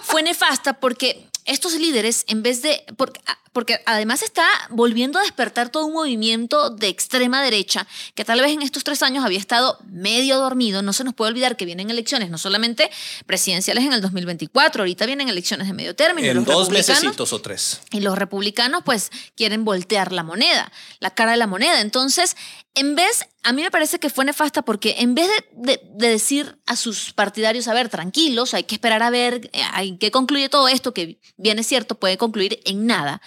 fue 0.04 0.24
nefasta 0.24 0.80
porque 0.80 1.28
estos 1.44 1.74
líderes, 1.74 2.24
en 2.30 2.44
vez 2.44 2.62
de. 2.62 2.86
Porque, 2.96 3.20
porque 3.60 3.82
además 3.86 4.22
está 4.22 4.48
volviendo 4.70 5.20
a 5.20 5.22
despertar 5.22 5.68
todo 5.68 5.86
un 5.86 5.92
movimiento 5.92 6.70
de 6.70 6.88
extrema 6.88 7.44
derecha 7.44 7.86
que 8.16 8.24
tal 8.24 8.40
vez 8.40 8.54
en 8.54 8.62
estos 8.62 8.86
tres 8.86 9.04
años 9.04 9.26
había 9.26 9.38
estado 9.38 9.78
medio 9.86 10.38
dormido. 10.38 10.82
No 10.82 10.94
se 10.94 11.04
nos 11.04 11.14
puede 11.14 11.32
olvidar 11.32 11.58
que 11.58 11.66
vienen 11.66 11.90
elecciones, 11.90 12.30
no 12.30 12.38
solamente 12.38 12.90
presidenciales 13.26 13.84
en 13.84 13.92
el 13.92 14.00
2024, 14.00 14.84
ahorita 14.84 15.06
vienen 15.06 15.28
elecciones 15.28 15.68
de 15.68 15.74
medio 15.74 15.94
término. 15.94 16.26
En 16.26 16.38
los 16.38 16.46
dos 16.46 16.70
mesecitos 16.70 17.34
o 17.34 17.42
tres. 17.42 17.82
y 17.92 18.00
los 18.00 18.18
republicanos 18.18 18.82
pues 18.86 19.12
quieren 19.36 19.66
voltear 19.66 20.14
la 20.14 20.24
moneda, 20.24 20.72
la 21.02 21.14
cara 21.14 21.32
de 21.32 21.38
la 21.38 21.48
moneda. 21.48 21.82
Entonces, 21.82 22.38
en 22.80 22.96
vez, 22.96 23.26
a 23.44 23.52
mí 23.54 23.62
me 23.62 23.72
parece 23.72 24.00
que 24.00 24.10
fue 24.10 24.26
nefasta 24.26 24.62
porque 24.64 24.96
en 25.00 25.16
vez 25.16 25.28
de, 25.28 25.46
de- 25.76 25.82
de 25.96 26.10
decir 26.10 26.58
a 26.66 26.76
sus 26.76 27.14
partidarios, 27.14 27.68
a 27.68 27.74
ver, 27.74 27.90
tranquilos, 27.90 28.54
hay 28.54 28.64
que 28.64 28.76
esperar 28.76 29.04
a 29.04 29.10
ver 29.10 29.50
eh, 29.54 29.62
en 29.80 29.98
qué 29.98 30.12
concluye 30.12 30.50
todo 30.50 30.68
esto, 30.68 30.94
que 30.94 31.20
bien 31.38 31.60
es 31.60 31.68
cierto, 31.68 31.96
puede 32.00 32.18
concluir 32.18 32.60
en 32.66 32.86
nada, 32.88 33.22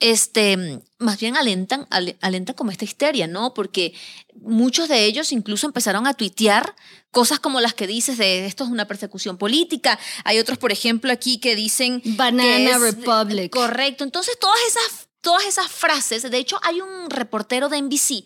este, 0.00 0.80
más 0.98 1.18
bien 1.18 1.36
alentan, 1.36 1.86
ale- 1.90 2.16
alentan 2.20 2.54
como 2.54 2.70
esta 2.70 2.84
histeria, 2.84 3.26
¿no? 3.26 3.54
Porque 3.54 3.94
muchos 4.40 4.88
de 4.88 5.04
ellos 5.04 5.32
incluso 5.32 5.66
empezaron 5.66 6.06
a 6.06 6.14
tuitear 6.14 6.74
cosas 7.10 7.38
como 7.40 7.60
las 7.60 7.74
que 7.74 7.86
dices 7.86 8.18
de 8.18 8.46
esto 8.46 8.64
es 8.64 8.70
una 8.70 8.86
persecución 8.86 9.36
política. 9.38 9.98
Hay 10.24 10.38
otros, 10.38 10.58
por 10.58 10.72
ejemplo, 10.72 11.12
aquí 11.12 11.38
que 11.38 11.54
dicen... 11.56 12.00
que 12.00 12.12
Banana 12.12 12.70
es- 12.76 12.80
Republic. 12.80 13.52
Correcto. 13.52 14.04
Entonces, 14.04 14.38
todas 14.38 14.58
esas, 14.66 15.08
todas 15.20 15.44
esas 15.44 15.68
frases, 15.70 16.22
de 16.28 16.38
hecho, 16.38 16.58
hay 16.62 16.80
un 16.80 17.10
reportero 17.10 17.68
de 17.68 17.80
NBC 17.82 18.24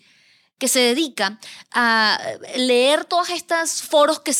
que 0.57 0.67
se 0.67 0.79
dedica 0.79 1.39
a 1.71 2.19
leer 2.55 3.05
todos 3.05 3.29
estos 3.29 3.81
foros 3.81 4.19
que, 4.19 4.33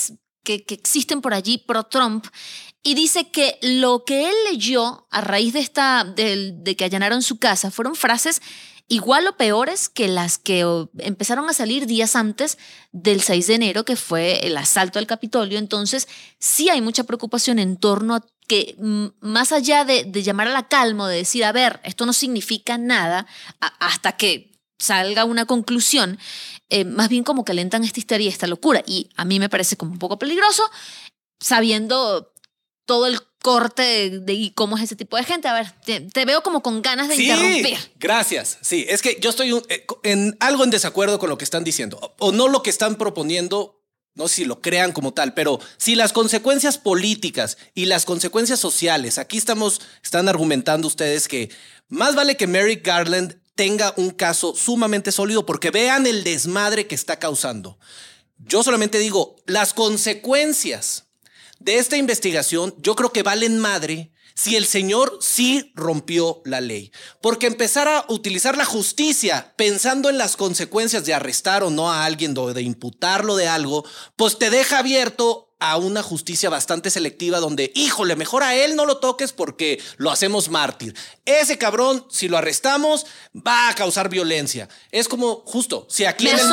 que, 0.44 0.74
existen 0.74 1.22
por 1.22 1.34
allí 1.34 1.58
pro 1.58 1.84
Trump 1.84 2.26
y 2.84 2.96
dice 2.96 3.30
que 3.30 3.58
lo 3.62 4.06
que 4.06 4.30
él 4.30 4.36
leyó 4.50 5.08
a 5.12 5.22
raíz 5.22 5.54
de, 5.54 5.60
esta, 5.60 6.04
de 6.04 6.76
que 6.78 6.86
allanaron 6.86 7.22
su 7.22 7.38
casa 7.38 7.72
fueron 7.72 7.96
frases 7.96 8.42
igual 8.88 9.28
o 9.28 9.36
peores 9.36 9.90
que 9.90 10.08
las 10.08 10.38
que 10.38 10.66
empezaron 11.00 11.50
a 11.50 11.54
salir 11.54 11.88
días 11.88 12.16
antes 12.16 12.58
del 12.92 13.22
6 13.22 13.48
de 13.48 13.56
enero, 13.56 13.86
que 13.86 13.96
fue 13.96 14.48
el 14.48 14.56
asalto 14.58 15.00
al 15.00 15.08
Capitolio. 15.08 15.60
Entonces, 15.60 16.08
sí 16.40 16.70
hay 16.70 16.82
mucha 16.82 17.04
preocupación 17.04 17.60
en 17.60 17.78
torno 17.78 18.16
a 18.16 18.26
que 18.48 18.76
más 19.20 19.52
allá 19.52 19.84
de, 19.84 20.10
llamar 20.24 20.48
a 20.48 20.54
la 20.54 20.70
calma, 20.70 21.10
de 21.10 21.18
decir, 21.18 21.44
a 21.44 21.52
ver, 21.52 21.82
esto 21.84 22.06
no 22.06 22.14
significa 22.14 22.78
nada, 22.78 23.28
hasta 23.60 24.14
que 24.14 24.57
salga 24.80 25.26
una 25.26 25.46
conclusión, 25.46 26.20
eh, 26.70 26.86
más 26.86 27.10
bien 27.10 27.24
como 27.24 27.44
que 27.46 27.52
alentan 27.54 27.84
esta 27.84 28.00
histeria, 28.00 28.30
esta 28.30 28.48
locura. 28.48 28.84
Y 28.86 29.10
a 29.16 29.26
mí 29.26 29.40
me 29.40 29.50
parece 29.50 29.78
como 29.78 29.92
un 29.94 30.00
poco 30.00 30.20
peligroso, 30.20 30.64
sabiendo 31.40 32.34
todo 32.86 33.06
el 33.08 33.20
corte 33.42 33.82
de, 33.82 34.20
de- 34.20 34.34
y 34.34 34.52
cómo 34.52 34.78
es 34.78 34.84
ese 34.84 34.96
tipo 34.96 35.18
de 35.18 35.24
gente. 35.24 35.48
A 35.48 35.54
ver, 35.54 35.72
te, 35.86 36.02
te 36.02 36.26
veo 36.26 36.42
como 36.42 36.62
con 36.62 36.82
ganas 36.82 37.08
de 37.08 37.16
Sí, 37.16 37.30
interrumpir. 37.30 37.78
gracias. 38.00 38.58
Sí, 38.62 38.86
es 38.90 39.02
que 39.02 39.18
yo 39.22 39.30
estoy 39.30 39.52
un- 39.52 39.64
eh, 39.70 39.86
en 40.04 40.36
algo 40.40 40.64
en 40.64 40.70
desacuerdo 40.70 41.20
con 41.20 41.30
lo 41.30 41.38
que 41.38 41.44
están 41.44 41.64
diciendo, 41.64 41.98
o- 42.02 42.28
o 42.28 42.32
no 42.32 42.48
lo 42.48 42.64
que 42.64 42.70
están 42.70 42.96
proponiendo, 42.96 43.84
no 44.16 44.28
sé 44.28 44.36
si 44.36 44.46
lo 44.46 44.62
crean 44.62 44.92
como 44.94 45.14
tal, 45.14 45.34
pero 45.34 45.60
si 45.78 45.96
las 45.96 46.12
consecuencias 46.14 46.78
políticas 46.78 47.58
y 47.76 47.86
las 47.86 48.06
consecuencias 48.06 48.60
sociales, 48.60 49.18
aquí 49.18 49.38
estamos, 49.38 49.80
están 50.04 50.28
argumentando 50.28 50.88
ustedes 50.88 51.28
que 51.28 51.50
más 51.88 52.16
vale 52.16 52.36
que 52.36 52.48
Merrick 52.48 52.86
Garland 52.86 53.40
tenga 53.58 53.94
un 53.98 54.12
caso 54.12 54.56
sumamente 54.56 55.12
sólido 55.12 55.46
porque 55.46 55.72
vean 55.72 56.08
el 56.08 56.24
desmadre 56.24 56.88
que 56.88 56.96
está 56.96 57.20
causando. 57.20 57.78
Yo 58.38 58.64
solamente 58.64 59.00
digo, 59.00 59.36
las 59.46 59.74
consecuencias 59.74 61.08
de 61.60 61.80
esta 61.80 61.98
investigación 61.98 62.74
yo 62.78 62.96
creo 62.96 63.12
que 63.12 63.24
valen 63.24 63.60
madre 63.60 64.14
si 64.36 64.56
el 64.56 64.68
señor 64.68 65.18
sí 65.20 65.72
rompió 65.74 66.44
la 66.46 66.62
ley. 66.62 66.92
Porque 67.22 67.48
empezar 67.48 67.88
a 67.88 68.06
utilizar 68.08 68.56
la 68.56 68.66
justicia 68.66 69.56
pensando 69.58 70.12
en 70.12 70.20
las 70.20 70.38
consecuencias 70.38 71.06
de 71.06 71.16
arrestar 71.16 71.64
o 71.64 71.72
no 71.72 71.92
a 71.92 72.06
alguien 72.06 72.38
o 72.38 72.54
de 72.54 72.62
imputarlo 72.62 73.36
de 73.36 73.48
algo, 73.48 73.84
pues 74.16 74.38
te 74.38 74.52
deja 74.52 74.78
abierto 74.78 75.47
a 75.60 75.78
una 75.78 76.04
justicia 76.04 76.50
bastante 76.50 76.90
selectiva 76.92 77.40
donde, 77.40 77.72
híjole, 77.76 78.16
mejor 78.16 78.44
a 78.44 78.56
él 78.56 78.76
no 78.76 78.86
lo 78.86 78.98
toques 78.98 79.34
porque 79.34 79.82
lo 79.98 80.12
hacemos 80.12 80.50
mártir. 80.50 80.96
Ese 81.26 81.58
cabrón, 81.58 82.06
si 82.10 82.28
lo 82.28 82.38
arrestamos, 82.38 83.06
va 83.36 83.70
a 83.70 83.74
causar 83.76 84.10
violencia. 84.10 84.70
Es 84.92 85.08
como 85.08 85.38
justo, 85.46 85.88
si 85.90 86.06
aquí, 86.06 86.26
Me 86.26 86.32
en, 86.32 86.40
el- 86.40 86.46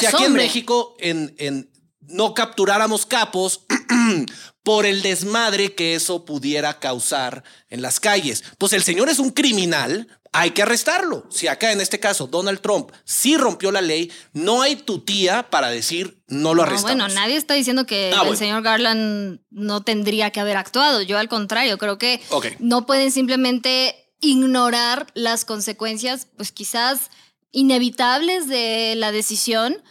si 0.00 0.06
aquí 0.06 0.24
en. 0.24 0.32
México 0.32 0.96
en, 0.98 1.34
en 1.38 1.70
no 2.00 2.34
capturáramos 2.34 3.06
capos 3.06 3.60
por 4.64 4.84
el 4.84 5.02
desmadre 5.02 5.74
que 5.74 5.94
eso 5.94 6.24
pudiera 6.24 6.78
causar 6.80 7.44
en 7.68 7.82
las 7.82 8.00
calles. 8.00 8.42
Pues 8.58 8.72
el 8.72 8.82
señor 8.82 9.08
es 9.08 9.18
un 9.20 9.30
criminal, 9.30 10.08
hay 10.32 10.52
que 10.52 10.62
arrestarlo. 10.62 11.26
Si 11.30 11.48
acá 11.48 11.72
en 11.72 11.80
este 11.80 11.98
caso 11.98 12.26
Donald 12.28 12.60
Trump 12.60 12.90
sí 13.04 13.36
rompió 13.36 13.72
la 13.72 13.80
ley, 13.80 14.12
no 14.32 14.62
hay 14.62 14.76
tu 14.76 15.00
tía 15.00 15.50
para 15.50 15.70
decir 15.70 16.22
no 16.28 16.54
lo 16.54 16.62
No, 16.62 16.68
arrestamos. 16.68 16.96
bueno, 16.96 17.08
nadie 17.14 17.36
está 17.36 17.54
diciendo 17.54 17.84
que 17.86 18.10
Ah, 18.14 18.18
el 18.20 18.28
bueno. 18.28 18.36
señor 18.36 18.62
Garland 18.62 19.40
no 19.50 19.82
tendría 19.82 20.30
que 20.30 20.38
haber 20.40 20.56
actuado. 20.56 21.02
Yo 21.02 21.18
al 21.18 21.28
contrario, 21.28 21.78
creo 21.78 21.98
que 21.98 22.20
no 22.60 22.86
pueden 22.86 23.10
simplemente 23.10 23.96
ignorar 24.20 25.06
las 25.14 25.44
consecuencias, 25.44 26.28
pues 26.36 26.52
quizás 26.52 27.10
inevitables 27.52 28.46
de 28.48 28.94
la 28.96 29.12
decisión. 29.12 29.82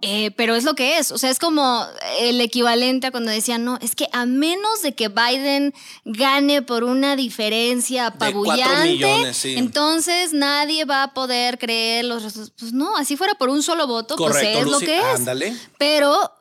Eh, 0.00 0.30
pero 0.32 0.54
es 0.54 0.64
lo 0.64 0.74
que 0.74 0.98
es, 0.98 1.10
o 1.10 1.18
sea, 1.18 1.30
es 1.30 1.38
como 1.38 1.84
el 2.20 2.40
equivalente 2.40 3.08
a 3.08 3.10
cuando 3.10 3.32
decían, 3.32 3.64
no, 3.64 3.78
es 3.80 3.96
que 3.96 4.08
a 4.12 4.26
menos 4.26 4.80
de 4.82 4.94
que 4.94 5.08
Biden 5.08 5.74
gane 6.04 6.62
por 6.62 6.84
una 6.84 7.16
diferencia 7.16 8.06
apabullante, 8.06 8.88
millones, 8.88 9.36
sí. 9.36 9.56
entonces 9.56 10.32
nadie 10.32 10.84
va 10.84 11.02
a 11.02 11.14
poder 11.14 11.58
creer 11.58 12.04
los 12.04 12.22
resultados. 12.22 12.54
Pues 12.58 12.72
no, 12.72 12.96
así 12.96 13.16
fuera 13.16 13.34
por 13.34 13.48
un 13.48 13.62
solo 13.62 13.88
voto, 13.88 14.14
Correcto, 14.16 14.40
pues 14.52 14.66
es 14.66 14.70
lo 14.70 14.78
que 14.78 14.98
es. 14.98 15.16
Ándale. 15.16 15.56
Pero 15.78 16.32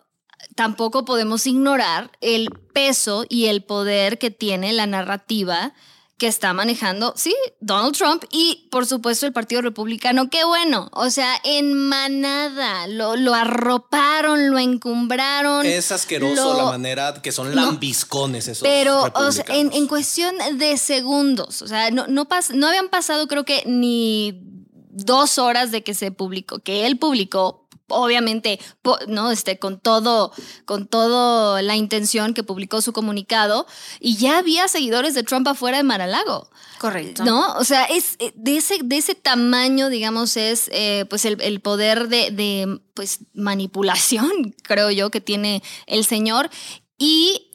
tampoco 0.55 1.03
podemos 1.05 1.47
ignorar 1.47 2.11
el 2.21 2.49
peso 2.73 3.25
y 3.27 3.45
el 3.45 3.63
poder 3.63 4.19
que 4.19 4.29
tiene 4.29 4.71
la 4.73 4.85
narrativa 4.85 5.73
que 6.17 6.25
está 6.27 6.51
manejando, 6.51 7.13
sí, 7.15 7.35
Donald 7.59 7.95
Trump 7.95 8.23
y 8.31 8.67
por 8.71 8.87
supuesto 8.87 9.27
el 9.27 9.33
Partido 9.33 9.61
Republicano. 9.61 10.29
Qué 10.31 10.43
bueno, 10.45 10.89
o 10.93 11.11
sea, 11.11 11.35
en 11.43 11.73
manada, 11.75 12.87
lo, 12.87 13.15
lo 13.15 13.35
arroparon, 13.35 14.49
lo 14.49 14.57
encumbraron. 14.57 15.65
Es 15.65 15.91
asqueroso 15.91 16.53
lo- 16.53 16.57
la 16.57 16.63
manera 16.65 17.21
que 17.21 17.31
son 17.31 17.55
lambiscones 17.55 18.47
esos. 18.47 18.63
Pero, 18.67 19.03
o 19.13 19.31
sea, 19.31 19.45
en, 19.49 19.71
en 19.73 19.87
cuestión 19.87 20.35
de 20.57 20.77
segundos, 20.77 21.61
o 21.61 21.67
sea, 21.67 21.91
no, 21.91 22.07
no, 22.07 22.27
pas- 22.27 22.53
no 22.53 22.67
habían 22.67 22.89
pasado 22.89 23.27
creo 23.27 23.45
que 23.45 23.61
ni 23.67 24.41
dos 24.89 25.37
horas 25.37 25.69
de 25.71 25.83
que 25.83 25.93
se 25.93 26.11
publicó, 26.11 26.57
que 26.59 26.87
él 26.87 26.97
publicó, 26.97 27.66
obviamente, 27.89 28.59
no, 29.07 29.31
este, 29.31 29.59
con 29.59 29.79
todo, 29.79 30.31
con 30.65 30.87
todo 30.87 31.61
la 31.61 31.75
intención 31.75 32.33
que 32.33 32.43
publicó 32.43 32.81
su 32.81 32.93
comunicado, 32.93 33.65
y 33.99 34.17
ya 34.17 34.37
había 34.37 34.67
seguidores 34.67 35.13
de 35.13 35.23
Trump 35.23 35.47
afuera 35.47 35.77
de 35.77 35.83
Maralago. 35.83 36.49
Correcto. 36.79 37.23
¿No? 37.23 37.53
O 37.53 37.63
sea, 37.63 37.85
es 37.85 38.15
eh, 38.19 38.31
de 38.35 38.57
ese, 38.57 38.79
de 38.83 38.97
ese 38.97 39.15
tamaño, 39.15 39.89
digamos, 39.89 40.37
es 40.37 40.69
eh, 40.71 41.05
pues 41.09 41.25
el, 41.25 41.41
el 41.41 41.59
poder 41.59 42.07
de, 42.07 42.31
de, 42.31 42.79
pues 42.93 43.19
manipulación, 43.33 44.55
creo 44.63 44.91
yo, 44.91 45.09
que 45.09 45.21
tiene 45.21 45.63
el 45.85 46.05
señor. 46.05 46.49
Y 46.97 47.47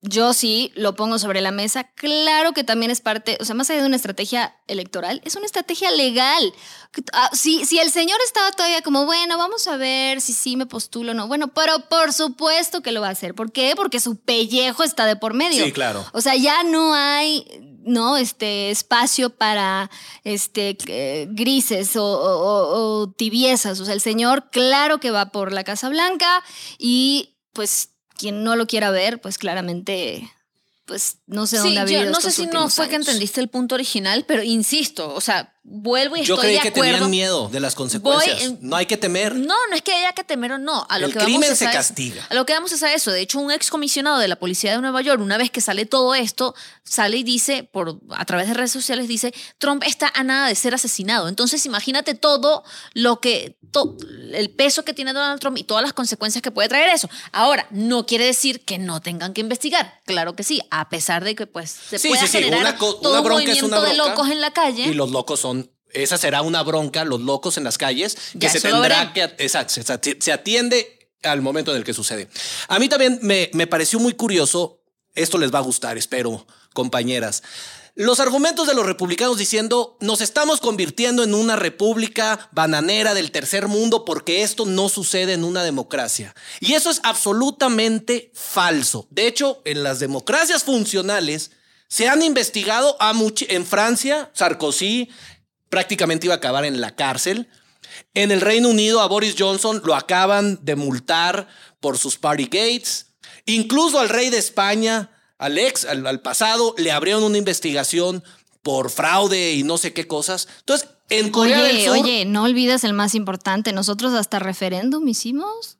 yo 0.00 0.32
sí 0.32 0.70
lo 0.76 0.94
pongo 0.94 1.18
sobre 1.18 1.40
la 1.40 1.50
mesa. 1.50 1.84
Claro 1.94 2.52
que 2.52 2.62
también 2.64 2.90
es 2.90 3.00
parte, 3.00 3.36
o 3.40 3.44
sea, 3.44 3.54
más 3.54 3.68
allá 3.70 3.80
de 3.80 3.86
una 3.86 3.96
estrategia 3.96 4.56
electoral, 4.68 5.20
es 5.24 5.34
una 5.34 5.46
estrategia 5.46 5.90
legal. 5.90 6.52
Ah, 7.12 7.30
Si, 7.32 7.64
si 7.66 7.78
el 7.80 7.90
señor 7.90 8.18
estaba 8.24 8.50
todavía 8.52 8.80
como, 8.82 9.04
bueno, 9.06 9.36
vamos 9.38 9.66
a 9.66 9.76
ver 9.76 10.20
si 10.20 10.32
sí 10.32 10.56
me 10.56 10.66
postulo 10.66 11.12
o 11.12 11.14
no. 11.14 11.26
Bueno, 11.26 11.48
pero 11.48 11.80
por 11.88 12.12
supuesto 12.12 12.80
que 12.80 12.92
lo 12.92 13.00
va 13.00 13.08
a 13.08 13.12
hacer. 13.12 13.34
¿Por 13.34 13.50
qué? 13.52 13.74
Porque 13.76 13.98
su 14.00 14.16
pellejo 14.16 14.82
está 14.84 15.04
de 15.04 15.16
por 15.16 15.34
medio. 15.34 15.64
Sí, 15.64 15.72
claro. 15.72 16.06
O 16.12 16.20
sea, 16.20 16.36
ya 16.36 16.62
no 16.62 16.94
hay, 16.94 17.44
¿no? 17.82 18.16
Este 18.16 18.70
espacio 18.70 19.30
para 19.30 19.90
este 20.24 20.76
eh, 20.86 21.26
grises 21.30 21.96
o- 21.96 22.04
o 23.02 23.10
tibiezas. 23.10 23.80
O 23.80 23.84
sea, 23.84 23.94
el 23.94 24.00
señor, 24.00 24.48
claro 24.50 25.00
que 25.00 25.10
va 25.10 25.26
por 25.32 25.52
la 25.52 25.64
Casa 25.64 25.88
Blanca 25.88 26.42
y 26.78 27.34
pues 27.52 27.90
quien 28.18 28.44
no 28.44 28.56
lo 28.56 28.66
quiera 28.66 28.90
ver, 28.90 29.20
pues 29.20 29.38
claramente, 29.38 30.30
pues 30.84 31.18
no 31.26 31.46
sé 31.46 31.56
Sí, 31.58 31.74
dónde 31.74 31.80
ha 31.80 32.04
yo 32.04 32.10
no 32.10 32.20
sé 32.20 32.30
si 32.30 32.46
no 32.46 32.68
fue 32.68 32.88
que 32.88 32.96
entendiste 32.96 33.40
el 33.40 33.48
punto 33.48 33.74
original, 33.74 34.24
pero 34.26 34.42
insisto, 34.42 35.14
o 35.14 35.20
sea, 35.20 35.54
vuelvo 35.70 36.16
y 36.16 36.24
Yo 36.24 36.34
estoy 36.34 36.46
creí 36.46 36.54
de 36.56 36.62
que 36.62 36.68
acuerdo. 36.68 36.92
tenían 36.92 37.10
miedo 37.10 37.48
de 37.50 37.60
las 37.60 37.74
consecuencias. 37.74 38.42
en- 38.42 38.58
no 38.62 38.76
hay 38.76 38.86
que 38.86 38.96
temer. 38.96 39.34
No, 39.36 39.54
no 39.70 39.76
es 39.76 39.82
que 39.82 39.92
haya 39.92 40.12
que 40.12 40.24
temer 40.24 40.52
o 40.52 40.58
no. 40.58 40.86
A 40.88 40.98
lo 40.98 41.06
El 41.06 41.12
que 41.12 41.18
crimen 41.20 41.54
se 41.54 41.66
a 41.66 41.70
castiga. 41.70 42.26
A 42.30 42.34
lo 42.34 42.46
que 42.46 42.52
vamos 42.54 42.72
es 42.72 42.82
a 42.82 42.92
eso. 42.94 43.10
De 43.10 43.20
hecho, 43.20 43.38
un 43.38 43.50
excomisionado 43.52 44.18
de 44.18 44.28
la 44.28 44.36
policía 44.36 44.72
de 44.72 44.78
Nueva 44.80 45.02
York, 45.02 45.20
una 45.20 45.36
vez 45.36 45.50
que 45.50 45.60
sale 45.60 45.84
todo 45.86 46.14
esto, 46.14 46.54
sale 46.84 47.18
y 47.18 47.22
dice, 47.22 47.64
por, 47.64 48.00
a 48.10 48.24
través 48.24 48.48
de 48.48 48.54
redes 48.54 48.72
sociales, 48.72 49.08
dice, 49.08 49.34
Trump 49.58 49.82
está 49.86 50.10
a 50.14 50.24
nada 50.24 50.48
de 50.48 50.54
ser 50.54 50.74
asesinado. 50.74 51.28
Entonces, 51.28 51.64
imagínate 51.66 52.14
todo 52.14 52.64
lo 52.94 53.20
que, 53.20 53.58
to- 53.70 53.96
el 54.32 54.50
peso 54.50 54.84
que 54.84 54.94
tiene 54.94 55.12
Donald 55.12 55.40
Trump 55.40 55.58
y 55.58 55.64
todas 55.64 55.82
las 55.82 55.92
consecuencias 55.92 56.42
que 56.42 56.50
puede 56.50 56.68
traer 56.68 56.88
eso. 56.90 57.08
Ahora, 57.32 57.66
no 57.70 58.06
quiere 58.06 58.24
decir 58.24 58.64
que 58.64 58.78
no 58.78 59.00
tengan 59.00 59.34
que 59.34 59.40
investigar. 59.42 60.00
Claro 60.06 60.34
que 60.34 60.42
sí, 60.42 60.62
a 60.70 60.88
pesar 60.88 61.24
de 61.24 61.34
que 61.34 61.46
pues 61.46 61.70
se 61.70 61.98
Sí, 61.98 62.08
pueda 62.08 62.22
sí, 62.22 62.28
sí, 62.28 62.38
generar 62.38 62.60
una 62.60 62.76
co- 62.78 62.94
todo 62.96 63.12
una 63.12 63.20
un 63.20 63.28
movimiento 63.28 63.66
una 63.66 63.80
de 63.80 63.94
locos 63.94 64.30
en 64.30 64.40
la 64.40 64.50
calle. 64.52 64.84
Y 64.86 64.94
los 64.94 65.10
locos 65.10 65.40
son. 65.40 65.57
Esa 65.92 66.18
será 66.18 66.42
una 66.42 66.62
bronca, 66.62 67.04
los 67.04 67.20
locos 67.20 67.56
en 67.58 67.64
las 67.64 67.78
calles, 67.78 68.16
que 68.32 68.38
Ya, 68.46 68.50
se 68.50 68.60
tendrá 68.60 69.12
que. 69.12 69.22
Exacto, 69.38 69.74
se, 69.74 70.16
se 70.20 70.32
atiende 70.32 71.08
al 71.22 71.40
momento 71.42 71.70
en 71.72 71.78
el 71.78 71.84
que 71.84 71.94
sucede. 71.94 72.28
A 72.68 72.78
mí 72.78 72.88
también 72.88 73.18
me, 73.22 73.50
me 73.54 73.66
pareció 73.66 73.98
muy 73.98 74.12
curioso. 74.14 74.80
Esto 75.14 75.38
les 75.38 75.52
va 75.52 75.58
a 75.58 75.62
gustar, 75.62 75.98
espero, 75.98 76.46
compañeras. 76.74 77.42
Los 77.96 78.20
argumentos 78.20 78.68
de 78.68 78.74
los 78.74 78.86
republicanos 78.86 79.38
diciendo 79.38 79.96
nos 80.00 80.20
estamos 80.20 80.60
convirtiendo 80.60 81.24
en 81.24 81.34
una 81.34 81.56
república 81.56 82.48
bananera 82.52 83.12
del 83.12 83.32
tercer 83.32 83.66
mundo 83.66 84.04
porque 84.04 84.44
esto 84.44 84.66
no 84.66 84.88
sucede 84.88 85.32
en 85.32 85.42
una 85.42 85.64
democracia. 85.64 86.32
Y 86.60 86.74
eso 86.74 86.90
es 86.90 87.00
absolutamente 87.02 88.30
falso. 88.34 89.06
De 89.10 89.26
hecho, 89.26 89.60
en 89.64 89.82
las 89.82 89.98
democracias 89.98 90.62
funcionales 90.62 91.50
se 91.88 92.06
han 92.08 92.22
investigado 92.22 92.96
a 93.00 93.12
much- 93.14 93.46
en 93.48 93.66
Francia, 93.66 94.30
Sarkozy 94.34 95.08
prácticamente 95.68 96.26
iba 96.26 96.34
a 96.34 96.38
acabar 96.38 96.64
en 96.64 96.80
la 96.80 96.94
cárcel. 96.94 97.48
En 98.14 98.30
el 98.30 98.40
Reino 98.40 98.68
Unido 98.68 99.00
a 99.00 99.08
Boris 99.08 99.34
Johnson 99.38 99.80
lo 99.84 99.94
acaban 99.94 100.58
de 100.62 100.76
multar 100.76 101.48
por 101.80 101.98
sus 101.98 102.16
party 102.16 102.44
gates. 102.44 103.14
Incluso 103.46 103.98
al 103.98 104.08
rey 104.08 104.30
de 104.30 104.38
España, 104.38 105.10
al 105.38 105.58
ex, 105.58 105.84
al, 105.84 106.06
al 106.06 106.20
pasado, 106.20 106.74
le 106.76 106.92
abrieron 106.92 107.22
una 107.22 107.38
investigación 107.38 108.22
por 108.62 108.90
fraude 108.90 109.52
y 109.52 109.62
no 109.62 109.78
sé 109.78 109.92
qué 109.92 110.06
cosas. 110.06 110.48
Entonces, 110.60 110.88
en 111.10 111.30
Corea 111.30 111.62
del 111.62 111.76
Oye, 111.76 111.84
Sur... 111.86 111.98
oye, 111.98 112.24
no 112.24 112.42
olvides 112.42 112.84
el 112.84 112.92
más 112.92 113.14
importante. 113.14 113.72
Nosotros 113.72 114.12
hasta 114.12 114.38
referéndum 114.38 115.06
hicimos. 115.08 115.78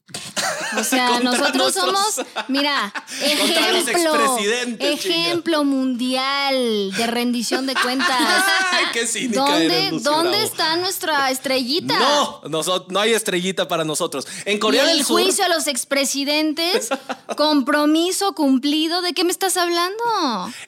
O 0.79 0.85
sea, 0.85 1.21
nosotros 1.23 1.75
somos, 1.75 2.21
mira, 2.49 2.93
ejemplo, 3.23 4.39
ejemplo 4.79 5.65
mundial 5.65 6.93
de 6.97 7.07
rendición 7.07 7.67
de 7.67 7.75
cuentas. 7.75 8.09
Ay, 8.73 8.85
qué 8.95 9.07
cínica 9.07 9.41
¿Dónde, 9.41 9.67
eres, 9.67 9.93
Lucy 9.93 10.05
¿dónde 10.05 10.31
Bravo. 10.31 10.45
está 10.45 10.77
nuestra 10.77 11.31
estrellita? 11.31 11.99
No, 11.99 12.41
no 12.89 13.01
hay 13.01 13.13
estrellita 13.13 13.69
para 13.69 13.85
nosotros. 13.85 14.27
En 14.47 14.57
Y 14.57 14.61
Corea 14.61 14.83
el 14.91 14.99
del 14.99 15.07
Sur. 15.07 15.21
juicio 15.21 15.45
a 15.45 15.49
los 15.49 15.67
expresidentes, 15.67 16.89
compromiso 17.37 18.35
cumplido. 18.35 19.03
¿De 19.03 19.13
qué 19.13 19.25
me 19.25 19.31
estás 19.31 19.59
hablando? 19.59 20.05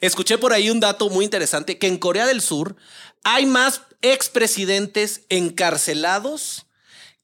Escuché 0.01 0.37
por 0.37 0.53
ahí 0.53 0.69
un 0.69 0.79
dato 0.79 1.09
muy 1.09 1.25
interesante 1.25 1.79
que 1.79 1.87
en 1.87 1.97
Corea 1.97 2.27
del 2.27 2.41
Sur 2.41 2.75
hay 3.23 3.45
más 3.45 3.81
expresidentes 4.01 5.21
encarcelados 5.29 6.65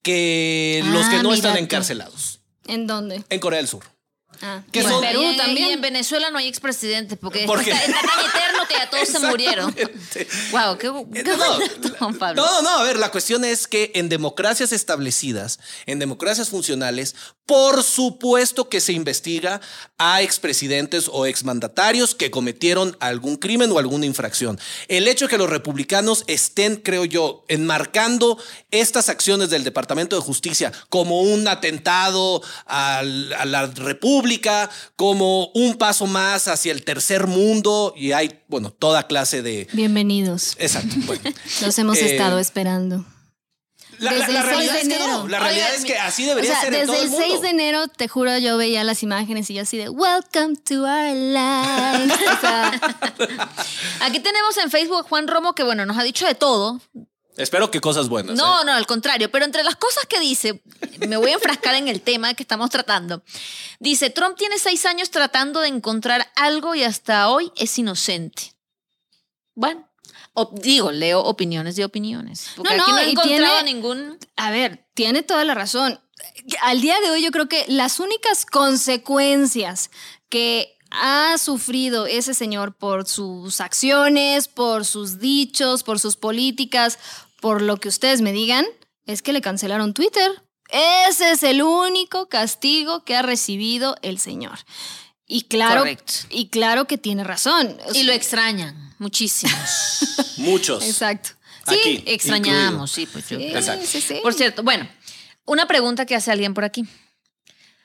que 0.03 0.81
los 0.85 1.05
Ah, 1.05 1.09
que 1.09 1.15
no 1.17 1.23
mira 1.23 1.35
están 1.35 1.53
tú. 1.53 1.59
encarcelados 1.59 2.39
¿En 2.67 2.87
dónde? 2.87 3.23
en 3.29 3.39
Corea 3.39 3.57
del 3.57 3.67
Sur. 3.67 3.83
Ah, 4.41 4.61
Que 4.71 4.79
y 4.79 4.83
en 4.83 4.89
son- 4.89 5.01
Perú 5.01 5.21
y 5.21 5.25
en, 5.25 5.37
también. 5.37 5.67
y 5.69 5.71
en 5.73 5.81
Venezuela 5.81 6.29
no 6.29 6.37
hay 6.37 6.47
expresidentes 6.47 7.17
porque 7.17 7.45
Porque- 7.47 7.71
está, 7.71 7.83
está 7.85 8.01
tan 8.01 8.19
eterno 8.25 8.67
que 8.67 8.73
ya 8.75 8.89
todos 8.89 9.07
se 9.09 9.19
murieron. 9.19 9.75
Wow, 10.51 10.77
qué, 10.77 10.91
qué 11.13 11.23
No, 11.99 12.13
Pablo. 12.19 12.45
No, 12.45 12.61
no, 12.61 12.69
a 12.77 12.83
ver, 12.83 12.97
la 12.99 13.09
cuestión 13.09 13.43
es 13.43 13.67
que 13.67 13.91
en 13.95 14.09
democracias 14.09 14.71
establecidas, 14.73 15.59
en 15.87 15.97
democracias 15.97 16.49
funcionales, 16.49 17.15
por 17.47 17.81
supuesto 17.83 18.69
que 18.69 18.79
se 18.81 18.93
investiga 18.93 19.59
a 19.97 20.21
expresidentes 20.21 21.09
o 21.11 21.25
exmandatarios 21.25 22.13
que 22.13 22.29
cometieron 22.29 22.95
algún 22.99 23.37
crimen 23.37 23.71
o 23.71 23.79
alguna 23.79 24.05
infracción. 24.05 24.59
El 24.87 25.07
hecho 25.07 25.25
de 25.25 25.29
que 25.31 25.37
los 25.39 25.49
republicanos 25.49 26.23
estén, 26.27 26.75
creo 26.75 27.05
yo, 27.05 27.43
enmarcando 27.47 28.37
estas 28.69 29.09
acciones 29.09 29.49
del 29.49 29.63
Departamento 29.63 30.15
de 30.15 30.21
Justicia 30.21 30.71
como 30.89 31.21
un 31.21 31.47
atentado 31.47 32.43
al- 32.65 33.33
a 33.33 33.45
la 33.45 33.65
República, 33.67 34.69
como 34.95 35.47
un 35.55 35.75
paso 35.77 36.05
más 36.05 36.47
hacia 36.49 36.71
el 36.73 36.83
tercer 36.83 37.27
mundo, 37.27 37.93
y 37.95 38.11
hay, 38.11 38.41
bueno, 38.49 38.71
toda 38.71 39.07
clase 39.07 39.41
de... 39.41 39.67
Bienvenidos. 39.73 40.55
Exacto. 40.59 40.95
Bueno. 41.05 41.21
Los 41.61 41.79
hemos 41.79 41.97
Eh, 41.97 42.11
estado 42.11 42.39
esperando. 42.39 43.05
La, 43.99 44.11
la- 44.11 44.17
Desde 44.19 44.33
la 44.33 44.39
el 44.41 44.45
6 44.45 44.49
realidad 44.57 44.73
de 44.73 44.79
es 44.81 44.87
que 44.87 44.99
no. 44.99 45.27
La 45.27 45.39
realidad 45.39 45.73
es 45.75 45.85
que 45.85 45.97
así 45.97 46.25
debería 46.25 46.51
o 46.51 46.53
sea, 46.53 46.61
ser 46.61 46.73
en 46.73 46.79
desde 46.81 46.85
todo 46.93 46.95
el 46.97 47.03
el 47.05 47.09
mundo. 47.09 47.25
6 47.27 47.41
de 47.41 47.49
enero, 47.49 47.87
te 47.87 48.07
juro, 48.07 48.37
yo 48.37 48.57
veía 48.57 48.83
las 48.83 49.01
imágenes 49.03 49.49
y 49.49 49.55
yo 49.55 49.63
así 49.63 49.77
de 49.77 49.89
Welcome 49.89 50.55
to 50.57 50.83
our 50.83 51.13
life. 51.15 52.25
O 52.37 52.39
sea, 52.39 52.79
Aquí 54.01 54.19
tenemos 54.19 54.57
en 54.57 54.69
Facebook 54.69 54.99
a 54.99 55.03
Juan 55.03 55.27
Romo 55.27 55.53
que, 55.55 55.63
bueno, 55.63 55.85
nos 55.85 55.97
ha 55.97 56.03
dicho 56.03 56.25
de 56.27 56.35
todo. 56.35 56.79
Espero 57.37 57.69
que 57.69 57.79
cosas 57.81 58.09
buenas. 58.09 58.35
No, 58.35 58.61
¿eh? 58.61 58.65
no, 58.65 58.73
al 58.73 58.85
contrario. 58.87 59.29
Pero 59.31 59.45
entre 59.45 59.63
las 59.63 59.75
cosas 59.75 60.05
que 60.07 60.19
dice, 60.19 60.61
me 61.07 61.17
voy 61.17 61.31
a 61.31 61.35
enfrascar 61.35 61.75
en 61.75 61.87
el 61.87 62.01
tema 62.01 62.33
que 62.33 62.41
estamos 62.43 62.69
tratando. 62.71 63.21
Dice, 63.79 64.09
Trump 64.09 64.35
tiene 64.37 64.57
seis 64.57 64.85
años 64.87 65.11
tratando 65.11 65.59
de 65.61 65.67
encontrar 65.67 66.31
algo 66.35 66.73
y 66.73 66.83
hasta 66.83 67.29
hoy 67.29 67.51
es 67.55 67.77
inocente. 67.77 68.53
Bueno, 69.53 69.86
digo, 70.45 70.91
leo 70.91 71.21
opiniones 71.21 71.75
de 71.75 71.85
opiniones. 71.85 72.49
Porque 72.55 72.75
No, 72.77 72.83
aquí 72.83 72.91
no, 72.91 72.97
no 72.97 73.03
he 73.03 73.11
encontrado 73.11 73.55
tiene- 73.63 73.73
ningún... 73.73 74.17
a 74.35 74.51
ver, 74.51 74.85
tiene 74.93 75.23
toda 75.23 75.43
la 75.45 75.53
razón. 75.53 75.99
Al 76.61 76.81
día 76.81 76.99
de 76.99 77.09
hoy 77.11 77.21
yo 77.23 77.31
creo 77.31 77.47
que 77.49 77.65
las 77.67 77.99
únicas 77.99 78.45
consecuencias 78.45 79.89
que 80.29 80.75
ha 80.91 81.37
sufrido 81.37 82.05
ese 82.07 82.33
señor 82.33 82.75
por 82.75 83.07
sus 83.07 83.59
acciones, 83.61 84.47
por 84.47 84.85
sus 84.85 85.19
dichos, 85.19 85.83
por 85.83 85.99
sus 85.99 86.15
políticas, 86.15 86.97
por 87.41 87.61
lo 87.61 87.77
que 87.77 87.89
ustedes 87.89 88.21
me 88.21 88.31
digan, 88.31 88.65
es 89.05 89.21
que 89.21 89.33
le 89.33 89.41
cancelaron 89.41 89.93
Twitter. 89.93 90.43
Ese 91.07 91.31
es 91.31 91.43
el 91.43 91.61
único 91.61 92.27
castigo 92.29 93.03
que 93.03 93.15
ha 93.15 93.21
recibido 93.21 93.95
el 94.01 94.19
señor. 94.19 94.59
Y 95.25 95.43
claro, 95.43 95.83
y 96.29 96.47
claro 96.49 96.85
que 96.87 96.97
tiene 96.97 97.23
razón. 97.23 97.77
Y 97.93 98.03
lo 98.03 98.13
extrañan 98.13 98.86
muchísimos. 98.99 100.35
Muchos. 100.37 100.83
Exacto. 100.83 101.29
Sí, 101.67 101.75
Aquí, 101.79 102.03
extrañamos, 102.05 102.91
sí, 102.91 103.05
pues 103.05 103.29
yo. 103.29 103.37
Sí, 103.37 103.47
Exacto. 103.47 103.85
sí, 103.85 103.99
sí. 103.99 104.19
Por 104.23 104.33
cierto, 104.33 104.63
bueno, 104.63 104.87
una 105.45 105.67
pregunta 105.67 106.05
que 106.05 106.15
hace 106.15 106.31
alguien 106.31 106.53
por 106.53 106.63
aquí. 106.63 106.85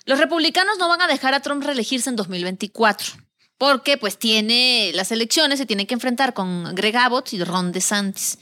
Los 0.04 0.18
republicanos 0.18 0.78
no 0.78 0.88
van 0.88 1.00
a 1.00 1.08
dejar 1.08 1.34
a 1.34 1.40
Trump 1.40 1.64
reelegirse 1.64 2.10
en 2.10 2.16
2024 2.16 3.14
porque 3.62 3.96
pues 3.96 4.18
tiene 4.18 4.90
las 4.92 5.12
elecciones, 5.12 5.60
se 5.60 5.66
tiene 5.66 5.86
que 5.86 5.94
enfrentar 5.94 6.34
con 6.34 6.74
Greg 6.74 6.96
Abbott 6.96 7.32
y 7.32 7.44
Ron 7.44 7.70
DeSantis. 7.70 8.38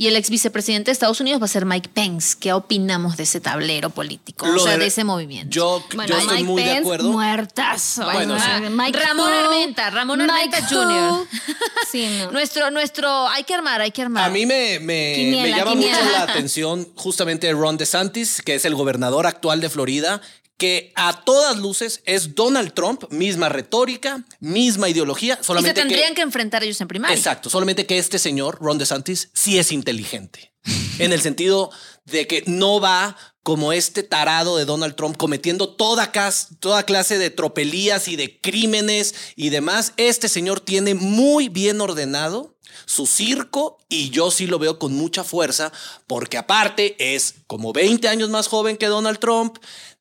Y 0.00 0.06
el 0.08 0.16
ex 0.16 0.30
vicepresidente 0.30 0.86
de 0.88 0.92
Estados 0.92 1.20
Unidos 1.20 1.42
va 1.42 1.44
a 1.44 1.48
ser 1.48 1.66
Mike 1.66 1.90
Pence. 1.92 2.34
¿Qué 2.40 2.54
opinamos 2.54 3.18
de 3.18 3.24
ese 3.24 3.38
tablero 3.38 3.90
político? 3.90 4.46
Lo 4.46 4.62
o 4.62 4.64
sea, 4.64 4.72
de- 4.72 4.78
de 4.78 4.86
ese 4.86 5.04
movimiento. 5.04 5.50
Yo, 5.50 5.84
Bueno, 5.94 6.08
yo 6.14 6.18
estoy 6.18 6.36
Mike 6.38 6.48
muy 6.48 6.62
de 6.62 6.76
acuerdo. 6.78 7.12
Muertazo. 7.12 8.04
Bueno, 8.04 8.34
Bueno, 8.38 8.38
sí. 8.42 8.70
Mike 8.70 8.98
Ramón 8.98 9.30
Armenta, 9.30 9.90
Ramón 9.90 10.18
Mike 10.20 10.56
Armenta. 10.56 10.68
Jr.. 10.68 11.26
Sí, 11.92 12.08
no. 12.18 12.30
Nuestro, 12.30 12.70
nuestro, 12.70 13.28
hay 13.28 13.44
que 13.44 13.52
armar, 13.52 13.82
hay 13.82 13.90
que 13.90 14.00
armar. 14.00 14.24
A 14.24 14.30
mí 14.30 14.46
me, 14.46 14.78
me, 14.80 15.12
Quiniela, 15.16 15.42
me 15.42 15.50
llama 15.58 15.70
quiniela. 15.72 15.98
mucho 15.98 16.12
la 16.12 16.22
atención 16.22 16.88
justamente 16.96 17.52
Ron 17.52 17.76
DeSantis, 17.76 18.40
que 18.40 18.54
es 18.54 18.64
el 18.64 18.74
gobernador 18.74 19.26
actual 19.26 19.60
de 19.60 19.68
Florida, 19.68 20.22
que 20.60 20.92
a 20.94 21.24
todas 21.24 21.56
luces 21.56 22.02
es 22.04 22.34
Donald 22.34 22.74
Trump, 22.74 23.10
misma 23.10 23.48
retórica, 23.48 24.24
misma 24.40 24.90
ideología, 24.90 25.40
y 25.40 25.62
se 25.62 25.72
tendrían 25.72 26.10
que, 26.10 26.16
que, 26.16 26.20
enfrentar 26.20 26.62
ellos 26.62 26.78
en 26.82 26.86
primaria. 26.86 27.16
Exacto, 27.16 27.48
solamente 27.48 27.86
que 27.86 27.96
este 27.96 28.18
señor, 28.18 28.58
Ron 28.60 28.76
DeSantis, 28.76 29.30
sí 29.32 29.58
es 29.58 29.72
inteligente. 29.72 30.50
en 30.98 31.12
el 31.12 31.22
sentido 31.22 31.70
de 32.04 32.26
que 32.26 32.44
no 32.46 32.80
va 32.80 33.16
como 33.42 33.72
este 33.72 34.02
tarado 34.02 34.58
de 34.58 34.66
Donald 34.66 34.94
Trump 34.96 35.16
cometiendo 35.16 35.70
toda, 35.70 36.12
toda 36.60 36.82
clase 36.82 37.16
de 37.16 37.30
tropelías 37.30 38.08
y 38.08 38.16
de 38.16 38.38
crímenes 38.38 39.14
y 39.36 39.48
demás. 39.48 39.94
Este 39.96 40.28
señor 40.28 40.60
tiene 40.60 40.94
muy 40.94 41.48
bien 41.48 41.80
ordenado 41.80 42.58
su 42.86 43.06
circo 43.06 43.78
y 43.88 44.10
yo 44.10 44.30
sí 44.30 44.46
lo 44.46 44.58
veo 44.58 44.78
con 44.78 44.92
mucha 44.92 45.24
fuerza 45.24 45.72
porque 46.06 46.38
aparte 46.38 46.96
es 47.14 47.34
como 47.46 47.72
20 47.72 48.08
años 48.08 48.30
más 48.30 48.46
joven 48.46 48.76
que 48.76 48.86
Donald 48.86 49.18
Trump, 49.18 49.58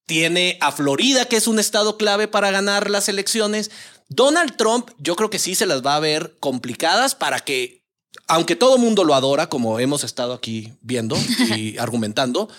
tiene 0.09 0.57
a 0.59 0.71
Florida 0.71 1.25
que 1.25 1.37
es 1.37 1.47
un 1.47 1.59
estado 1.59 1.95
clave 1.95 2.27
para 2.27 2.49
ganar 2.49 2.89
las 2.89 3.09
elecciones. 3.09 3.69
Donald 4.07 4.57
Trump 4.57 4.89
yo 4.97 5.15
creo 5.15 5.29
que 5.29 5.37
sí 5.37 5.53
se 5.53 5.67
las 5.67 5.85
va 5.85 5.95
a 5.95 5.99
ver 5.99 6.35
complicadas 6.39 7.13
para 7.13 7.41
que 7.41 7.83
aunque 8.27 8.55
todo 8.55 8.79
mundo 8.79 9.03
lo 9.03 9.13
adora, 9.13 9.49
como 9.49 9.79
hemos 9.79 10.03
estado 10.03 10.33
aquí 10.33 10.73
viendo 10.81 11.15
y 11.55 11.77
argumentando, 11.77 12.49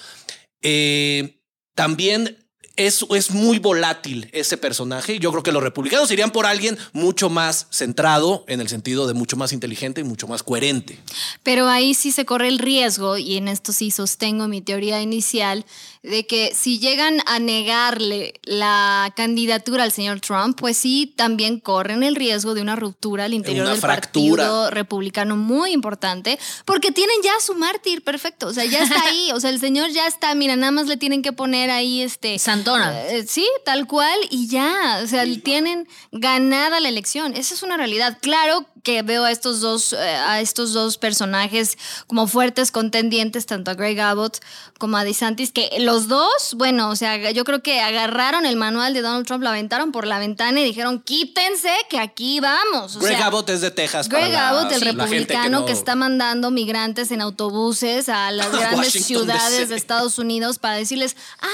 eh, 0.63 1.41
también 1.75 2.39
es, 2.77 3.05
es 3.11 3.31
muy 3.31 3.59
volátil 3.59 4.29
ese 4.33 4.57
personaje. 4.57 5.19
Yo 5.19 5.31
creo 5.33 5.43
que 5.43 5.53
los 5.53 5.63
republicanos 5.63 6.11
irían 6.11 6.31
por 6.31 6.47
alguien 6.47 6.79
mucho 6.93 7.31
más 7.31 7.67
centrado, 7.71 8.45
en 8.47 8.61
el 8.61 8.69
sentido 8.69 9.07
de 9.07 9.15
mucho 9.15 9.37
más 9.37 9.53
inteligente 9.53 10.01
y 10.01 10.05
mucho 10.05 10.29
más 10.29 10.43
coherente. 10.43 10.99
Pero 11.43 11.69
ahí 11.69 11.95
sí 11.95 12.13
se 12.13 12.25
corre 12.25 12.49
el 12.49 12.59
riesgo, 12.59 13.19
y 13.19 13.37
en 13.37 13.49
esto 13.49 13.73
sí 13.73 13.91
sostengo 13.91 14.49
mi 14.49 14.61
teoría 14.61 15.03
inicial, 15.03 15.67
de 16.03 16.27
que 16.27 16.55
si 16.55 16.79
llegan 16.79 17.21
a 17.27 17.39
negarle 17.39 18.35
la 18.45 19.13
candidatura 19.17 19.85
al 19.85 19.93
señor 19.93 20.21
Trump, 20.21 20.59
pues 20.59 20.77
sí, 20.77 21.13
también 21.17 21.61
corren 21.61 22.03
el 22.03 22.17
riesgo 22.17 22.55
de 22.55 22.63
una 22.63 22.75
ruptura 22.75 23.27
al 23.27 23.35
interior 23.35 23.65
Una 23.65 23.73
del 23.73 23.81
fractura. 23.81 24.45
partido 24.45 24.71
republicano 24.71 25.37
muy 25.37 25.73
importante, 25.73 26.39
porque 26.65 26.91
tienen 26.91 27.17
ya 27.23 27.33
su 27.41 27.55
mártir 27.55 28.03
perfecto, 28.03 28.47
o 28.47 28.53
sea, 28.53 28.65
ya 28.65 28.83
está 28.83 29.03
ahí, 29.07 29.31
o 29.33 29.41
sea, 29.41 29.51
el 29.51 29.61
señor 29.61 29.91
ya 29.91 30.07
está, 30.07 30.35
mira, 30.35 30.57
nada 30.57 30.73
más 30.73 30.87
le 30.87 30.97
tienen 30.97 31.23
que 31.23 31.33
poner 31.33 31.71
ahí 31.71 32.01
este... 32.03 32.39
Santona. 32.39 33.09
Eh, 33.09 33.27
sí, 33.27 33.47
tal 33.65 33.87
cual, 33.87 34.19
y 34.31 34.49
ya, 34.49 35.01
o 35.03 35.07
sea, 35.07 35.25
tienen 35.43 35.87
ganada 36.13 36.81
la 36.81 36.89
elección. 36.89 37.37
Esa 37.37 37.55
es 37.55 37.63
una 37.63 37.77
realidad. 37.77 38.19
Claro 38.21 38.67
que 38.83 39.03
veo 39.03 39.25
a 39.25 39.31
estos 39.31 39.61
dos, 39.61 39.93
eh, 39.93 39.97
a 39.99 40.41
estos 40.41 40.73
dos 40.73 40.97
personajes 40.99 41.77
como 42.07 42.27
fuertes 42.27 42.71
contendientes, 42.73 43.47
tanto 43.47 43.71
a 43.71 43.75
Greg 43.75 44.01
Abbott 44.01 44.39
como 44.79 44.97
a 44.97 45.05
DeSantis, 45.05 45.53
que 45.53 45.71
los 45.81 46.09
dos, 46.09 46.55
bueno, 46.55 46.89
o 46.89 46.97
sea, 46.97 47.31
yo 47.33 47.45
creo 47.45 47.63
que 47.63 47.81
agarraron 47.81 48.47
el 48.47 48.57
manual 48.57 48.95
de 48.95 49.03
Donald 49.03 49.27
Trump, 49.27 49.43
lo 49.43 49.51
aventaron 49.51 49.93
por 49.93 50.07
la 50.07 50.19
ventana 50.19 50.61
y 50.61 50.65
dijeron, 50.65 51.01
quítense 51.01 51.71
que 51.91 51.99
aquí 51.99 52.41
vamos. 52.41 52.97
O 52.97 53.01
Greg 53.01 53.17
sea, 53.19 53.27
Abbott 53.27 53.51
es 53.51 53.61
de 53.61 53.71
Texas. 53.71 54.09
Greg 54.09 54.33
la- 54.33 54.49
Abbott, 54.51 54.73
el 54.73 54.79
sí, 54.81 54.85
republicano 54.87 55.67
que, 55.67 55.73
no- 55.73 55.79
está 55.79 55.95
mandando 55.97 56.51
migrantes 56.51 57.11
en 57.11 57.21
autobuses 57.21 58.09
a 58.09 58.31
las 58.31 58.51
grandes 58.53 58.95
Washington, 58.95 59.25
ciudades 59.27 59.51
D.C. 59.59 59.67
de 59.67 59.77
Estados 59.77 60.19
Unidos 60.19 60.59
para 60.59 60.77
decirles, 60.77 61.17
ah, 61.41 61.47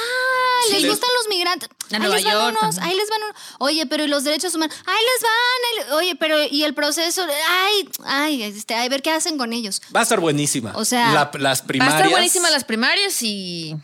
les 0.70 0.82
Sí. 0.82 0.88
gustan 0.88 1.10
los 1.18 1.28
migrantes. 1.28 1.68
Ahí 1.92 2.00
les 2.00 2.24
van 2.24 2.56
unos, 2.56 2.78
ahí 2.78 2.96
les 2.96 3.08
van 3.08 3.22
unos. 3.22 3.36
Oye, 3.60 3.86
pero 3.86 4.04
¿y 4.04 4.08
los 4.08 4.24
derechos 4.24 4.54
humanos? 4.54 4.74
Ahí 4.86 4.94
les 5.14 5.22
van. 5.22 5.88
ahí 5.90 5.94
Oye, 5.96 6.16
pero 6.16 6.36
¿y 6.50 6.64
el 6.64 6.74
proceso? 6.74 7.15
Ay, 7.48 7.88
ay, 8.04 8.42
este, 8.42 8.74
a 8.74 8.88
ver 8.88 9.02
qué 9.02 9.10
hacen 9.10 9.38
con 9.38 9.52
ellos. 9.52 9.80
Va 9.94 10.00
a 10.00 10.02
estar 10.02 10.20
buenísima. 10.20 10.72
O 10.76 10.84
sea, 10.84 11.12
La- 11.12 11.30
las 11.38 11.60
Va 11.60 11.64
a 11.64 11.66
primarias. 11.66 11.96
estar 11.96 12.10
buenísima 12.10 12.50
las 12.50 12.64
primarias 12.64 13.22
y, 13.22 13.74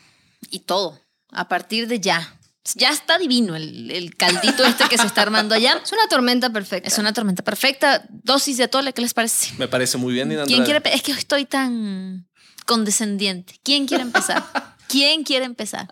y 0.51 0.61
todo. 0.61 1.01
A 1.31 1.49
partir 1.49 1.89
de 1.89 2.01
ya. 2.01 2.37
Ya 2.77 2.91
está 2.91 3.19
divino 3.19 3.57
el, 3.57 3.91
el 3.91 4.15
caldito 4.17 4.65
este 4.65 4.85
que 4.89 4.97
se 4.97 5.07
está 5.07 5.23
armando 5.23 5.55
allá. 5.55 5.81
Es 5.85 5.91
una 5.93 6.07
tormenta 6.09 6.51
perfecta. 6.51 6.87
Es 6.89 6.97
una 6.99 7.13
tormenta 7.13 7.43
perfecta. 7.43 8.05
Dosis 8.09 8.57
de 8.59 8.65
atole, 8.65 8.93
¿qué 8.93 9.03
les 9.03 9.15
parece? 9.15 9.53
Me 9.59 9.67
parece 9.67 9.99
muy 9.99 10.13
bien. 10.13 10.29
Nina 10.29 10.45
¿Quién 10.45 10.63
quiere? 10.65 10.81
Es 10.95 11.03
que 11.03 11.11
estoy 11.13 11.45
tan 11.45 12.29
condescendiente. 12.67 13.59
¿Quién 13.65 13.87
quiere 13.89 14.03
empezar? 14.05 14.45
¿Quién 14.89 15.25
quiere 15.25 15.45
empezar? 15.47 15.89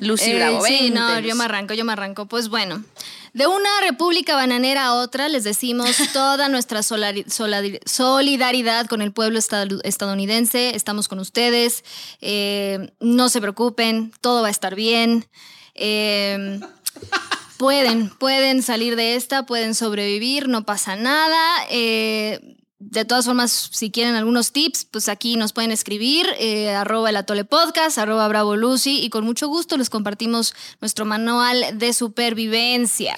Lucy 0.00 0.30
Eh, 0.32 0.36
Bravo. 0.36 0.64
sí, 0.64 0.90
no, 0.90 1.18
yo 1.20 1.34
me 1.34 1.44
arranco, 1.44 1.74
yo 1.74 1.84
me 1.84 1.92
arranco. 1.94 2.26
Pues 2.26 2.48
bueno, 2.48 2.84
de 3.34 3.46
una 3.46 3.68
república 3.82 4.34
bananera 4.36 4.86
a 4.86 4.94
otra 4.94 5.28
les 5.28 5.44
decimos 5.44 5.96
toda 6.12 6.48
nuestra 6.48 6.82
solidaridad 6.82 8.86
con 8.86 9.02
el 9.02 9.12
pueblo 9.12 9.38
estad- 9.38 9.80
estadounidense. 9.84 10.74
Estamos 10.74 11.08
con 11.08 11.18
ustedes. 11.18 11.84
Eh, 12.20 12.92
no 13.00 13.28
se 13.28 13.40
preocupen, 13.40 14.12
todo 14.20 14.42
va 14.42 14.48
a 14.48 14.52
estar 14.52 14.74
bien. 14.74 15.26
Eh, 15.74 16.60
pueden, 17.58 18.08
pueden 18.10 18.62
salir 18.62 18.96
de 18.96 19.16
esta, 19.16 19.46
pueden 19.46 19.74
sobrevivir, 19.74 20.48
no 20.48 20.64
pasa 20.64 20.96
nada. 20.96 21.40
Eh, 21.70 22.53
de 22.78 23.04
todas 23.04 23.24
formas, 23.24 23.70
si 23.72 23.90
quieren 23.90 24.14
algunos 24.14 24.52
tips, 24.52 24.84
pues 24.84 25.08
aquí 25.08 25.36
nos 25.36 25.52
pueden 25.52 25.70
escribir, 25.70 26.26
eh, 26.38 26.70
arroba 26.70 27.10
el 27.10 27.16
atole 27.16 27.44
podcast, 27.44 27.98
arroba 27.98 28.26
bravo 28.28 28.56
lucy, 28.56 29.00
y 29.00 29.10
con 29.10 29.24
mucho 29.24 29.48
gusto 29.48 29.76
les 29.76 29.90
compartimos 29.90 30.54
nuestro 30.80 31.04
manual 31.04 31.78
de 31.78 31.92
supervivencia. 31.92 33.16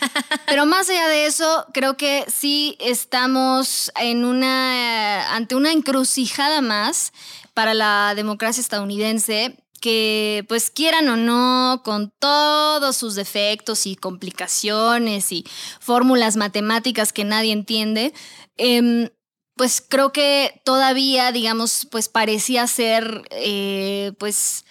Pero 0.46 0.66
más 0.66 0.88
allá 0.90 1.08
de 1.08 1.26
eso, 1.26 1.66
creo 1.72 1.96
que 1.96 2.24
sí 2.28 2.76
estamos 2.80 3.90
en 3.98 4.24
una, 4.24 5.34
ante 5.34 5.54
una 5.54 5.72
encrucijada 5.72 6.60
más 6.60 7.12
para 7.54 7.74
la 7.74 8.12
democracia 8.14 8.60
estadounidense 8.60 9.58
que 9.78 10.44
pues 10.48 10.70
quieran 10.70 11.08
o 11.08 11.16
no, 11.16 11.82
con 11.84 12.12
todos 12.18 12.96
sus 12.96 13.14
defectos 13.14 13.86
y 13.86 13.96
complicaciones 13.96 15.32
y 15.32 15.44
fórmulas 15.80 16.36
matemáticas 16.36 17.12
que 17.12 17.24
nadie 17.24 17.52
entiende, 17.52 18.12
em, 18.56 19.08
pues 19.56 19.82
creo 19.86 20.12
que 20.12 20.60
todavía, 20.64 21.32
digamos, 21.32 21.86
pues 21.90 22.08
parecía 22.08 22.66
ser, 22.66 23.22
eh, 23.30 24.12
pues, 24.18 24.64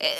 eh, 0.00 0.14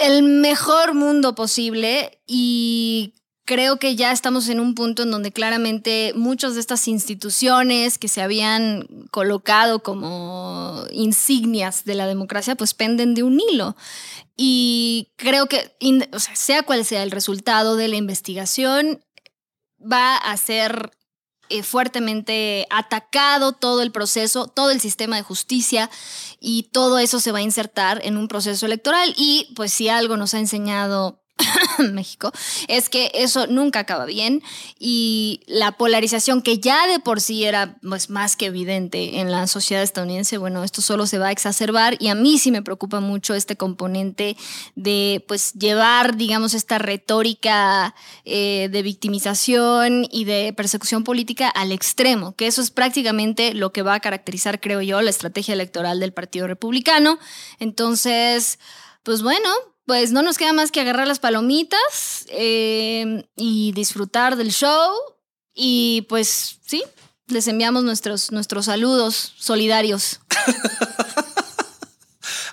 el 0.00 0.22
mejor 0.22 0.94
mundo 0.94 1.34
posible 1.34 2.20
y 2.26 3.14
creo 3.50 3.80
que 3.80 3.96
ya 3.96 4.12
estamos 4.12 4.48
en 4.48 4.60
un 4.60 4.76
punto 4.76 5.02
en 5.02 5.10
donde 5.10 5.32
claramente 5.32 6.12
muchas 6.14 6.54
de 6.54 6.60
estas 6.60 6.86
instituciones 6.86 7.98
que 7.98 8.06
se 8.06 8.22
habían 8.22 8.86
colocado 9.10 9.82
como 9.82 10.84
insignias 10.92 11.84
de 11.84 11.96
la 11.96 12.06
democracia, 12.06 12.54
pues 12.54 12.74
penden 12.74 13.16
de 13.16 13.24
un 13.24 13.40
hilo. 13.40 13.74
Y 14.36 15.08
creo 15.16 15.46
que, 15.46 15.76
sea, 16.16 16.36
sea 16.36 16.62
cual 16.62 16.84
sea 16.84 17.02
el 17.02 17.10
resultado 17.10 17.74
de 17.74 17.88
la 17.88 17.96
investigación, 17.96 19.04
va 19.80 20.14
a 20.14 20.36
ser 20.36 20.92
eh, 21.48 21.64
fuertemente 21.64 22.68
atacado 22.70 23.50
todo 23.50 23.82
el 23.82 23.90
proceso, 23.90 24.46
todo 24.46 24.70
el 24.70 24.80
sistema 24.80 25.16
de 25.16 25.22
justicia 25.22 25.90
y 26.38 26.68
todo 26.72 27.00
eso 27.00 27.18
se 27.18 27.32
va 27.32 27.38
a 27.38 27.42
insertar 27.42 28.00
en 28.04 28.16
un 28.16 28.28
proceso 28.28 28.64
electoral. 28.64 29.12
Y 29.16 29.52
pues 29.56 29.72
si 29.72 29.88
algo 29.88 30.16
nos 30.16 30.34
ha 30.34 30.38
enseñado 30.38 31.19
México, 31.92 32.32
es 32.68 32.88
que 32.88 33.10
eso 33.14 33.46
nunca 33.46 33.80
acaba 33.80 34.04
bien 34.04 34.42
y 34.78 35.40
la 35.46 35.72
polarización 35.72 36.42
que 36.42 36.58
ya 36.58 36.86
de 36.86 36.98
por 36.98 37.20
sí 37.20 37.44
era 37.44 37.76
pues, 37.82 38.10
más 38.10 38.36
que 38.36 38.46
evidente 38.46 39.20
en 39.20 39.30
la 39.30 39.46
sociedad 39.46 39.82
estadounidense, 39.82 40.38
bueno, 40.38 40.64
esto 40.64 40.82
solo 40.82 41.06
se 41.06 41.18
va 41.18 41.28
a 41.28 41.32
exacerbar 41.32 41.96
y 41.98 42.08
a 42.08 42.14
mí 42.14 42.38
sí 42.38 42.50
me 42.50 42.62
preocupa 42.62 43.00
mucho 43.00 43.34
este 43.34 43.56
componente 43.56 44.36
de 44.74 45.24
pues 45.26 45.52
llevar, 45.54 46.16
digamos, 46.16 46.54
esta 46.54 46.78
retórica 46.78 47.94
eh, 48.24 48.68
de 48.70 48.82
victimización 48.82 50.06
y 50.10 50.24
de 50.24 50.52
persecución 50.56 51.04
política 51.04 51.48
al 51.48 51.72
extremo, 51.72 52.34
que 52.36 52.46
eso 52.46 52.62
es 52.62 52.70
prácticamente 52.70 53.54
lo 53.54 53.72
que 53.72 53.82
va 53.82 53.94
a 53.94 54.00
caracterizar, 54.00 54.60
creo 54.60 54.82
yo, 54.82 55.00
la 55.02 55.10
estrategia 55.10 55.54
electoral 55.54 56.00
del 56.00 56.12
Partido 56.12 56.46
Republicano. 56.46 57.18
Entonces, 57.58 58.58
pues 59.02 59.22
bueno, 59.22 59.48
pues 59.90 60.12
no 60.12 60.22
nos 60.22 60.38
queda 60.38 60.52
más 60.52 60.70
que 60.70 60.80
agarrar 60.80 61.08
las 61.08 61.18
palomitas 61.18 62.24
eh, 62.28 63.24
y 63.34 63.72
disfrutar 63.72 64.36
del 64.36 64.52
show. 64.52 64.92
Y 65.52 66.02
pues 66.08 66.58
sí, 66.64 66.84
les 67.26 67.48
enviamos 67.48 67.82
nuestros, 67.82 68.30
nuestros 68.30 68.66
saludos 68.66 69.34
solidarios. 69.36 70.20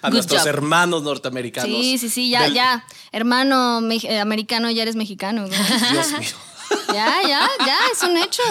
A 0.02 0.08
Good 0.08 0.14
nuestros 0.16 0.42
job. 0.42 0.48
hermanos 0.50 1.04
norteamericanos. 1.04 1.70
Sí, 1.70 2.00
sí, 2.00 2.10
sí, 2.10 2.30
ya, 2.32 2.42
del- 2.46 2.56
ya. 2.56 2.84
Hermano 3.12 3.88
eh, 3.92 4.20
americano, 4.20 4.72
ya 4.72 4.82
eres 4.82 4.96
mexicano. 4.96 5.46
güey. 5.46 5.60
Dios 5.92 6.12
mío. 6.18 6.30
ya, 6.88 7.22
ya, 7.22 7.48
ya, 7.68 7.78
es 7.94 8.02
un 8.02 8.18
hecho. 8.18 8.42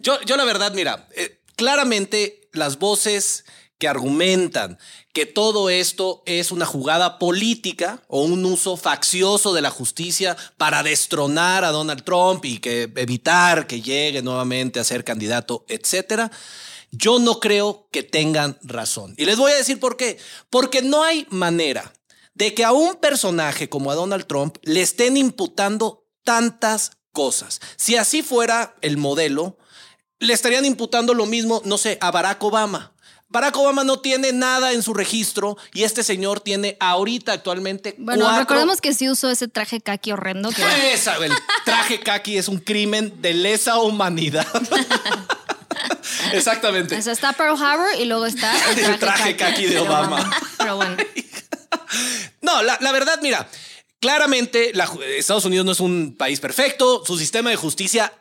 Yo, 0.00 0.20
yo 0.26 0.36
la 0.36 0.44
verdad, 0.44 0.74
mira, 0.74 1.08
eh, 1.16 1.40
claramente 1.56 2.46
las 2.52 2.78
voces 2.78 3.46
que 3.78 3.88
argumentan 3.88 4.78
que 5.12 5.26
todo 5.26 5.70
esto 5.70 6.22
es 6.26 6.52
una 6.52 6.66
jugada 6.66 7.18
política 7.18 8.02
o 8.08 8.22
un 8.22 8.44
uso 8.44 8.76
faccioso 8.76 9.52
de 9.52 9.62
la 9.62 9.70
justicia 9.70 10.36
para 10.56 10.82
destronar 10.82 11.64
a 11.64 11.70
Donald 11.70 12.04
Trump 12.04 12.44
y 12.44 12.58
que 12.58 12.90
evitar 12.96 13.66
que 13.66 13.82
llegue 13.82 14.22
nuevamente 14.22 14.80
a 14.80 14.84
ser 14.84 15.04
candidato, 15.04 15.64
etcétera. 15.68 16.30
Yo 16.90 17.18
no 17.18 17.40
creo 17.40 17.88
que 17.90 18.02
tengan 18.02 18.58
razón. 18.62 19.14
Y 19.16 19.24
les 19.24 19.36
voy 19.36 19.52
a 19.52 19.56
decir 19.56 19.80
por 19.80 19.96
qué. 19.96 20.18
Porque 20.50 20.80
no 20.82 21.02
hay 21.02 21.26
manera 21.30 21.92
de 22.34 22.54
que 22.54 22.64
a 22.64 22.72
un 22.72 22.96
personaje 22.96 23.68
como 23.68 23.90
a 23.90 23.94
Donald 23.94 24.26
Trump 24.26 24.58
le 24.62 24.80
estén 24.80 25.16
imputando 25.16 26.06
tantas 26.22 26.92
cosas. 27.12 27.60
Si 27.76 27.96
así 27.96 28.22
fuera 28.22 28.76
el 28.80 28.96
modelo, 28.96 29.58
le 30.18 30.32
estarían 30.32 30.64
imputando 30.64 31.14
lo 31.14 31.26
mismo, 31.26 31.62
no 31.64 31.78
sé, 31.78 31.98
a 32.00 32.10
Barack 32.10 32.42
Obama. 32.42 32.93
Barack 33.34 33.56
Obama 33.56 33.82
no 33.82 33.98
tiene 33.98 34.32
nada 34.32 34.70
en 34.70 34.82
su 34.84 34.94
registro 34.94 35.56
y 35.72 35.82
este 35.82 36.04
señor 36.04 36.38
tiene 36.38 36.76
ahorita 36.78 37.32
actualmente 37.32 37.96
Bueno, 37.98 38.26
cuatro- 38.26 38.38
recordemos 38.38 38.80
que 38.80 38.94
sí 38.94 39.10
usó 39.10 39.28
ese 39.28 39.48
traje 39.48 39.80
kaki 39.80 40.12
horrendo. 40.12 40.50
Que... 40.50 40.62
Esa, 40.94 41.16
el 41.16 41.32
traje 41.64 41.98
kaki 41.98 42.38
es 42.38 42.46
un 42.46 42.58
crimen 42.60 43.20
de 43.20 43.34
lesa 43.34 43.78
humanidad. 43.80 44.46
Exactamente. 46.32 46.96
O 46.96 47.02
sea, 47.02 47.12
está 47.12 47.32
Pearl 47.32 47.60
Harbor 47.60 47.88
y 47.98 48.04
luego 48.04 48.24
está 48.24 48.52
el 48.70 48.98
traje, 49.00 49.30
El 49.30 49.36
traje 49.36 49.68
de 49.68 49.78
Obama. 49.80 50.30
Pero 50.58 50.76
bueno. 50.76 50.96
No, 52.40 52.62
la, 52.62 52.78
la 52.80 52.92
verdad, 52.92 53.18
mira, 53.20 53.48
claramente 54.04 54.74
Estados 55.16 55.46
Unidos 55.46 55.64
no 55.64 55.72
es 55.72 55.80
un 55.80 56.14
país 56.14 56.38
perfecto, 56.38 57.02
su 57.06 57.16
sistema 57.16 57.48
de 57.48 57.56
justicia 57.56 58.12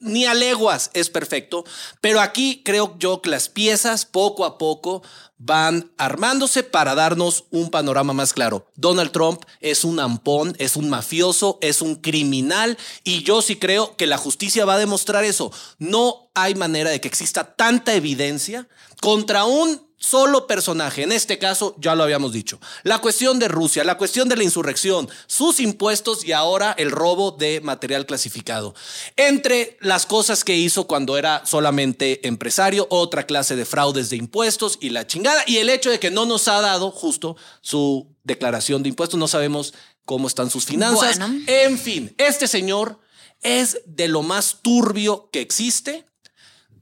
ni 0.00 0.24
a 0.24 0.32
leguas 0.32 0.90
es 0.94 1.10
perfecto, 1.10 1.66
pero 2.00 2.22
aquí 2.22 2.62
creo 2.64 2.96
yo 2.98 3.20
que 3.20 3.28
las 3.28 3.50
piezas 3.50 4.06
poco 4.06 4.46
a 4.46 4.56
poco 4.56 5.02
van 5.36 5.92
armándose 5.98 6.62
para 6.62 6.94
darnos 6.94 7.44
un 7.50 7.68
panorama 7.68 8.14
más 8.14 8.32
claro. 8.32 8.70
Donald 8.76 9.12
Trump 9.12 9.42
es 9.60 9.84
un 9.84 10.00
ampón, 10.00 10.56
es 10.58 10.74
un 10.74 10.88
mafioso, 10.88 11.58
es 11.60 11.82
un 11.82 11.96
criminal 11.96 12.78
y 13.04 13.22
yo 13.22 13.42
sí 13.42 13.56
creo 13.56 13.94
que 13.94 14.06
la 14.06 14.16
justicia 14.16 14.64
va 14.64 14.76
a 14.76 14.78
demostrar 14.78 15.22
eso. 15.24 15.52
No 15.78 16.30
hay 16.34 16.54
manera 16.54 16.88
de 16.88 17.02
que 17.02 17.08
exista 17.08 17.54
tanta 17.56 17.92
evidencia 17.92 18.68
contra 19.02 19.44
un 19.44 19.85
solo 19.98 20.46
personaje. 20.46 21.02
En 21.02 21.12
este 21.12 21.38
caso, 21.38 21.74
ya 21.78 21.94
lo 21.94 22.02
habíamos 22.02 22.32
dicho. 22.32 22.60
La 22.82 22.98
cuestión 22.98 23.38
de 23.38 23.48
Rusia, 23.48 23.84
la 23.84 23.96
cuestión 23.98 24.28
de 24.28 24.36
la 24.36 24.44
insurrección, 24.44 25.08
sus 25.26 25.60
impuestos 25.60 26.24
y 26.24 26.32
ahora 26.32 26.74
el 26.78 26.90
robo 26.90 27.32
de 27.32 27.60
material 27.60 28.06
clasificado. 28.06 28.74
Entre 29.16 29.76
las 29.80 30.06
cosas 30.06 30.44
que 30.44 30.56
hizo 30.56 30.86
cuando 30.86 31.16
era 31.16 31.44
solamente 31.46 32.26
empresario, 32.26 32.86
otra 32.90 33.26
clase 33.26 33.56
de 33.56 33.64
fraudes 33.64 34.10
de 34.10 34.16
impuestos 34.16 34.78
y 34.80 34.90
la 34.90 35.06
chingada. 35.06 35.42
Y 35.46 35.58
el 35.58 35.70
hecho 35.70 35.90
de 35.90 35.98
que 35.98 36.10
no 36.10 36.26
nos 36.26 36.48
ha 36.48 36.60
dado 36.60 36.90
justo 36.90 37.36
su 37.60 38.14
declaración 38.24 38.82
de 38.82 38.90
impuestos. 38.90 39.18
No 39.18 39.28
sabemos 39.28 39.74
cómo 40.04 40.28
están 40.28 40.50
sus 40.50 40.66
finanzas. 40.66 41.18
Bueno. 41.18 41.40
En 41.46 41.78
fin, 41.78 42.14
este 42.18 42.48
señor 42.48 43.00
es 43.42 43.80
de 43.86 44.08
lo 44.08 44.22
más 44.22 44.58
turbio 44.62 45.28
que 45.30 45.40
existe. 45.40 46.06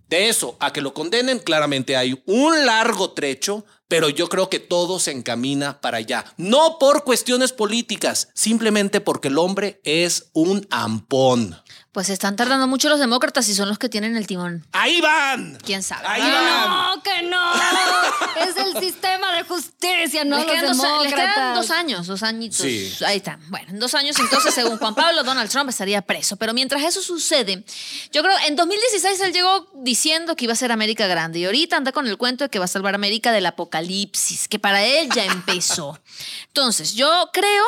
De 0.09 0.29
eso 0.29 0.57
a 0.61 0.73
que 0.73 0.83
lo 0.83 0.95
condenen, 0.95 1.39
claramente 1.39 1.97
hay 1.97 2.23
un 2.27 2.67
largo 2.67 3.13
trecho, 3.13 3.65
pero 3.89 4.09
yo 4.09 4.29
creo 4.29 4.51
que 4.51 4.61
todo 4.61 4.99
se 4.99 5.13
encamina 5.13 5.81
para 5.81 5.99
allá. 5.99 6.25
No 6.37 6.79
por 6.79 7.05
cuestiones 7.05 7.53
políticas, 7.53 8.29
simplemente 8.35 9.01
porque 9.01 9.29
el 9.29 9.39
hombre 9.39 9.81
es 9.85 10.31
un 10.33 10.67
ampón. 10.71 11.57
Pues 11.95 12.09
están 12.09 12.35
tardando 12.35 12.67
mucho 12.67 12.89
los 12.89 12.99
demócratas 12.99 13.49
y 13.49 13.55
son 13.55 13.69
los 13.69 13.79
que 13.79 13.89
tienen 13.89 14.17
el 14.17 14.27
timón. 14.27 14.67
¡Ahí 14.73 15.01
van! 15.01 15.57
¿Quién 15.65 15.81
sabe? 15.81 16.05
Ahí 16.09 16.21
¡Que 16.21 16.29
van. 16.29 16.69
no, 16.69 17.03
que 17.05 17.23
no! 17.23 17.53
Es 18.49 18.57
el 18.57 18.77
sistema 18.83 19.33
de 19.37 19.45
justicia, 19.45 20.25
no 20.25 20.39
les, 20.39 20.47
los 20.47 20.55
quedan 20.57 20.77
dos, 20.77 21.03
les 21.05 21.15
quedan 21.15 21.27
demócratas. 21.31 21.55
dos 21.55 21.71
años, 21.71 22.07
dos 22.09 22.23
añitos. 22.25 22.59
Sí. 22.59 22.93
Ahí 23.07 23.19
está. 23.19 23.39
Bueno, 23.49 23.71
en 23.71 23.79
dos 23.79 23.95
años 23.95 24.19
entonces, 24.19 24.53
según 24.53 24.77
Juan 24.77 24.97
Pablo, 24.97 25.23
Donald 25.23 25.49
Trump 25.49 25.71
estaría 25.71 26.03
preso. 26.03 26.37
Pero 26.37 26.53
mientras 26.53 26.83
eso 26.83 27.01
sucede, 27.01 27.65
yo 28.11 28.23
creo, 28.23 28.35
en 28.49 28.57
2016 28.57 29.21
él 29.21 29.33
llegó 29.33 29.71
diciendo 29.77 30.35
que 30.35 30.47
iba 30.47 30.53
a 30.53 30.57
ser 30.57 30.73
América 30.73 31.07
grande 31.07 31.39
y 31.39 31.45
ahorita 31.45 31.77
anda 31.77 31.93
con 31.93 32.09
el 32.09 32.19
cuento 32.19 32.43
de 32.43 32.51
que 32.51 32.59
va 32.59 32.65
a 32.65 32.69
salvar 32.69 32.97
América 32.97 33.31
del 33.31 33.47
apocalipsis, 33.47 34.49
que 34.49 34.59
para 34.59 34.83
él 34.85 35.09
ya 35.15 35.25
empezó. 35.27 36.01
Entonces, 36.49 36.95
yo 36.95 37.31
creo 37.33 37.65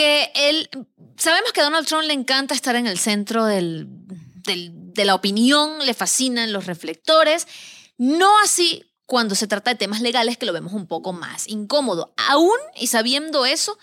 que 0.00 0.32
él, 0.34 0.68
sabemos 1.16 1.52
que 1.52 1.60
a 1.60 1.64
Donald 1.64 1.86
Trump 1.86 2.04
le 2.04 2.14
encanta 2.14 2.54
estar 2.54 2.74
en 2.76 2.86
el 2.86 2.98
centro 2.98 3.44
del, 3.44 3.86
del- 3.88 4.70
de 4.94 5.04
la 5.04 5.14
opinión, 5.14 5.84
le 5.84 5.92
fascinan 5.94 6.52
los 6.52 6.66
reflectores, 6.66 7.46
no 7.98 8.38
así 8.40 8.82
cuando 9.06 9.34
se 9.34 9.46
trata 9.46 9.70
de 9.72 9.76
temas 9.76 10.00
legales 10.00 10.38
que 10.38 10.46
lo 10.46 10.52
vemos 10.52 10.72
un 10.72 10.86
poco 10.86 11.12
más 11.12 11.48
incómodo. 11.48 12.14
Aún 12.28 12.56
y 12.76 12.86
sabiendo 12.86 13.44
eso, 13.44 13.76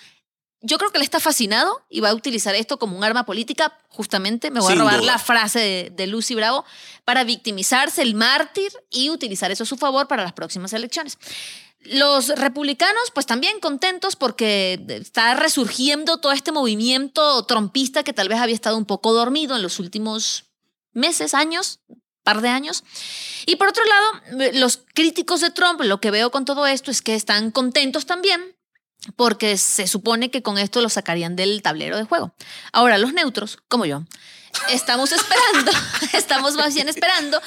yo 0.62 0.78
creo 0.80 0.90
que 0.90 0.98
él 0.98 1.04
está 1.04 1.20
fascinado 1.20 1.86
y 1.90 2.00
va 2.00 2.10
a 2.10 2.14
utilizar 2.16 2.56
esto 2.56 2.80
como 2.80 2.98
un 2.98 3.04
arma 3.04 3.26
política. 3.26 3.78
Justamente 3.90 4.50
me 4.50 4.60
voy 4.60 4.72
Sin 4.72 4.80
a 4.80 4.84
robar 4.86 5.02
duda. 5.02 5.12
la 5.14 5.20
frase 5.20 5.60
de, 5.60 5.90
de 5.96 6.08
Lucy 6.08 6.34
Bravo 6.34 6.66
para 7.06 7.24
victimizarse, 7.24 8.02
el 8.02 8.16
mártir, 8.16 8.72
y 8.90 9.10
utilizar 9.12 9.52
eso 9.52 9.64
a 9.64 9.68
su 9.68 9.78
favor 9.78 10.08
para 10.08 10.24
las 10.24 10.34
próximas 10.34 10.74
elecciones. 10.74 11.18
Los 11.82 12.30
republicanos, 12.30 13.12
pues 13.14 13.26
también 13.26 13.60
contentos 13.60 14.16
porque 14.16 14.84
está 14.90 15.36
resurgiendo 15.36 16.18
todo 16.18 16.32
este 16.32 16.52
movimiento 16.52 17.46
trompista 17.46 18.04
que 18.04 18.14
tal 18.14 18.30
vez 18.30 18.40
había 18.40 18.56
estado 18.56 18.78
un 18.78 18.86
poco 18.86 19.14
dormido 19.14 19.56
en 19.56 19.62
los 19.62 19.80
últimos 19.80 20.46
meses, 20.92 21.34
años, 21.34 21.80
par 22.24 22.42
de 22.42 22.50
años. 22.50 22.84
Y 23.46 23.56
por 23.56 23.70
otro 23.70 23.84
lado, 23.86 24.52
los 24.54 24.82
críticos 24.94 25.40
de 25.40 25.52
Trump, 25.52 25.82
lo 25.82 26.02
que 26.02 26.12
veo 26.12 26.32
con 26.32 26.44
todo 26.44 26.68
esto 26.68 26.92
es 26.92 27.02
que 27.02 27.16
están 27.16 27.52
contentos 27.52 28.06
también 28.06 28.58
porque 29.16 29.58
se 29.58 29.88
supone 29.88 30.30
que 30.32 30.42
con 30.42 30.58
esto 30.58 30.82
lo 30.82 30.90
sacarían 30.90 31.36
del 31.36 31.62
tablero 31.62 31.98
de 31.98 32.04
juego. 32.04 32.34
Ahora, 32.74 32.98
los 32.98 33.14
neutros, 33.14 33.60
como 33.68 33.86
yo, 33.86 34.04
estamos 34.70 35.12
esperando, 35.12 35.72
estamos 36.14 36.56
más 36.56 36.74
bien 36.74 36.90
esperando 36.90 37.42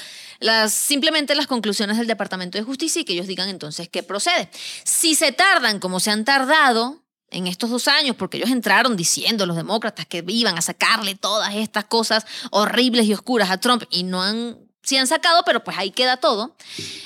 simplemente 0.69 1.35
las 1.35 1.47
conclusiones 1.47 1.99
del 1.99 2.07
Departamento 2.07 2.59
de 2.59 2.65
Justicia 2.65 3.01
y 3.01 3.05
que 3.05 3.13
ellos 3.13 3.27
digan 3.27 3.49
entonces 3.49 3.89
qué 3.89 4.03
procede. 4.03 4.51
Si 4.85 5.15
se 5.15 5.33
tardan 5.33 5.79
como 5.81 6.01
se 6.01 6.11
han 6.11 6.25
tardado 6.25 7.03
en 7.31 7.47
estos 7.47 7.71
dos 7.71 7.89
años, 7.89 8.17
porque 8.17 8.39
ellos 8.39 8.51
entraron 8.51 8.97
diciendo, 8.97 9.47
los 9.47 9.57
demócratas, 9.57 10.07
que 10.07 10.25
iban 10.27 10.59
a 10.59 10.63
sacarle 10.63 11.15
todas 11.15 11.55
estas 11.55 11.85
cosas 11.85 12.27
horribles 12.51 13.07
y 13.07 13.15
oscuras 13.15 13.51
a 13.51 13.59
Trump 13.59 13.85
y 13.91 14.03
no 14.03 14.23
han, 14.23 14.59
han 14.99 15.07
sacado, 15.07 15.43
pero 15.45 15.63
pues 15.63 15.79
ahí 15.79 15.91
queda 15.91 16.17
todo. 16.17 16.57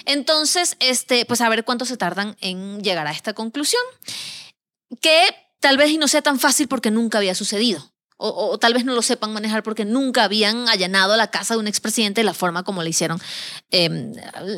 Entonces, 0.07 0.77
este, 0.81 1.27
pues 1.27 1.41
a 1.41 1.49
ver 1.49 1.65
cuánto 1.65 1.85
se 1.85 1.97
tardan 1.97 2.37
en 2.41 2.83
llegar 2.83 3.07
a 3.07 3.13
esta 3.13 3.35
conclusión, 3.35 3.83
que 5.01 5.35
tal 5.61 5.77
vez 5.77 5.91
y 5.91 5.99
no 5.99 6.09
sea 6.09 6.23
tan 6.23 6.39
fácil 6.39 6.69
porque 6.69 6.91
nunca 6.91 7.19
había 7.19 7.35
sucedido. 7.35 7.94
O, 8.17 8.29
o- 8.29 8.51
o 8.53 8.59
tal 8.59 8.73
vez 8.75 8.85
no 8.85 8.95
lo 8.95 9.03
sepan 9.03 9.33
manejar 9.33 9.63
porque 9.65 9.85
nunca 9.85 10.23
habían 10.25 10.69
allanado 10.69 11.17
la 11.17 11.29
casa 11.33 11.55
de 11.55 11.61
un 11.61 11.67
expresidente 11.67 12.21
de 12.21 12.25
la 12.25 12.33
forma 12.33 12.63
como 12.63 12.83
le 12.83 12.91
hicieron 12.91 13.21
eh, 13.73 14.13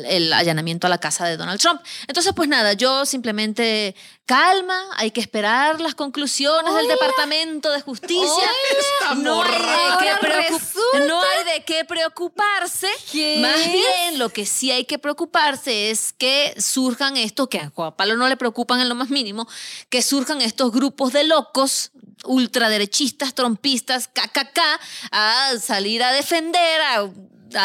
el 0.07 0.31
allanamiento 0.31 0.85
a 0.85 0.89
la 0.91 0.99
casa 0.99 1.25
de 1.25 1.37
Donald 1.37 1.59
Trump. 1.59 1.81
Entonces, 2.07 2.33
pues 2.35 2.47
nada, 2.49 2.73
yo 2.73 3.05
simplemente 3.07 3.95
calma, 4.27 4.79
hay 4.97 5.09
que 5.11 5.21
esperar 5.21 5.81
las 5.81 5.95
conclusiones 5.95 6.73
del 6.75 6.87
Departamento 6.87 7.71
de 7.71 7.81
Justicia. 7.81 8.47
No 9.17 9.41
hay, 9.41 10.07
qué 11.67 11.83
preocuparse. 11.83 12.87
¿Qué? 13.11 13.39
Más 13.41 13.71
bien, 13.71 14.17
lo 14.17 14.29
que 14.29 14.45
sí 14.45 14.71
hay 14.71 14.85
que 14.85 14.97
preocuparse 14.97 15.91
es 15.91 16.13
que 16.17 16.55
surjan 16.57 17.17
estos, 17.17 17.49
que 17.49 17.59
a 17.59 17.69
Juan 17.69 17.93
Pablo 17.95 18.15
no 18.15 18.29
le 18.29 18.37
preocupan 18.37 18.79
en 18.79 18.87
lo 18.87 18.95
más 18.95 19.09
mínimo, 19.09 19.47
que 19.89 20.01
surjan 20.01 20.41
estos 20.41 20.71
grupos 20.71 21.11
de 21.11 21.25
locos 21.25 21.91
ultraderechistas, 22.23 23.35
trompistas, 23.35 24.07
KKK, 24.07 24.59
a 25.11 25.51
salir 25.61 26.01
a 26.03 26.13
defender 26.13 26.81
a, 26.81 27.09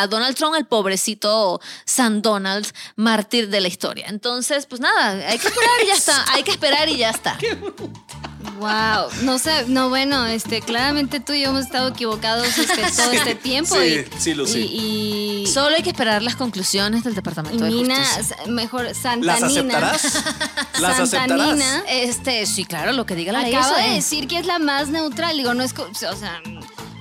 a 0.01 0.07
Donald 0.09 0.37
Trump, 0.37 0.57
el 0.57 0.67
pobrecito 0.67 1.61
San 1.85 2.23
Donald, 2.23 2.67
mártir 2.97 3.51
de 3.51 3.61
la 3.61 3.69
historia. 3.69 4.07
Entonces, 4.09 4.67
pues 4.67 4.81
nada, 4.81 5.29
hay 5.29 5.39
que 5.39 5.47
esperar 5.47 5.81
y 5.85 5.87
ya 5.87 5.95
está. 5.95 6.25
Hay 6.33 6.43
que 6.43 6.51
esperar 6.51 6.89
y 6.89 6.97
ya 6.97 7.11
está. 7.11 7.39
Wow, 8.59 9.09
no 9.23 9.39
sé, 9.39 9.65
no 9.69 9.89
bueno, 9.89 10.27
este, 10.27 10.61
claramente 10.61 11.21
tú 11.21 11.33
y 11.33 11.41
yo 11.43 11.49
hemos 11.49 11.63
estado 11.65 11.89
equivocados 11.89 12.47
este, 12.59 12.83
todo 12.97 13.11
este 13.13 13.35
tiempo 13.35 13.75
sí, 13.75 14.05
y, 14.07 14.21
sí, 14.21 14.35
Lucy. 14.35 14.59
y, 14.61 15.43
y- 15.43 15.47
Solo 15.47 15.75
hay 15.77 15.83
que 15.83 15.91
esperar 15.91 16.23
las 16.23 16.37
conclusiones 16.37 17.03
del 17.05 17.15
Departamento 17.15 17.65
de 17.65 17.71
Nina, 17.71 17.97
Justicia. 17.97 18.37
sa- 18.37 18.47
mejor 18.51 18.95
Santa 18.95 19.27
¿Las 19.27 19.43
Nina, 19.43 19.61
aceptarás? 19.79 20.03
¿Las 20.81 20.97
Santa 20.97 21.03
aceptarás? 21.25 21.53
Nina 21.55 21.83
Este, 21.89 22.47
sí, 22.47 22.65
claro, 22.65 22.93
lo 22.93 23.05
que 23.07 23.15
diga 23.17 23.33
la 23.33 23.43
ley. 23.43 23.55
acaba 23.55 23.79
de 23.79 23.89
es. 23.89 24.05
decir 24.05 24.29
que 24.29 24.39
es 24.39 24.47
la 24.47 24.59
más 24.59 24.89
neutral, 24.89 25.37
digo, 25.37 25.55
no 25.55 25.63
es, 25.63 25.75
o 25.79 26.17
sea, 26.17 26.41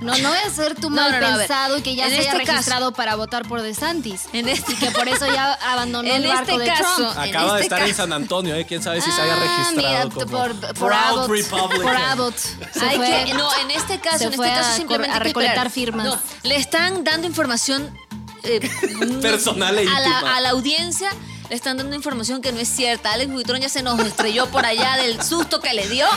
no, 0.01 0.17
no 0.17 0.29
voy 0.29 0.37
a 0.45 0.49
ser 0.49 0.77
No, 0.81 0.89
mal 0.89 1.11
no, 1.11 1.19
no, 1.31 1.37
pensado 1.37 1.77
y 1.77 1.81
que 1.81 1.95
ya 1.95 2.05
En 2.05 2.11
se 2.11 2.17
haya 2.19 2.31
este 2.31 2.43
caso- 2.43 2.51
registrado 2.53 2.91
para 2.91 3.15
votar 3.15 3.47
por 3.47 3.61
DeSantis 3.61 4.23
En 4.33 4.49
este- 4.49 4.73
y 4.73 4.75
que 4.75 4.91
por 4.91 5.07
eso 5.07 5.25
ya 5.27 5.53
abandonó 5.53 6.09
En 6.09 6.23
el 6.23 6.27
barco 6.27 6.51
este 6.51 6.59
de 6.63 6.67
caso- 6.67 6.95
Trump. 6.95 7.17
En 7.23 7.29
Acaba 7.29 7.53
de 7.55 7.61
este 7.61 7.75
estar 7.75 7.87
en 7.87 7.95
San 7.95 8.11
Antonio, 8.13 8.55
¿eh? 8.55 8.65
Quién 8.65 8.81
sabe 8.83 8.99
si 9.01 9.11
se 9.11 9.21
haya 9.21 9.35
Ah, 9.35 9.39
registrado 9.39 9.75
mira, 9.75 10.01
como 10.13 10.25
por, 10.27 10.55
por 10.59 10.73
Proud 10.75 10.91
Abbott, 10.93 11.29
Republican. 11.29 11.81
por 11.81 11.95
Abbott. 11.95 12.37
Se 12.37 12.85
Hay 12.85 12.97
fue- 12.97 13.23
que, 13.25 13.33
no, 13.35 13.49
en 13.59 13.71
este 13.71 13.99
caso, 13.99 14.23
en 14.25 14.33
este 14.33 14.47
caso 14.47 14.69
a 14.71 14.75
simplemente 14.75 15.11
a 15.11 15.13
hay 15.15 15.19
que 15.21 15.27
recolectar 15.29 15.69
firmas. 15.69 16.05
No, 16.05 16.19
le 16.43 16.55
están 16.57 17.03
dando 17.03 17.27
información 17.27 17.95
eh, 18.43 18.59
Personal 19.21 19.77
e 19.77 19.81
a 19.81 19.83
íntima. 19.83 19.99
la, 20.23 20.35
a 20.37 20.41
la 20.41 20.49
audiencia. 20.49 21.09
Le 21.49 21.55
están 21.55 21.77
dando 21.77 21.95
información 21.95 22.41
que 22.41 22.51
no 22.51 22.59
es 22.59 22.69
cierta. 22.69 23.11
Alex 23.11 23.31
Buitrón 23.31 23.59
ya 23.61 23.69
se 23.69 23.83
nos 23.83 23.99
estrelló 23.99 24.47
por 24.47 24.65
allá 24.65 24.95
del 24.97 25.21
susto 25.21 25.59
que 25.59 25.73
le 25.73 25.87
dio. 25.89 26.07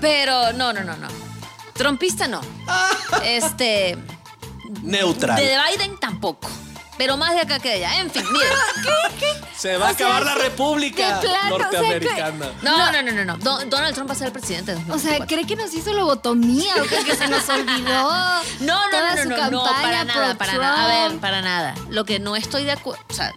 Pero 0.00 0.52
no, 0.52 0.72
no, 0.72 0.82
no, 0.84 0.96
no. 0.96 1.08
Trompista 1.74 2.28
no. 2.28 2.40
Este. 3.24 3.96
Neutral. 4.82 5.36
De 5.36 5.56
Biden 5.70 5.98
tampoco. 5.98 6.48
Pero 6.98 7.16
más 7.16 7.34
de 7.34 7.40
acá 7.40 7.58
que 7.58 7.68
de 7.70 7.84
allá. 7.86 8.00
En 8.00 8.10
fin, 8.10 8.22
miren. 8.32 8.48
Se 9.56 9.76
va 9.76 9.88
a 9.88 9.90
acabar 9.90 10.24
la 10.24 10.34
República 10.34 11.20
norteamericana. 11.48 12.50
No, 12.62 12.92
no, 12.92 13.02
no, 13.02 13.12
no, 13.12 13.24
no. 13.24 13.36
Don- 13.38 13.68
Donald 13.70 13.94
Trump 13.94 14.10
va 14.10 14.14
a 14.14 14.16
ser 14.16 14.26
el 14.28 14.32
presidente 14.32 14.72
de 14.74 14.78
O 14.92 14.98
sea, 14.98 15.18
2024. 15.18 15.26
¿cree 15.26 15.46
que 15.46 15.56
nos 15.56 15.72
hizo 15.74 15.92
lobotomía 15.94 16.74
o 16.80 16.82
qué? 16.84 17.02
que 17.04 17.16
se 17.16 17.28
nos 17.28 17.48
olvidó? 17.48 18.10
No, 18.60 18.84
no, 18.84 18.90
Toda 18.90 19.14
no, 19.16 19.22
su 19.22 19.28
no, 19.30 19.36
no, 19.36 19.50
no, 19.50 19.64
campaña 19.64 19.82
para 19.82 20.04
nada, 20.04 20.28
pro 20.34 20.38
para 20.38 20.58
nada. 20.58 20.84
A 20.84 20.86
ver, 20.88 21.06
Trump. 21.08 21.20
para 21.20 21.42
nada. 21.42 21.74
Lo 21.90 22.04
que 22.04 22.18
no 22.20 22.36
estoy 22.36 22.64
de 22.64 22.72
acuerdo, 22.72 23.02
o 23.08 23.14
sea, 23.14 23.32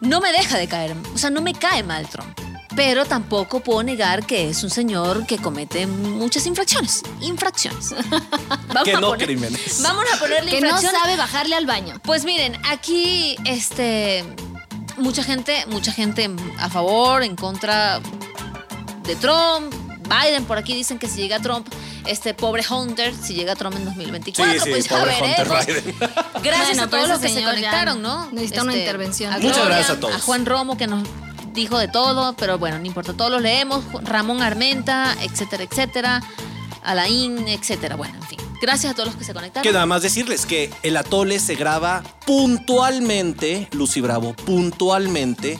no 0.00 0.20
me 0.20 0.32
deja 0.32 0.58
de 0.58 0.68
caer, 0.68 0.94
o 1.14 1.18
sea, 1.18 1.30
no 1.30 1.40
me 1.40 1.54
cae 1.54 1.82
mal 1.82 2.08
Trump. 2.08 2.38
Pero 2.82 3.04
tampoco 3.04 3.60
puedo 3.60 3.82
negar 3.82 4.24
que 4.24 4.48
es 4.48 4.62
un 4.64 4.70
señor 4.70 5.26
que 5.26 5.36
comete 5.36 5.86
muchas 5.86 6.46
infracciones. 6.46 7.02
Infracciones. 7.20 7.90
Vamos 8.68 8.84
Que 8.84 8.94
a 8.94 9.00
no 9.00 9.08
poner- 9.10 9.26
crímenes. 9.26 9.82
Vamos 9.82 10.04
a 10.10 10.18
ponerle 10.18 10.50
Que 10.50 10.62
no 10.62 10.80
sabe 10.80 11.14
bajarle 11.16 11.56
al 11.56 11.66
baño. 11.66 12.00
Pues 12.02 12.24
miren, 12.24 12.56
aquí 12.70 13.36
este 13.44 14.24
mucha 14.96 15.22
gente, 15.22 15.66
mucha 15.66 15.92
gente 15.92 16.30
a 16.58 16.70
favor, 16.70 17.22
en 17.22 17.36
contra 17.36 18.00
de 19.02 19.14
Trump. 19.16 19.74
Biden 20.08 20.46
por 20.46 20.56
aquí 20.56 20.74
dicen 20.74 20.98
que 20.98 21.06
si 21.06 21.20
llega 21.20 21.38
Trump, 21.40 21.68
este 22.06 22.32
pobre 22.32 22.64
Hunter, 22.68 23.14
si 23.14 23.34
llega 23.34 23.54
Trump 23.56 23.76
en 23.76 23.84
2024, 23.84 24.54
Sí, 24.54 24.58
sí, 24.64 24.70
pues 24.70 24.88
ya 24.88 25.02
Hunter 25.02 25.20
veremos. 25.48 25.66
Biden. 25.66 25.96
Gracias 26.42 26.68
Bueno, 26.68 26.82
a 26.84 26.88
todos 26.88 27.08
los 27.10 27.18
ese 27.18 27.28
que 27.28 27.34
se 27.40 27.42
conectaron, 27.44 28.00
¿no? 28.00 28.22
Este, 28.24 28.34
necesita 28.36 28.62
una 28.62 28.74
intervención. 28.76 29.32
a 29.34 29.38
Muchas 29.38 29.66
gracias 29.66 29.90
a 29.90 30.00
todos. 30.00 30.14
A 30.16 30.18
Juan 30.20 30.46
Romo 30.46 30.78
que 30.78 30.86
nos 30.86 31.06
dijo 31.52 31.78
de 31.78 31.88
todo, 31.88 32.34
pero 32.36 32.58
bueno, 32.58 32.78
no 32.78 32.86
importa, 32.86 33.12
todos 33.12 33.30
los 33.30 33.42
leemos. 33.42 33.84
Ramón 34.02 34.42
Armenta, 34.42 35.16
etcétera, 35.22 35.64
etcétera. 35.64 36.22
Alain, 36.82 37.46
etcétera. 37.48 37.96
Bueno, 37.96 38.14
en 38.16 38.22
fin. 38.22 38.38
Gracias 38.60 38.92
a 38.92 38.94
todos 38.94 39.08
los 39.08 39.16
que 39.16 39.24
se 39.24 39.32
conectaron. 39.32 39.62
Que 39.62 39.72
nada 39.72 39.86
más 39.86 40.02
decirles 40.02 40.44
que 40.44 40.70
el 40.82 40.96
atole 40.96 41.38
se 41.38 41.54
graba 41.54 42.02
puntualmente, 42.26 43.68
Lucy 43.72 44.00
Bravo, 44.00 44.34
puntualmente, 44.34 45.58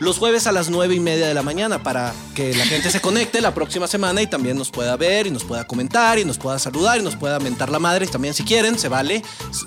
los 0.00 0.18
jueves 0.18 0.46
a 0.46 0.52
las 0.52 0.68
nueve 0.70 0.94
y 0.94 1.00
media 1.00 1.26
de 1.26 1.34
la 1.34 1.42
mañana 1.42 1.82
para 1.82 2.12
que 2.34 2.54
la 2.54 2.64
gente 2.66 2.90
se 2.90 3.00
conecte 3.00 3.40
la 3.40 3.52
próxima 3.54 3.86
semana 3.88 4.22
y 4.22 4.26
también 4.26 4.56
nos 4.56 4.70
pueda 4.70 4.96
ver 4.96 5.26
y 5.26 5.30
nos 5.30 5.44
pueda 5.44 5.66
comentar 5.66 6.18
y 6.18 6.24
nos 6.24 6.38
pueda 6.38 6.58
saludar 6.58 6.98
y 6.98 7.02
nos 7.02 7.16
pueda 7.16 7.38
mentar 7.40 7.70
la 7.70 7.78
madre. 7.78 8.06
También 8.06 8.34
si 8.34 8.44
quieren, 8.44 8.78
se 8.78 8.88
vale. 8.88 9.22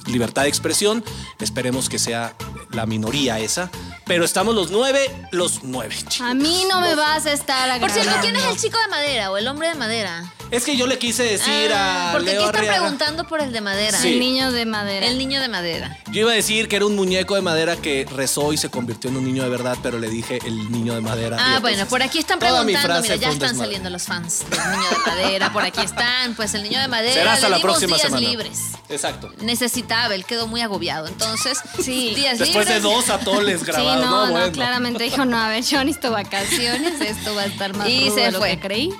Libertad 0.07 0.43
de 0.43 0.49
expresión. 0.49 1.03
Esperemos 1.39 1.89
que 1.89 1.99
sea 1.99 2.33
la 2.71 2.85
minoría 2.85 3.39
esa. 3.39 3.69
Pero 4.05 4.25
estamos 4.25 4.55
los 4.55 4.71
nueve, 4.71 4.99
los 5.31 5.63
nueve, 5.63 5.95
chicos. 6.07 6.21
A 6.21 6.33
mí 6.33 6.63
no 6.69 6.81
me 6.81 6.95
vas 6.95 7.25
a 7.25 7.33
estar 7.33 7.65
Por 7.79 7.89
agradando. 7.89 8.01
cierto, 8.03 8.21
¿quién 8.21 8.35
es 8.35 8.43
el 8.45 8.57
chico 8.57 8.77
de 8.79 8.87
madera 8.89 9.31
o 9.31 9.37
el 9.37 9.47
hombre 9.47 9.67
de 9.69 9.75
madera? 9.75 10.33
Es 10.49 10.65
que 10.65 10.75
yo 10.75 10.85
le 10.85 10.97
quise 10.99 11.23
decir 11.23 11.71
Ah, 11.73 12.09
a 12.09 12.11
porque 12.11 12.31
Leo 12.31 12.41
aquí 12.41 12.45
están 12.47 12.61
Arriaga- 12.65 12.79
preguntando 12.81 13.25
por 13.25 13.39
el 13.41 13.53
de 13.53 13.61
madera. 13.61 13.97
Sí. 13.97 14.13
El 14.13 14.19
niño 14.19 14.51
de 14.51 14.65
madera. 14.65 15.07
El 15.07 15.17
niño 15.17 15.39
de 15.39 15.47
madera. 15.47 15.97
Yo 16.11 16.21
iba 16.21 16.31
a 16.31 16.35
decir 16.35 16.67
que 16.67 16.75
era 16.75 16.85
un 16.85 16.95
muñeco 16.97 17.35
de 17.35 17.41
madera 17.41 17.77
que 17.77 18.05
rezó 18.13 18.51
y 18.51 18.57
se 18.57 18.69
convirtió 18.69 19.09
en 19.09 19.15
un 19.17 19.23
niño 19.23 19.43
de 19.43 19.49
verdad, 19.49 19.77
pero 19.81 19.97
le 19.97 20.09
dije 20.09 20.20
el 20.29 20.71
niño 20.71 20.93
de 20.95 21.01
madera. 21.01 21.37
Ah, 21.39 21.55
entonces, 21.57 21.61
bueno, 21.61 21.85
por 21.87 22.01
aquí 22.03 22.19
están 22.19 22.39
preguntando, 22.39 23.01
mira, 23.01 23.15
ya 23.15 23.29
están 23.29 23.39
desmadre. 23.39 23.57
saliendo 23.57 23.89
los 23.89 24.03
fans 24.03 24.45
del 24.49 24.59
niño 24.59 24.89
de 24.89 25.11
madera, 25.11 25.53
por 25.53 25.63
aquí 25.63 25.81
están, 25.81 26.35
pues 26.35 26.53
el 26.53 26.63
niño 26.63 26.79
de 26.79 26.87
madera 26.87 27.13
Será 27.13 27.33
hasta 27.33 27.47
le 27.47 27.51
la 27.51 27.57
dimos 27.57 27.71
próxima 27.71 27.95
días 27.97 28.07
semana. 28.07 28.27
libres. 28.27 28.59
Exacto. 28.89 29.31
Necesitaba, 29.41 30.13
él 30.15 30.25
quedó 30.25 30.47
muy 30.47 30.61
agobiado, 30.61 31.07
entonces, 31.07 31.59
Sí. 31.83 32.13
días 32.15 32.39
Después 32.39 32.67
de 32.67 32.79
dos 32.79 33.09
atoles 33.09 33.59
Sí, 33.59 33.65
grabados, 33.65 34.05
no, 34.05 34.11
¿no? 34.11 34.25
no, 34.27 34.31
Bueno. 34.31 34.51
claramente 34.51 35.03
dijo, 35.03 35.25
no, 35.25 35.37
a 35.37 35.47
ver, 35.49 35.63
yo 35.63 35.83
necesito 35.83 36.11
vacaciones, 36.11 36.99
esto 37.01 37.33
va 37.35 37.41
a 37.43 37.45
estar 37.45 37.75
más 37.75 37.87
Y 37.87 38.05
rudo 38.05 38.15
se 38.15 38.21
de 38.21 38.31
lo 38.31 38.39
fue. 38.39 38.49
que 38.51 38.59
creí. 38.59 38.93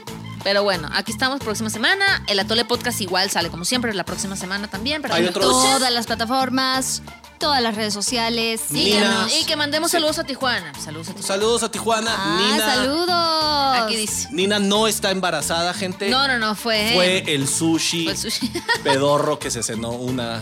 Pero 0.43 0.63
bueno, 0.63 0.89
aquí 0.93 1.11
estamos 1.11 1.39
próxima 1.39 1.69
semana. 1.69 2.23
El 2.27 2.39
Atole 2.39 2.65
Podcast 2.65 2.99
igual 2.99 3.29
sale 3.29 3.49
como 3.49 3.63
siempre 3.63 3.93
la 3.93 4.03
próxima 4.05 4.35
semana 4.35 4.67
también. 4.67 5.03
Otros- 5.05 5.23
escuchen. 5.25 5.43
Todas 5.43 5.91
las 5.93 6.07
plataformas, 6.07 7.03
todas 7.41 7.61
las 7.61 7.75
redes 7.75 7.93
sociales, 7.93 8.61
que, 8.71 9.03
y 9.41 9.45
que 9.45 9.55
mandemos 9.57 9.91
saludos 9.91 10.19
a 10.19 10.23
Tijuana. 10.23 10.71
Saludos 10.79 11.09
a 11.09 11.13
Tijuana. 11.13 11.27
Saludos 11.27 11.63
a 11.63 11.71
Tijuana. 11.71 12.11
Ah, 12.15 12.37
Nina. 12.39 12.75
saludos. 12.75 13.83
Aquí 13.83 13.95
dice. 13.97 14.27
Nina 14.31 14.59
no 14.59 14.87
está 14.87 15.11
embarazada, 15.11 15.73
gente. 15.73 16.09
No, 16.09 16.27
no, 16.27 16.37
no, 16.37 16.55
fue. 16.55 16.91
Fue 16.93 17.23
el 17.33 17.47
sushi, 17.47 18.03
Fue 18.03 18.13
el 18.13 18.17
sushi. 18.17 18.51
pedorro 18.83 19.39
que 19.39 19.49
se 19.51 19.63
cenó 19.63 19.89
una, 19.89 20.41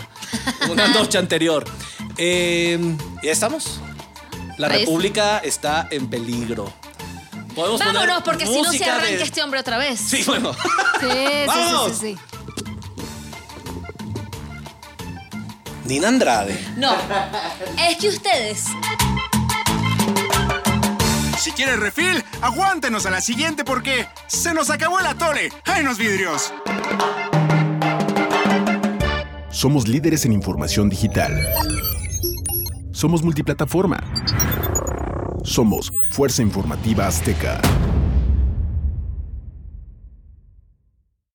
una 0.69 0.87
noche 0.89 1.17
anterior. 1.17 1.65
Eh, 2.17 2.77
¿Ya 3.23 3.31
estamos? 3.31 3.79
La 4.57 4.67
Ahí. 4.67 4.79
República 4.81 5.39
está 5.39 5.87
en 5.89 6.09
peligro. 6.09 6.71
Podemos 7.55 7.79
poner 7.81 7.95
Vámonos, 7.95 8.23
porque 8.23 8.45
si 8.45 8.61
no 8.61 8.71
se 8.71 8.83
arranca 8.85 9.07
de- 9.07 9.23
este 9.23 9.41
hombre 9.41 9.59
otra 9.61 9.77
vez. 9.77 9.99
Sí, 9.99 10.23
bueno. 10.27 10.53
Sí, 10.53 11.07
sí, 11.07 11.07
sí, 11.09 11.45
¡Vamos! 11.47 11.91
sí, 11.91 11.97
sí. 12.15 12.17
Nina 15.89 16.09
Andrade. 16.09 16.55
No. 16.77 16.91
Es 17.89 17.97
que 17.97 18.09
ustedes. 18.09 18.65
Si 21.39 21.51
quieres 21.51 21.79
refil, 21.79 22.23
aguántenos 22.43 23.07
a 23.07 23.09
la 23.09 23.21
siguiente 23.21 23.63
porque 23.63 24.05
se 24.27 24.53
nos 24.53 24.69
acabó 24.69 24.99
el 24.99 25.07
atole. 25.07 25.51
¡Ay, 25.65 25.83
los 25.83 25.97
vidrios! 25.97 26.53
Somos 29.49 29.87
líderes 29.87 30.25
en 30.25 30.33
información 30.33 30.89
digital. 30.89 31.33
Somos 32.91 33.23
multiplataforma. 33.23 33.99
Somos 35.43 35.91
Fuerza 36.11 36.43
Informativa 36.43 37.07
Azteca. 37.07 37.59